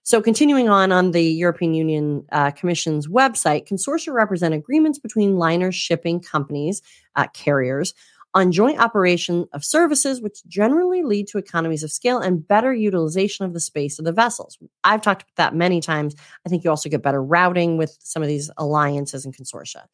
So, 0.06 0.22
continuing 0.22 0.68
on 0.68 0.92
on 0.92 1.12
the 1.12 1.24
European 1.24 1.74
Union 1.74 2.26
uh, 2.34 2.52
Commission's 2.52 3.08
website, 3.08 3.66
consortia 3.66 4.14
represent 4.14 4.54
agreements 4.54 5.00
between 5.00 5.38
liner 5.38 5.72
shipping 5.72 6.20
companies, 6.20 6.82
uh, 7.16 7.28
carriers, 7.34 7.94
on 8.34 8.52
joint 8.52 8.80
operation 8.80 9.46
of 9.54 9.64
services, 9.64 10.22
which 10.22 10.44
generally 10.46 11.04
lead 11.04 11.28
to 11.28 11.38
economies 11.38 11.84
of 11.84 11.92
scale 11.92 12.20
and 12.20 12.46
better 12.46 12.74
utilization 12.74 13.46
of 13.46 13.54
the 13.54 13.62
space 13.62 13.98
of 13.98 14.04
the 14.04 14.12
vessels. 14.12 14.58
I've 14.84 15.02
talked 15.02 15.22
about 15.22 15.36
that 15.38 15.56
many 15.56 15.80
times. 15.80 16.16
I 16.46 16.50
think 16.50 16.66
you 16.66 16.70
also 16.70 16.90
get 16.90 17.02
better 17.02 17.24
routing 17.24 17.78
with 17.78 17.98
some 18.02 18.22
of 18.22 18.28
these 18.28 18.52
alliances 18.58 19.24
and 19.24 19.36
consortia. 19.36 19.86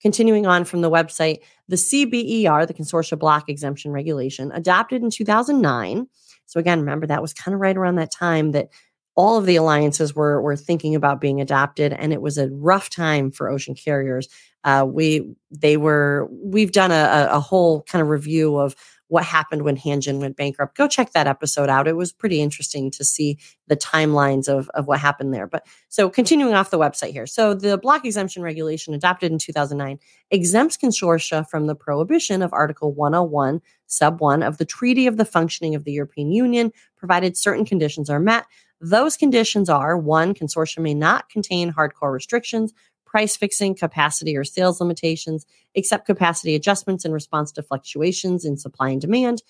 Continuing 0.00 0.46
on 0.46 0.64
from 0.64 0.80
the 0.80 0.90
website, 0.90 1.38
the 1.68 1.76
CBER, 1.76 2.66
the 2.66 2.74
Consortia 2.74 3.16
Block 3.16 3.48
Exemption 3.48 3.92
Regulation, 3.92 4.50
adopted 4.50 5.02
in 5.02 5.10
2009. 5.10 6.08
So, 6.46 6.58
again, 6.58 6.80
remember 6.80 7.06
that 7.06 7.22
was 7.22 7.32
kind 7.32 7.54
of 7.54 7.60
right 7.60 7.76
around 7.76 7.96
that 7.96 8.10
time 8.10 8.50
that 8.50 8.70
all 9.14 9.36
of 9.36 9.46
the 9.46 9.56
alliances 9.56 10.14
were 10.14 10.40
were 10.40 10.56
thinking 10.56 10.94
about 10.94 11.20
being 11.20 11.40
adopted, 11.40 11.92
and 11.92 12.12
it 12.12 12.22
was 12.22 12.38
a 12.38 12.48
rough 12.48 12.90
time 12.90 13.30
for 13.30 13.50
ocean 13.50 13.74
carriers. 13.74 14.28
Uh, 14.64 14.86
we 14.88 15.34
they 15.50 15.76
were 15.76 16.28
we've 16.30 16.72
done 16.72 16.90
a, 16.90 17.28
a 17.30 17.40
whole 17.40 17.82
kind 17.82 18.02
of 18.02 18.08
review 18.08 18.56
of 18.56 18.74
what 19.12 19.24
happened 19.24 19.60
when 19.60 19.76
Hanjin 19.76 20.20
went 20.20 20.38
bankrupt. 20.38 20.74
Go 20.74 20.88
check 20.88 21.12
that 21.12 21.26
episode 21.26 21.68
out. 21.68 21.86
It 21.86 21.96
was 21.96 22.14
pretty 22.14 22.40
interesting 22.40 22.90
to 22.92 23.04
see 23.04 23.36
the 23.66 23.76
timelines 23.76 24.48
of, 24.48 24.70
of 24.70 24.86
what 24.86 25.00
happened 25.00 25.34
there. 25.34 25.46
But 25.46 25.66
so 25.90 26.08
continuing 26.08 26.54
off 26.54 26.70
the 26.70 26.78
website 26.78 27.12
here. 27.12 27.26
So 27.26 27.52
the 27.52 27.76
block 27.76 28.06
exemption 28.06 28.42
regulation 28.42 28.94
adopted 28.94 29.30
in 29.30 29.36
2009 29.36 29.98
exempts 30.30 30.78
consortia 30.78 31.46
from 31.46 31.66
the 31.66 31.74
prohibition 31.74 32.40
of 32.40 32.54
Article 32.54 32.94
101, 32.94 33.60
sub 33.86 34.18
1 34.22 34.42
of 34.42 34.56
the 34.56 34.64
Treaty 34.64 35.06
of 35.06 35.18
the 35.18 35.26
Functioning 35.26 35.74
of 35.74 35.84
the 35.84 35.92
European 35.92 36.32
Union, 36.32 36.72
provided 36.96 37.36
certain 37.36 37.66
conditions 37.66 38.08
are 38.08 38.18
met. 38.18 38.46
Those 38.82 39.16
conditions 39.16 39.68
are 39.68 39.96
one, 39.96 40.34
consortium 40.34 40.82
may 40.82 40.92
not 40.92 41.28
contain 41.28 41.72
hardcore 41.72 42.12
restrictions, 42.12 42.74
price 43.06 43.36
fixing, 43.36 43.76
capacity 43.76 44.36
or 44.36 44.42
sales 44.42 44.80
limitations, 44.80 45.46
accept 45.76 46.04
capacity 46.04 46.56
adjustments 46.56 47.04
in 47.04 47.12
response 47.12 47.52
to 47.52 47.62
fluctuations 47.62 48.44
in 48.44 48.56
supply 48.56 48.90
and 48.90 49.00
demand, 49.00 49.42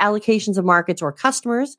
allocations 0.00 0.56
of 0.56 0.64
markets 0.64 1.02
or 1.02 1.12
customers. 1.12 1.76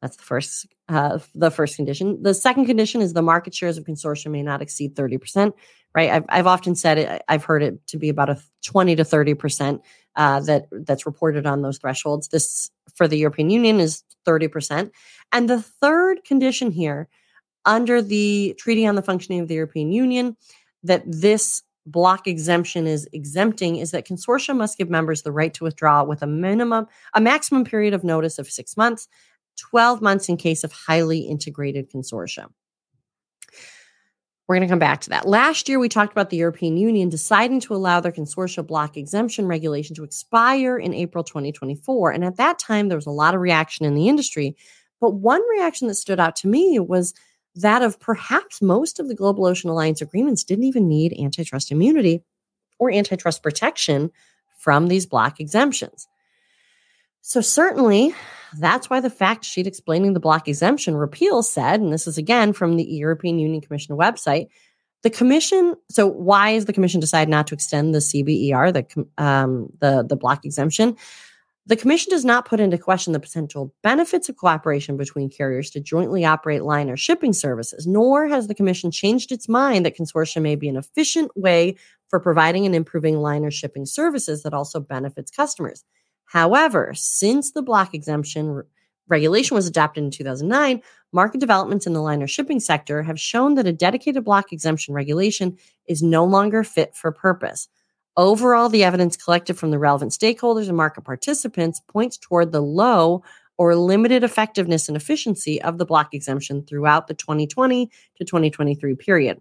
That's 0.00 0.16
the 0.16 0.22
first 0.22 0.66
uh, 0.88 1.18
the 1.34 1.50
first 1.50 1.76
condition. 1.76 2.22
The 2.22 2.32
second 2.32 2.66
condition 2.66 3.02
is 3.02 3.12
the 3.12 3.22
market 3.22 3.54
shares 3.54 3.76
of 3.76 3.84
consortium 3.84 4.30
may 4.30 4.42
not 4.42 4.62
exceed 4.62 4.94
30%, 4.94 5.52
right? 5.94 6.10
I've, 6.10 6.24
I've 6.28 6.46
often 6.46 6.74
said 6.74 6.98
it, 6.98 7.22
I've 7.28 7.44
heard 7.44 7.62
it 7.62 7.86
to 7.88 7.98
be 7.98 8.08
about 8.08 8.30
a 8.30 8.40
20 8.64 8.96
to 8.96 9.02
30% 9.02 9.80
uh, 10.16 10.40
that 10.40 10.66
that's 10.70 11.06
reported 11.06 11.46
on 11.46 11.62
those 11.62 11.78
thresholds. 11.78 12.28
This 12.28 12.70
for 12.94 13.06
the 13.06 13.18
European 13.18 13.50
Union 13.50 13.80
is 13.80 14.02
30%. 14.26 14.90
And 15.32 15.48
the 15.48 15.60
third 15.60 16.24
condition 16.24 16.70
here, 16.70 17.08
under 17.64 18.00
the 18.00 18.54
Treaty 18.58 18.86
on 18.86 18.94
the 18.94 19.02
Functioning 19.02 19.40
of 19.40 19.48
the 19.48 19.54
European 19.54 19.92
Union, 19.92 20.36
that 20.82 21.02
this 21.06 21.62
block 21.84 22.26
exemption 22.26 22.86
is 22.86 23.08
exempting 23.12 23.76
is 23.76 23.92
that 23.92 24.06
consortia 24.06 24.56
must 24.56 24.76
give 24.76 24.90
members 24.90 25.22
the 25.22 25.32
right 25.32 25.54
to 25.54 25.64
withdraw 25.64 26.02
with 26.02 26.22
a 26.22 26.26
minimum, 26.26 26.86
a 27.14 27.20
maximum 27.20 27.64
period 27.64 27.94
of 27.94 28.02
notice 28.02 28.38
of 28.38 28.50
six 28.50 28.76
months, 28.76 29.08
12 29.58 30.02
months 30.02 30.28
in 30.28 30.36
case 30.36 30.64
of 30.64 30.72
highly 30.72 31.20
integrated 31.20 31.90
consortia. 31.90 32.48
We're 34.46 34.56
going 34.56 34.68
to 34.68 34.72
come 34.72 34.78
back 34.78 35.00
to 35.02 35.10
that. 35.10 35.26
Last 35.26 35.68
year, 35.68 35.80
we 35.80 35.88
talked 35.88 36.12
about 36.12 36.30
the 36.30 36.36
European 36.36 36.76
Union 36.76 37.08
deciding 37.08 37.58
to 37.60 37.74
allow 37.74 37.98
their 37.98 38.12
consortia 38.12 38.64
block 38.64 38.96
exemption 38.96 39.46
regulation 39.46 39.96
to 39.96 40.04
expire 40.04 40.78
in 40.78 40.94
April 40.94 41.24
2024. 41.24 42.12
And 42.12 42.24
at 42.24 42.36
that 42.36 42.58
time, 42.60 42.88
there 42.88 42.96
was 42.96 43.06
a 43.06 43.10
lot 43.10 43.34
of 43.34 43.40
reaction 43.40 43.84
in 43.84 43.94
the 43.94 44.08
industry. 44.08 44.56
But 45.00 45.14
one 45.14 45.42
reaction 45.48 45.88
that 45.88 45.96
stood 45.96 46.20
out 46.20 46.36
to 46.36 46.48
me 46.48 46.78
was 46.78 47.12
that 47.56 47.82
of 47.82 47.98
perhaps 47.98 48.62
most 48.62 49.00
of 49.00 49.08
the 49.08 49.16
Global 49.16 49.46
Ocean 49.46 49.68
Alliance 49.68 50.00
agreements 50.00 50.44
didn't 50.44 50.64
even 50.64 50.86
need 50.86 51.18
antitrust 51.18 51.72
immunity 51.72 52.22
or 52.78 52.92
antitrust 52.92 53.42
protection 53.42 54.12
from 54.58 54.86
these 54.86 55.06
block 55.06 55.40
exemptions. 55.40 56.06
So, 57.28 57.40
certainly, 57.40 58.14
that's 58.56 58.88
why 58.88 59.00
the 59.00 59.10
fact 59.10 59.44
sheet 59.44 59.66
explaining 59.66 60.12
the 60.12 60.20
block 60.20 60.46
exemption 60.46 60.94
repeal 60.94 61.42
said, 61.42 61.80
and 61.80 61.92
this 61.92 62.06
is 62.06 62.18
again 62.18 62.52
from 62.52 62.76
the 62.76 62.84
European 62.84 63.40
Union 63.40 63.60
Commission 63.60 63.96
website, 63.96 64.46
the 65.02 65.10
commission. 65.10 65.74
So, 65.90 66.06
why 66.06 66.50
is 66.50 66.66
the 66.66 66.72
commission 66.72 67.00
decide 67.00 67.28
not 67.28 67.48
to 67.48 67.54
extend 67.54 67.92
the 67.92 67.98
CBER, 67.98 68.72
the 68.72 69.22
um, 69.22 69.70
the 69.80 70.06
the 70.08 70.14
block 70.14 70.44
exemption? 70.44 70.96
The 71.66 71.74
commission 71.74 72.10
does 72.10 72.24
not 72.24 72.46
put 72.46 72.60
into 72.60 72.78
question 72.78 73.12
the 73.12 73.18
potential 73.18 73.74
benefits 73.82 74.28
of 74.28 74.36
cooperation 74.36 74.96
between 74.96 75.28
carriers 75.28 75.70
to 75.70 75.80
jointly 75.80 76.24
operate 76.24 76.62
liner 76.62 76.96
shipping 76.96 77.32
services, 77.32 77.88
nor 77.88 78.28
has 78.28 78.46
the 78.46 78.54
commission 78.54 78.92
changed 78.92 79.32
its 79.32 79.48
mind 79.48 79.84
that 79.84 79.96
consortia 79.96 80.40
may 80.40 80.54
be 80.54 80.68
an 80.68 80.76
efficient 80.76 81.32
way 81.34 81.74
for 82.08 82.20
providing 82.20 82.66
and 82.66 82.74
improving 82.76 83.16
liner 83.16 83.50
shipping 83.50 83.84
services 83.84 84.44
that 84.44 84.54
also 84.54 84.78
benefits 84.78 85.32
customers. 85.32 85.82
However, 86.26 86.92
since 86.94 87.52
the 87.52 87.62
block 87.62 87.94
exemption 87.94 88.62
regulation 89.08 89.54
was 89.54 89.66
adopted 89.66 90.04
in 90.04 90.10
2009, 90.10 90.82
market 91.12 91.40
developments 91.40 91.86
in 91.86 91.92
the 91.92 92.02
liner 92.02 92.26
shipping 92.26 92.60
sector 92.60 93.02
have 93.02 93.20
shown 93.20 93.54
that 93.54 93.66
a 93.66 93.72
dedicated 93.72 94.24
block 94.24 94.52
exemption 94.52 94.94
regulation 94.94 95.56
is 95.86 96.02
no 96.02 96.24
longer 96.24 96.64
fit 96.64 96.94
for 96.94 97.12
purpose. 97.12 97.68
Overall, 98.16 98.68
the 98.68 98.82
evidence 98.82 99.16
collected 99.16 99.58
from 99.58 99.70
the 99.70 99.78
relevant 99.78 100.12
stakeholders 100.12 100.68
and 100.68 100.76
market 100.76 101.04
participants 101.04 101.80
points 101.86 102.16
toward 102.16 102.50
the 102.50 102.62
low 102.62 103.22
or 103.58 103.74
limited 103.74 104.24
effectiveness 104.24 104.88
and 104.88 104.96
efficiency 104.96 105.60
of 105.62 105.78
the 105.78 105.86
block 105.86 106.12
exemption 106.12 106.64
throughout 106.66 107.06
the 107.06 107.14
2020 107.14 107.86
to 108.16 108.24
2023 108.24 108.94
period. 108.96 109.40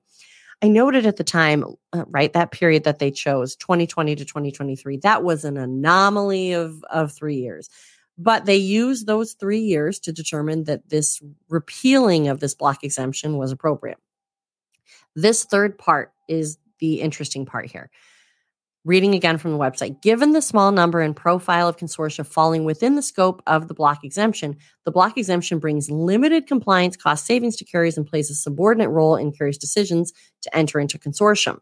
I 0.61 0.67
noted 0.67 1.05
at 1.05 1.17
the 1.17 1.23
time, 1.23 1.63
uh, 1.93 2.05
right, 2.07 2.31
that 2.33 2.51
period 2.51 2.85
that 2.85 2.99
they 2.99 3.11
chose, 3.11 3.55
2020 3.57 4.15
to 4.15 4.25
2023, 4.25 4.97
that 4.97 5.23
was 5.23 5.45
an 5.45 5.57
anomaly 5.57 6.53
of, 6.53 6.83
of 6.89 7.11
three 7.11 7.35
years. 7.35 7.69
But 8.17 8.45
they 8.45 8.55
used 8.55 9.05
those 9.05 9.33
three 9.33 9.59
years 9.59 9.99
to 10.01 10.13
determine 10.13 10.63
that 10.63 10.89
this 10.89 11.21
repealing 11.49 12.29
of 12.29 12.39
this 12.39 12.55
block 12.55 12.83
exemption 12.83 13.37
was 13.37 13.51
appropriate. 13.51 13.97
This 15.15 15.43
third 15.43 15.77
part 15.77 16.13
is 16.29 16.57
the 16.79 17.01
interesting 17.01 17.45
part 17.45 17.69
here. 17.69 17.89
Reading 18.85 19.15
again 19.15 19.39
from 19.39 19.51
the 19.51 19.57
website, 19.57 19.99
given 20.03 20.33
the 20.33 20.43
small 20.43 20.71
number 20.71 21.01
and 21.01 21.15
profile 21.15 21.67
of 21.67 21.75
consortia 21.75 22.23
falling 22.23 22.65
within 22.65 22.93
the 22.93 23.01
scope 23.01 23.41
of 23.47 23.67
the 23.67 23.73
block 23.73 24.03
exemption, 24.03 24.57
the 24.83 24.91
block 24.91 25.17
exemption 25.17 25.57
brings 25.57 25.89
limited 25.89 26.45
compliance 26.45 26.95
cost 26.95 27.25
savings 27.25 27.55
to 27.55 27.65
carriers 27.65 27.97
and 27.97 28.05
plays 28.05 28.29
a 28.29 28.35
subordinate 28.35 28.91
role 28.91 29.15
in 29.15 29.31
carriers' 29.31 29.57
decisions 29.57 30.13
to 30.41 30.55
enter 30.55 30.79
into 30.79 30.99
consortium. 30.99 31.57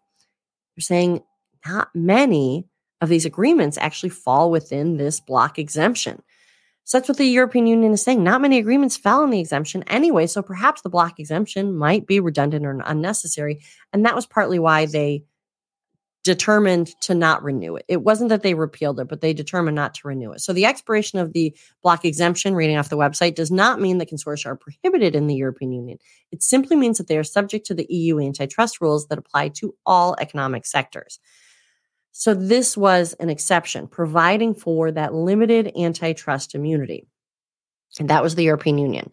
You're 0.76 0.82
saying 0.82 1.22
not 1.66 1.88
many 1.96 2.68
of 3.00 3.08
these 3.08 3.26
agreements 3.26 3.78
actually 3.78 4.10
fall 4.10 4.52
within 4.52 4.98
this 4.98 5.22
block 5.22 5.58
exemption. 5.58 6.22
So 6.84 6.98
that's 6.98 7.08
what 7.08 7.18
the 7.18 7.26
European 7.26 7.68
Union 7.68 7.94
is 7.94 8.04
saying. 8.04 8.22
Not 8.22 8.42
many 8.42 8.58
agreements 8.58 8.98
fell 8.98 9.24
in 9.24 9.30
the 9.30 9.40
exemption 9.40 9.84
anyway, 9.88 10.28
so 10.28 10.42
perhaps 10.42 10.82
the 10.82 10.90
block 10.90 11.22
exemption 11.22 11.74
might 11.74 12.06
be 12.06 12.20
redundant 12.20 12.66
or 12.66 12.82
unnecessary. 12.86 13.62
And 13.94 14.06
that 14.06 14.16
was 14.16 14.26
partly 14.26 14.60
why 14.60 14.88
they 14.88 15.24
determined 16.24 17.00
to 17.02 17.14
not 17.14 17.44
renew 17.44 17.76
it. 17.76 17.86
It 17.88 18.02
wasn't 18.02 18.30
that 18.30 18.44
they 18.44 18.54
repealed 18.54 19.00
it, 19.00 19.10
but 19.10 19.22
they 19.22 19.34
determined 19.34 19.76
not 19.76 19.94
to 19.96 20.08
renew 20.08 20.32
it. 20.32 20.40
So 20.40 20.54
the 20.54 20.66
expiration 20.66 21.20
of 21.20 21.34
the 21.34 21.56
block 21.82 22.06
exemption, 22.06 22.56
reading 22.56 22.78
off 22.78 22.90
the 22.90 22.98
website, 22.98 23.36
does 23.36 23.52
not 23.52 23.82
mean 23.82 23.98
that 23.98 24.10
consortia 24.10 24.48
are 24.48 24.56
prohibited 24.56 25.16
in 25.16 25.28
the 25.28 25.36
European 25.36 25.74
Union. 25.74 25.98
It 26.32 26.42
simply 26.42 26.78
means 26.78 26.98
that 26.98 27.08
they 27.08 27.18
are 27.18 27.24
subject 27.24 27.66
to 27.68 27.74
the 27.74 27.86
EU 27.90 28.20
antitrust 28.20 28.80
rules 28.80 29.08
that 29.08 29.18
apply 29.18 29.50
to 29.50 29.76
all 29.86 30.16
economic 30.20 30.66
sectors. 30.66 31.20
So 32.14 32.34
this 32.34 32.78
was 32.78 33.14
an 33.14 33.30
exception, 33.30 33.88
providing 33.88 34.54
for 34.54 34.92
that 34.92 35.14
limited 35.14 35.72
antitrust 35.76 36.56
immunity. 36.56 37.08
And 38.00 38.10
that 38.10 38.24
was 38.24 38.36
the 38.36 38.44
European 38.44 38.78
Union. 38.78 39.12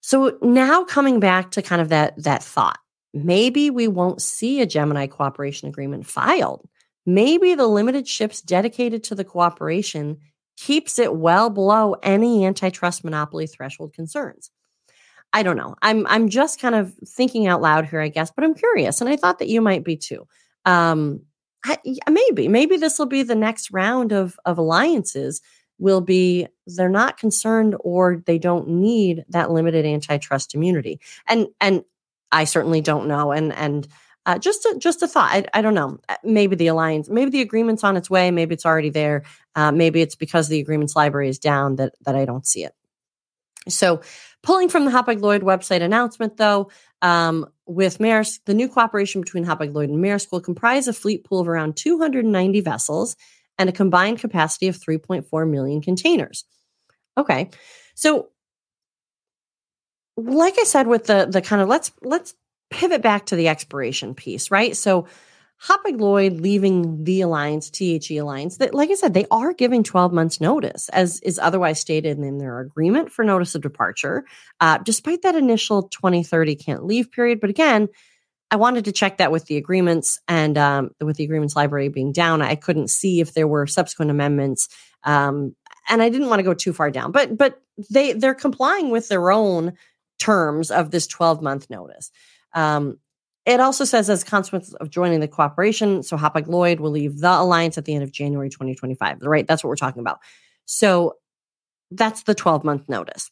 So 0.00 0.38
now 0.40 0.84
coming 0.84 1.20
back 1.20 1.52
to 1.52 1.62
kind 1.62 1.82
of 1.82 1.90
that 1.90 2.20
that 2.22 2.42
thought 2.42 2.78
maybe 3.14 3.70
we 3.70 3.88
won't 3.88 4.22
see 4.22 4.60
a 4.60 4.66
Gemini 4.66 5.06
cooperation 5.06 5.68
agreement 5.68 6.06
filed. 6.06 6.68
Maybe 7.04 7.54
the 7.54 7.66
limited 7.66 8.06
ships 8.06 8.40
dedicated 8.40 9.04
to 9.04 9.14
the 9.14 9.24
cooperation 9.24 10.18
keeps 10.56 10.98
it 10.98 11.14
well 11.14 11.50
below 11.50 11.96
any 12.02 12.46
antitrust 12.46 13.04
monopoly 13.04 13.46
threshold 13.46 13.92
concerns. 13.92 14.50
I 15.32 15.42
don't 15.42 15.56
know. 15.56 15.74
I'm 15.82 16.06
I'm 16.06 16.28
just 16.28 16.60
kind 16.60 16.74
of 16.74 16.94
thinking 17.06 17.46
out 17.46 17.62
loud 17.62 17.86
here, 17.86 18.00
I 18.00 18.08
guess, 18.08 18.30
but 18.30 18.44
I'm 18.44 18.54
curious, 18.54 19.00
and 19.00 19.08
I 19.08 19.16
thought 19.16 19.38
that 19.38 19.48
you 19.48 19.60
might 19.60 19.82
be 19.82 19.96
too. 19.96 20.26
Um, 20.64 21.22
I, 21.64 21.78
maybe 22.10 22.48
maybe 22.48 22.76
this 22.76 22.98
will 22.98 23.06
be 23.06 23.22
the 23.22 23.34
next 23.34 23.70
round 23.70 24.12
of 24.12 24.36
of 24.44 24.58
alliances. 24.58 25.40
Will 25.78 26.02
be 26.02 26.46
they're 26.66 26.88
not 26.88 27.16
concerned 27.16 27.74
or 27.80 28.22
they 28.26 28.38
don't 28.38 28.68
need 28.68 29.24
that 29.30 29.50
limited 29.50 29.84
antitrust 29.84 30.54
immunity, 30.54 31.00
and 31.26 31.48
and 31.60 31.82
I 32.32 32.44
certainly 32.44 32.80
don't 32.80 33.06
know. 33.06 33.30
And 33.30 33.52
and 33.52 33.86
uh, 34.24 34.38
just 34.38 34.64
a, 34.64 34.76
just 34.78 35.02
a 35.02 35.08
thought. 35.08 35.30
I, 35.32 35.44
I, 35.52 35.62
don't 35.62 35.74
know. 35.74 35.98
Uh, 36.08 36.14
maybe 36.22 36.54
the 36.54 36.68
alliance, 36.68 37.08
maybe 37.08 37.30
the 37.32 37.40
agreement's 37.40 37.82
on 37.82 37.96
its 37.96 38.08
way. 38.08 38.30
Maybe 38.30 38.54
it's 38.54 38.64
already 38.64 38.90
there. 38.90 39.24
Uh, 39.56 39.72
maybe 39.72 40.00
it's 40.00 40.14
because 40.14 40.46
the 40.46 40.60
agreements 40.60 40.94
library 40.94 41.28
is 41.28 41.38
down 41.38 41.76
that 41.76 41.94
that 42.02 42.14
I 42.14 42.24
don't 42.24 42.46
see 42.46 42.64
it. 42.64 42.72
So, 43.68 44.00
pulling 44.42 44.68
from 44.68 44.84
the 44.84 44.90
Hapag 44.90 45.20
Lloyd 45.20 45.42
website 45.42 45.82
announcement, 45.82 46.36
though, 46.36 46.70
um, 47.00 47.46
with 47.66 47.98
Maersk, 47.98 48.40
the 48.44 48.54
new 48.54 48.68
cooperation 48.68 49.20
between 49.20 49.44
Hapag 49.44 49.74
Lloyd 49.74 49.90
and 49.90 50.02
Maersk 50.02 50.32
will 50.32 50.40
comprise 50.40 50.88
a 50.88 50.92
fleet 50.92 51.24
pool 51.24 51.40
of 51.40 51.48
around 51.48 51.76
290 51.76 52.60
vessels 52.60 53.16
and 53.58 53.68
a 53.68 53.72
combined 53.72 54.18
capacity 54.18 54.68
of 54.68 54.76
3.4 54.76 55.48
million 55.48 55.80
containers. 55.80 56.44
Okay, 57.16 57.50
so 57.94 58.30
like 60.16 60.54
I 60.58 60.64
said, 60.64 60.86
with 60.86 61.06
the 61.06 61.26
the 61.26 61.42
kind 61.42 61.62
of 61.62 61.68
let's 61.68 61.92
let's 62.02 62.34
pivot 62.70 63.02
back 63.02 63.26
to 63.26 63.36
the 63.36 63.48
expiration 63.48 64.14
piece, 64.14 64.50
right? 64.50 64.76
So 64.76 65.06
Hapag 65.68 66.00
Lloyd 66.00 66.40
leaving 66.40 67.04
the 67.04 67.20
alliance, 67.20 67.70
THE 67.70 68.18
alliance, 68.18 68.56
that 68.56 68.74
like 68.74 68.90
I 68.90 68.94
said, 68.94 69.14
they 69.14 69.26
are 69.30 69.52
giving 69.52 69.84
12 69.84 70.12
months 70.12 70.40
notice, 70.40 70.88
as 70.88 71.20
is 71.20 71.38
otherwise 71.38 71.78
stated 71.78 72.18
in 72.18 72.38
their 72.38 72.58
agreement 72.58 73.12
for 73.12 73.24
notice 73.24 73.54
of 73.54 73.62
departure, 73.62 74.24
uh, 74.60 74.78
despite 74.78 75.22
that 75.22 75.36
initial 75.36 75.84
2030 75.84 76.56
can't 76.56 76.84
leave 76.84 77.12
period. 77.12 77.40
But 77.40 77.50
again, 77.50 77.88
I 78.50 78.56
wanted 78.56 78.86
to 78.86 78.92
check 78.92 79.18
that 79.18 79.30
with 79.30 79.46
the 79.46 79.56
agreements 79.56 80.20
and 80.26 80.58
um, 80.58 80.90
with 81.00 81.16
the 81.16 81.24
agreements 81.24 81.54
library 81.54 81.88
being 81.88 82.12
down, 82.12 82.42
I 82.42 82.56
couldn't 82.56 82.88
see 82.88 83.20
if 83.20 83.32
there 83.32 83.46
were 83.46 83.66
subsequent 83.68 84.10
amendments. 84.10 84.68
Um, 85.04 85.54
and 85.88 86.02
I 86.02 86.08
didn't 86.08 86.28
want 86.28 86.40
to 86.40 86.44
go 86.44 86.54
too 86.54 86.72
far 86.72 86.90
down, 86.90 87.12
but 87.12 87.36
but 87.36 87.60
they 87.90 88.12
they're 88.12 88.34
complying 88.34 88.90
with 88.90 89.08
their 89.08 89.30
own 89.30 89.72
terms 90.22 90.70
of 90.70 90.90
this 90.90 91.06
12 91.06 91.42
month 91.42 91.68
notice. 91.70 92.10
Um, 92.54 92.98
it 93.44 93.58
also 93.58 93.84
says, 93.84 94.08
as 94.08 94.22
a 94.22 94.26
consequence 94.26 94.72
of 94.74 94.90
joining 94.90 95.20
the 95.20 95.28
cooperation, 95.28 96.02
so 96.02 96.16
Hapag 96.16 96.46
Lloyd 96.46 96.78
will 96.78 96.92
leave 96.92 97.18
the 97.18 97.40
alliance 97.40 97.76
at 97.76 97.84
the 97.84 97.94
end 97.94 98.04
of 98.04 98.12
January 98.12 98.48
2025. 98.48 99.18
Right? 99.22 99.46
That's 99.46 99.64
what 99.64 99.68
we're 99.68 99.76
talking 99.76 100.00
about. 100.00 100.20
So 100.64 101.16
that's 101.90 102.22
the 102.22 102.34
12 102.34 102.64
month 102.64 102.88
notice. 102.88 103.30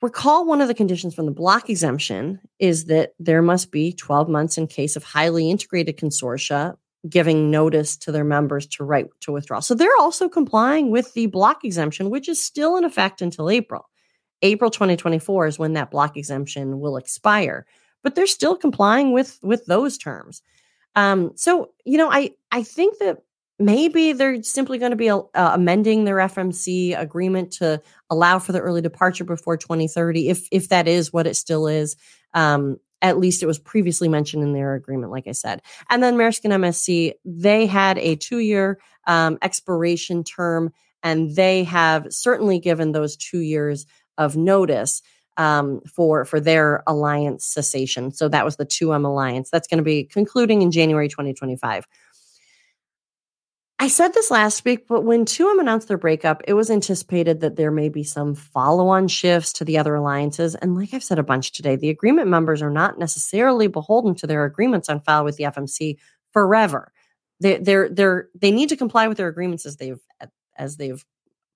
Recall 0.00 0.46
one 0.46 0.60
of 0.60 0.68
the 0.68 0.74
conditions 0.74 1.14
from 1.14 1.26
the 1.26 1.32
block 1.32 1.70
exemption 1.70 2.40
is 2.58 2.86
that 2.86 3.12
there 3.18 3.42
must 3.42 3.70
be 3.70 3.92
12 3.92 4.28
months 4.28 4.58
in 4.58 4.66
case 4.66 4.96
of 4.96 5.04
highly 5.04 5.48
integrated 5.50 5.96
consortia 5.96 6.76
giving 7.08 7.50
notice 7.50 7.96
to 7.96 8.12
their 8.12 8.24
members 8.24 8.66
to 8.66 8.84
right 8.84 9.06
to 9.20 9.32
withdraw. 9.32 9.60
So 9.60 9.74
they're 9.74 9.90
also 9.98 10.28
complying 10.28 10.90
with 10.90 11.12
the 11.14 11.26
block 11.26 11.64
exemption, 11.64 12.10
which 12.10 12.28
is 12.28 12.42
still 12.42 12.76
in 12.76 12.84
effect 12.84 13.22
until 13.22 13.50
April. 13.50 13.88
April 14.42 14.70
2024 14.70 15.46
is 15.46 15.58
when 15.58 15.74
that 15.74 15.90
block 15.90 16.16
exemption 16.16 16.80
will 16.80 16.96
expire, 16.96 17.66
but 18.02 18.14
they're 18.14 18.26
still 18.26 18.56
complying 18.56 19.12
with 19.12 19.38
with 19.42 19.64
those 19.66 19.96
terms. 19.96 20.42
Um, 20.94 21.32
so 21.36 21.70
you 21.84 21.98
know, 21.98 22.10
I 22.10 22.32
I 22.50 22.62
think 22.62 22.98
that 22.98 23.22
maybe 23.58 24.12
they're 24.12 24.42
simply 24.42 24.78
going 24.78 24.90
to 24.90 24.96
be 24.96 25.10
uh, 25.10 25.24
amending 25.34 26.04
their 26.04 26.16
FMC 26.16 26.98
agreement 26.98 27.52
to 27.52 27.80
allow 28.10 28.38
for 28.38 28.52
the 28.52 28.60
early 28.60 28.82
departure 28.82 29.24
before 29.24 29.56
2030, 29.56 30.28
if 30.28 30.48
if 30.50 30.68
that 30.68 30.88
is 30.88 31.12
what 31.12 31.26
it 31.26 31.36
still 31.36 31.66
is. 31.66 31.96
Um, 32.34 32.78
at 33.02 33.18
least 33.18 33.42
it 33.42 33.46
was 33.46 33.58
previously 33.58 34.08
mentioned 34.08 34.44
in 34.44 34.52
their 34.52 34.74
agreement, 34.74 35.10
like 35.10 35.26
I 35.26 35.32
said. 35.32 35.60
And 35.90 36.02
then 36.02 36.16
Maersk 36.16 36.44
and 36.44 36.52
MSC, 36.52 37.14
they 37.24 37.66
had 37.66 37.98
a 37.98 38.14
two 38.14 38.38
year 38.38 38.78
um, 39.08 39.38
expiration 39.42 40.22
term, 40.22 40.72
and 41.02 41.34
they 41.34 41.64
have 41.64 42.06
certainly 42.10 42.60
given 42.60 42.92
those 42.92 43.16
two 43.16 43.40
years 43.40 43.86
of 44.18 44.36
notice 44.36 45.02
um, 45.36 45.80
for 45.82 46.24
for 46.24 46.40
their 46.40 46.82
alliance 46.86 47.44
cessation. 47.44 48.12
So 48.12 48.28
that 48.28 48.44
was 48.44 48.56
the 48.56 48.66
2M 48.66 49.04
alliance. 49.04 49.50
That's 49.50 49.68
going 49.68 49.78
to 49.78 49.84
be 49.84 50.04
concluding 50.04 50.62
in 50.62 50.70
January 50.70 51.08
2025. 51.08 51.86
I 53.78 53.88
said 53.88 54.14
this 54.14 54.30
last 54.30 54.64
week, 54.64 54.86
but 54.86 55.02
when 55.02 55.24
2M 55.24 55.58
announced 55.58 55.88
their 55.88 55.98
breakup, 55.98 56.42
it 56.46 56.52
was 56.52 56.70
anticipated 56.70 57.40
that 57.40 57.56
there 57.56 57.72
may 57.72 57.88
be 57.88 58.04
some 58.04 58.36
follow 58.36 58.86
on 58.86 59.08
shifts 59.08 59.52
to 59.54 59.64
the 59.64 59.76
other 59.76 59.96
alliances. 59.96 60.54
And 60.54 60.76
like 60.76 60.94
I've 60.94 61.02
said 61.02 61.18
a 61.18 61.24
bunch 61.24 61.50
today, 61.50 61.74
the 61.74 61.90
agreement 61.90 62.28
members 62.28 62.62
are 62.62 62.70
not 62.70 63.00
necessarily 63.00 63.66
beholden 63.66 64.14
to 64.16 64.28
their 64.28 64.44
agreements 64.44 64.88
on 64.88 65.00
file 65.00 65.24
with 65.24 65.36
the 65.36 65.44
FMC 65.44 65.96
forever. 66.32 66.92
They, 67.40 67.56
they're, 67.58 67.88
they're, 67.88 68.28
they 68.40 68.52
need 68.52 68.68
to 68.68 68.76
comply 68.76 69.08
with 69.08 69.16
their 69.16 69.26
agreements 69.26 69.66
as 69.66 69.78
they've 69.78 69.98
as 70.56 70.76
they've 70.76 71.04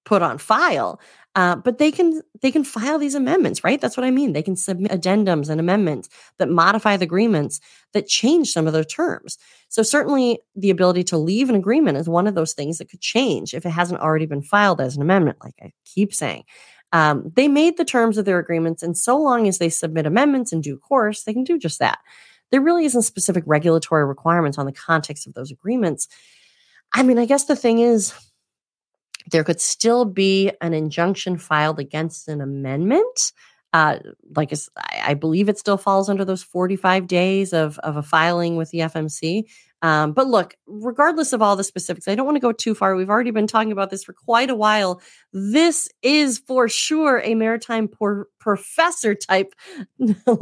put 0.06 0.22
on 0.22 0.38
file 0.38 0.98
uh, 1.36 1.54
but 1.54 1.76
they 1.76 1.92
can 1.92 2.22
they 2.40 2.50
can 2.50 2.64
file 2.64 2.98
these 2.98 3.14
amendments 3.14 3.62
right? 3.62 3.78
That's 3.80 3.96
what 3.96 4.04
i 4.04 4.10
mean. 4.10 4.32
They 4.32 4.42
can 4.42 4.56
submit 4.56 4.90
addendums 4.90 5.50
and 5.50 5.60
amendments 5.60 6.08
that 6.38 6.48
modify 6.48 6.96
the 6.96 7.04
agreements 7.04 7.60
that 7.92 8.08
change 8.08 8.50
some 8.50 8.66
of 8.66 8.72
their 8.72 8.84
terms. 8.84 9.36
So 9.68 9.82
certainly 9.82 10.40
the 10.56 10.70
ability 10.70 11.04
to 11.04 11.18
leave 11.18 11.50
an 11.50 11.54
agreement 11.54 11.98
is 11.98 12.08
one 12.08 12.26
of 12.26 12.34
those 12.34 12.54
things 12.54 12.78
that 12.78 12.88
could 12.88 13.02
change 13.02 13.52
if 13.52 13.66
it 13.66 13.70
hasn't 13.70 14.00
already 14.00 14.24
been 14.24 14.40
filed 14.40 14.80
as 14.80 14.96
an 14.96 15.02
amendment 15.02 15.36
like 15.44 15.54
i 15.62 15.72
keep 15.84 16.14
saying. 16.14 16.44
Um, 16.92 17.30
they 17.36 17.48
made 17.48 17.76
the 17.76 17.84
terms 17.84 18.16
of 18.16 18.24
their 18.24 18.38
agreements 18.38 18.82
and 18.82 18.96
so 18.96 19.18
long 19.18 19.46
as 19.46 19.58
they 19.58 19.68
submit 19.68 20.06
amendments 20.06 20.52
in 20.54 20.62
due 20.62 20.78
course 20.78 21.24
they 21.24 21.34
can 21.34 21.44
do 21.44 21.58
just 21.58 21.80
that. 21.80 21.98
There 22.50 22.62
really 22.62 22.86
isn't 22.86 23.02
specific 23.02 23.44
regulatory 23.46 24.06
requirements 24.06 24.56
on 24.56 24.64
the 24.64 24.72
context 24.72 25.26
of 25.26 25.34
those 25.34 25.50
agreements. 25.50 26.08
I 26.94 27.02
mean 27.02 27.18
i 27.18 27.26
guess 27.26 27.44
the 27.44 27.56
thing 27.56 27.80
is 27.80 28.14
there 29.30 29.44
could 29.44 29.60
still 29.60 30.04
be 30.04 30.52
an 30.60 30.72
injunction 30.74 31.38
filed 31.38 31.78
against 31.78 32.28
an 32.28 32.40
amendment. 32.40 33.32
Uh, 33.72 33.98
like 34.34 34.52
I 35.02 35.14
believe 35.14 35.48
it 35.48 35.58
still 35.58 35.76
falls 35.76 36.08
under 36.08 36.24
those 36.24 36.42
45 36.42 37.06
days 37.06 37.52
of, 37.52 37.78
of 37.80 37.96
a 37.96 38.02
filing 38.02 38.56
with 38.56 38.70
the 38.70 38.80
FMC. 38.80 39.44
Um, 39.86 40.10
but 40.10 40.26
look, 40.26 40.56
regardless 40.66 41.32
of 41.32 41.40
all 41.40 41.54
the 41.54 41.62
specifics, 41.62 42.08
I 42.08 42.16
don't 42.16 42.26
want 42.26 42.34
to 42.34 42.40
go 42.40 42.50
too 42.50 42.74
far. 42.74 42.96
We've 42.96 43.08
already 43.08 43.30
been 43.30 43.46
talking 43.46 43.70
about 43.70 43.90
this 43.90 44.02
for 44.02 44.12
quite 44.12 44.50
a 44.50 44.54
while. 44.56 45.00
This 45.32 45.88
is 46.02 46.40
for 46.44 46.68
sure 46.68 47.22
a 47.22 47.36
maritime 47.36 47.86
por- 47.86 48.26
professor 48.40 49.14
type 49.14 49.54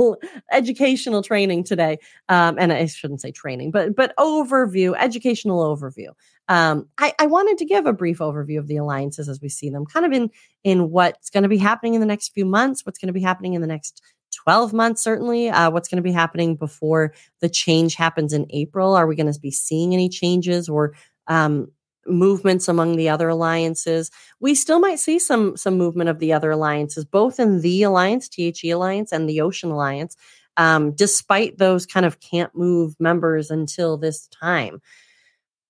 educational 0.50 1.22
training 1.22 1.64
today. 1.64 1.98
Um, 2.30 2.56
and 2.58 2.72
I 2.72 2.86
shouldn't 2.86 3.20
say 3.20 3.32
training, 3.32 3.70
but 3.70 3.94
but 3.94 4.16
overview, 4.16 4.94
educational 4.98 5.62
overview. 5.76 6.08
Um, 6.48 6.88
I, 6.96 7.12
I 7.18 7.26
wanted 7.26 7.58
to 7.58 7.66
give 7.66 7.84
a 7.84 7.92
brief 7.92 8.20
overview 8.20 8.58
of 8.58 8.66
the 8.66 8.78
alliances 8.78 9.28
as 9.28 9.42
we 9.42 9.50
see 9.50 9.68
them, 9.68 9.84
kind 9.84 10.06
of 10.06 10.12
in 10.12 10.30
in 10.62 10.90
what's 10.90 11.28
going 11.28 11.42
to 11.42 11.50
be 11.50 11.58
happening 11.58 11.92
in 11.92 12.00
the 12.00 12.06
next 12.06 12.32
few 12.32 12.46
months, 12.46 12.86
what's 12.86 12.98
going 12.98 13.08
to 13.08 13.12
be 13.12 13.20
happening 13.20 13.52
in 13.52 13.60
the 13.60 13.66
next 13.66 14.00
12 14.34 14.72
months, 14.72 15.02
certainly. 15.02 15.48
Uh, 15.50 15.70
what's 15.70 15.88
going 15.88 15.96
to 15.96 16.02
be 16.02 16.12
happening 16.12 16.56
before 16.56 17.14
the 17.40 17.48
change 17.48 17.94
happens 17.94 18.32
in 18.32 18.46
April? 18.50 18.94
Are 18.94 19.06
we 19.06 19.16
going 19.16 19.32
to 19.32 19.40
be 19.40 19.50
seeing 19.50 19.94
any 19.94 20.08
changes 20.08 20.68
or 20.68 20.94
um, 21.26 21.70
movements 22.06 22.68
among 22.68 22.96
the 22.96 23.08
other 23.08 23.28
alliances? 23.28 24.10
We 24.40 24.54
still 24.54 24.80
might 24.80 24.98
see 24.98 25.18
some 25.18 25.56
some 25.56 25.76
movement 25.76 26.10
of 26.10 26.18
the 26.18 26.32
other 26.32 26.50
alliances, 26.50 27.04
both 27.04 27.40
in 27.40 27.60
the 27.60 27.82
alliance, 27.82 28.28
THE 28.28 28.70
alliance, 28.70 29.12
and 29.12 29.28
the 29.28 29.40
Ocean 29.40 29.70
alliance, 29.70 30.16
um, 30.56 30.92
despite 30.92 31.58
those 31.58 31.86
kind 31.86 32.06
of 32.06 32.20
can't 32.20 32.54
move 32.54 32.94
members 32.98 33.50
until 33.50 33.96
this 33.96 34.28
time. 34.28 34.80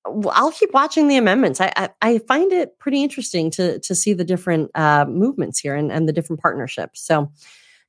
I'll 0.07 0.53
keep 0.53 0.73
watching 0.75 1.09
the 1.09 1.17
amendments. 1.17 1.61
I, 1.61 1.73
I, 1.77 1.89
I 2.03 2.19
find 2.19 2.53
it 2.53 2.79
pretty 2.79 3.03
interesting 3.03 3.51
to 3.53 3.79
to 3.81 3.95
see 3.95 4.13
the 4.13 4.25
different 4.25 4.71
uh, 4.75 5.07
movements 5.09 5.59
here 5.59 5.75
and, 5.75 5.91
and 5.91 6.09
the 6.09 6.13
different 6.13 6.43
partnerships. 6.43 7.01
So, 7.05 7.31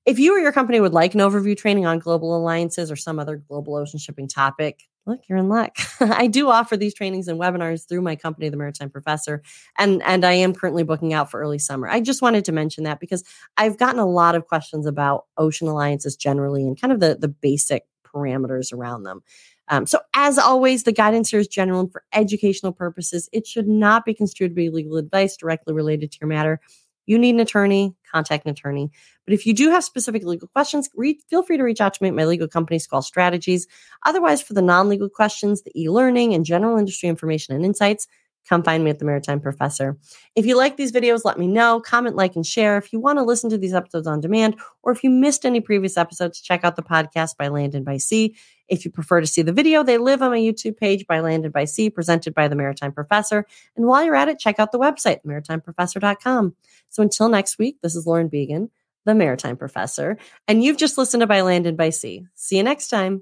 if 0.06 0.20
you 0.20 0.36
or 0.36 0.40
your 0.40 0.52
company 0.52 0.80
would 0.80 0.94
like 0.94 1.14
an 1.14 1.20
overview 1.20 1.58
training 1.58 1.86
on 1.86 2.00
global 2.00 2.38
alliances 2.38 2.92
or 2.92 2.96
some 2.96 3.20
other 3.20 3.38
global 3.38 3.76
ocean 3.76 4.00
shipping 4.00 4.28
topic, 4.28 4.84
look, 5.06 5.22
you're 5.28 5.38
in 5.38 5.50
luck. 5.50 5.78
I 6.00 6.28
do 6.28 6.50
offer 6.50 6.78
these 6.78 6.94
trainings 6.94 7.28
and 7.28 7.40
webinars 7.40 7.88
through 7.88 8.02
my 8.02 8.16
company, 8.16 8.50
The 8.50 8.58
Maritime 8.58 8.90
Professor, 8.90 9.42
and 9.78 10.04
and 10.04 10.24
I 10.24 10.34
am 10.34 10.54
currently 10.54 10.84
booking 10.84 11.14
out 11.14 11.32
for 11.32 11.40
early 11.40 11.60
summer. 11.60 11.88
I 11.88 12.02
just 12.02 12.22
wanted 12.22 12.46
to 12.46 12.52
mention 12.52 12.84
that 12.84 13.00
because 13.00 13.24
I've 13.58 13.78
gotten 13.78 14.00
a 14.00 14.06
lot 14.06 14.36
of 14.36 14.48
questions 14.48 14.86
about 14.86 15.26
ocean 15.38 15.68
alliances 15.68 16.16
generally 16.16 16.64
and 16.64 16.80
kind 16.80 16.94
of 16.94 17.00
the 17.00 17.18
the 17.20 17.28
basic 17.28 17.84
parameters 18.04 18.72
around 18.74 19.04
them. 19.04 19.22
Um, 19.68 19.88
so, 19.88 20.00
as 20.16 20.38
always, 20.38 20.84
the 20.84 20.92
guidance 20.92 21.32
here 21.32 21.40
is 21.40 21.48
general 21.48 21.80
and 21.80 21.92
for 21.92 22.04
educational 22.14 22.72
purposes. 22.72 23.30
It 23.34 23.48
should 23.48 23.68
not 23.68 24.06
be 24.06 24.14
construed 24.14 24.52
to 24.52 24.56
be 24.56 24.70
legal 24.70 24.98
advice 24.98 25.36
directly 25.36 25.74
related 25.74 26.12
to 26.12 26.18
your 26.22 26.28
matter. 26.28 26.60
You 27.08 27.20
need 27.20 27.36
an 27.36 27.40
attorney, 27.40 27.96
contact 28.16 28.46
an 28.46 28.52
attorney. 28.52 28.90
But 29.26 29.34
if 29.34 29.46
you 29.46 29.54
do 29.54 29.70
have 29.70 29.84
specific 29.84 30.24
legal 30.24 30.48
questions, 30.48 30.90
re- 30.96 31.20
feel 31.30 31.44
free 31.44 31.58
to 31.58 31.64
reach 31.64 31.82
out 31.82 31.94
to 31.94 32.04
me 32.04 32.10
at 32.10 32.16
my 32.16 32.26
legal 32.26 32.48
company, 32.48 32.80
Squall 32.80 33.02
Strategies. 33.02 33.68
Otherwise, 34.06 34.42
for 34.42 34.54
the 34.54 34.62
non 34.62 34.88
legal 34.88 35.10
questions, 35.10 35.64
the 35.64 35.72
e 35.80 35.90
learning, 35.90 36.34
and 36.34 36.46
general 36.46 36.78
industry 36.78 37.10
information 37.10 37.56
and 37.56 37.66
insights, 37.66 38.08
come 38.48 38.64
find 38.64 38.84
me 38.84 38.90
at 38.90 39.00
the 39.00 39.06
Maritime 39.06 39.40
Professor. 39.40 39.98
If 40.36 40.46
you 40.46 40.58
like 40.58 40.78
these 40.78 40.92
videos, 40.92 41.26
let 41.26 41.40
me 41.40 41.48
know. 41.48 41.82
Comment, 41.82 42.16
like, 42.16 42.36
and 42.36 42.46
share. 42.46 42.78
If 42.78 42.94
you 42.94 43.00
want 43.00 43.20
to 43.20 43.24
listen 43.24 43.50
to 43.50 43.58
these 43.58 43.74
episodes 43.74 44.08
on 44.08 44.22
demand, 44.22 44.58
or 44.84 44.92
if 44.92 45.04
you 45.04 45.10
missed 45.10 45.46
any 45.46 45.60
previous 45.60 45.98
episodes, 45.98 46.42
check 46.42 46.64
out 46.64 46.76
the 46.76 46.84
podcast 46.84 47.38
by 47.38 47.48
Land 47.48 47.76
and 47.76 47.86
by 47.86 47.98
Sea. 47.98 48.36
If 48.68 48.86
you 48.86 48.92
prefer 48.92 49.22
to 49.22 49.28
see 49.28 49.42
the 49.42 49.54
video, 49.54 49.84
they 49.84 49.98
live 49.98 50.22
on 50.22 50.32
my 50.32 50.40
YouTube 50.40 50.78
page 50.78 51.06
by 51.08 51.20
Land 51.20 51.44
and 51.46 51.54
by 51.54 51.66
Sea, 51.66 51.90
presented 51.90 52.34
by 52.34 52.48
the 52.48 52.56
Maritime 52.56 52.92
Professor. 52.92 53.46
And 53.76 53.86
while 53.86 54.04
you're 54.04 54.16
at 54.16 54.30
it, 54.30 54.40
check 54.40 54.60
out 54.60 54.72
the 54.72 54.80
website, 54.80 55.20
maritimeprofessor.com. 55.26 56.56
So 56.90 57.04
until 57.04 57.30
next 57.30 57.60
week, 57.60 57.78
this 57.82 57.96
is 57.96 58.08
Lauren 58.08 58.30
Beagen, 58.30 58.70
the 59.06 59.14
Maritime 59.14 59.58
Professor, 59.58 60.18
and 60.48 60.64
you've 60.64 60.78
just 60.78 60.98
listened 60.98 61.22
to 61.22 61.28
By 61.28 61.42
Land 61.42 61.68
and 61.68 61.78
by 61.78 61.92
Sea. 61.92 62.26
See 62.34 62.58
you 62.58 62.64
next 62.64 62.88
time. 62.88 63.22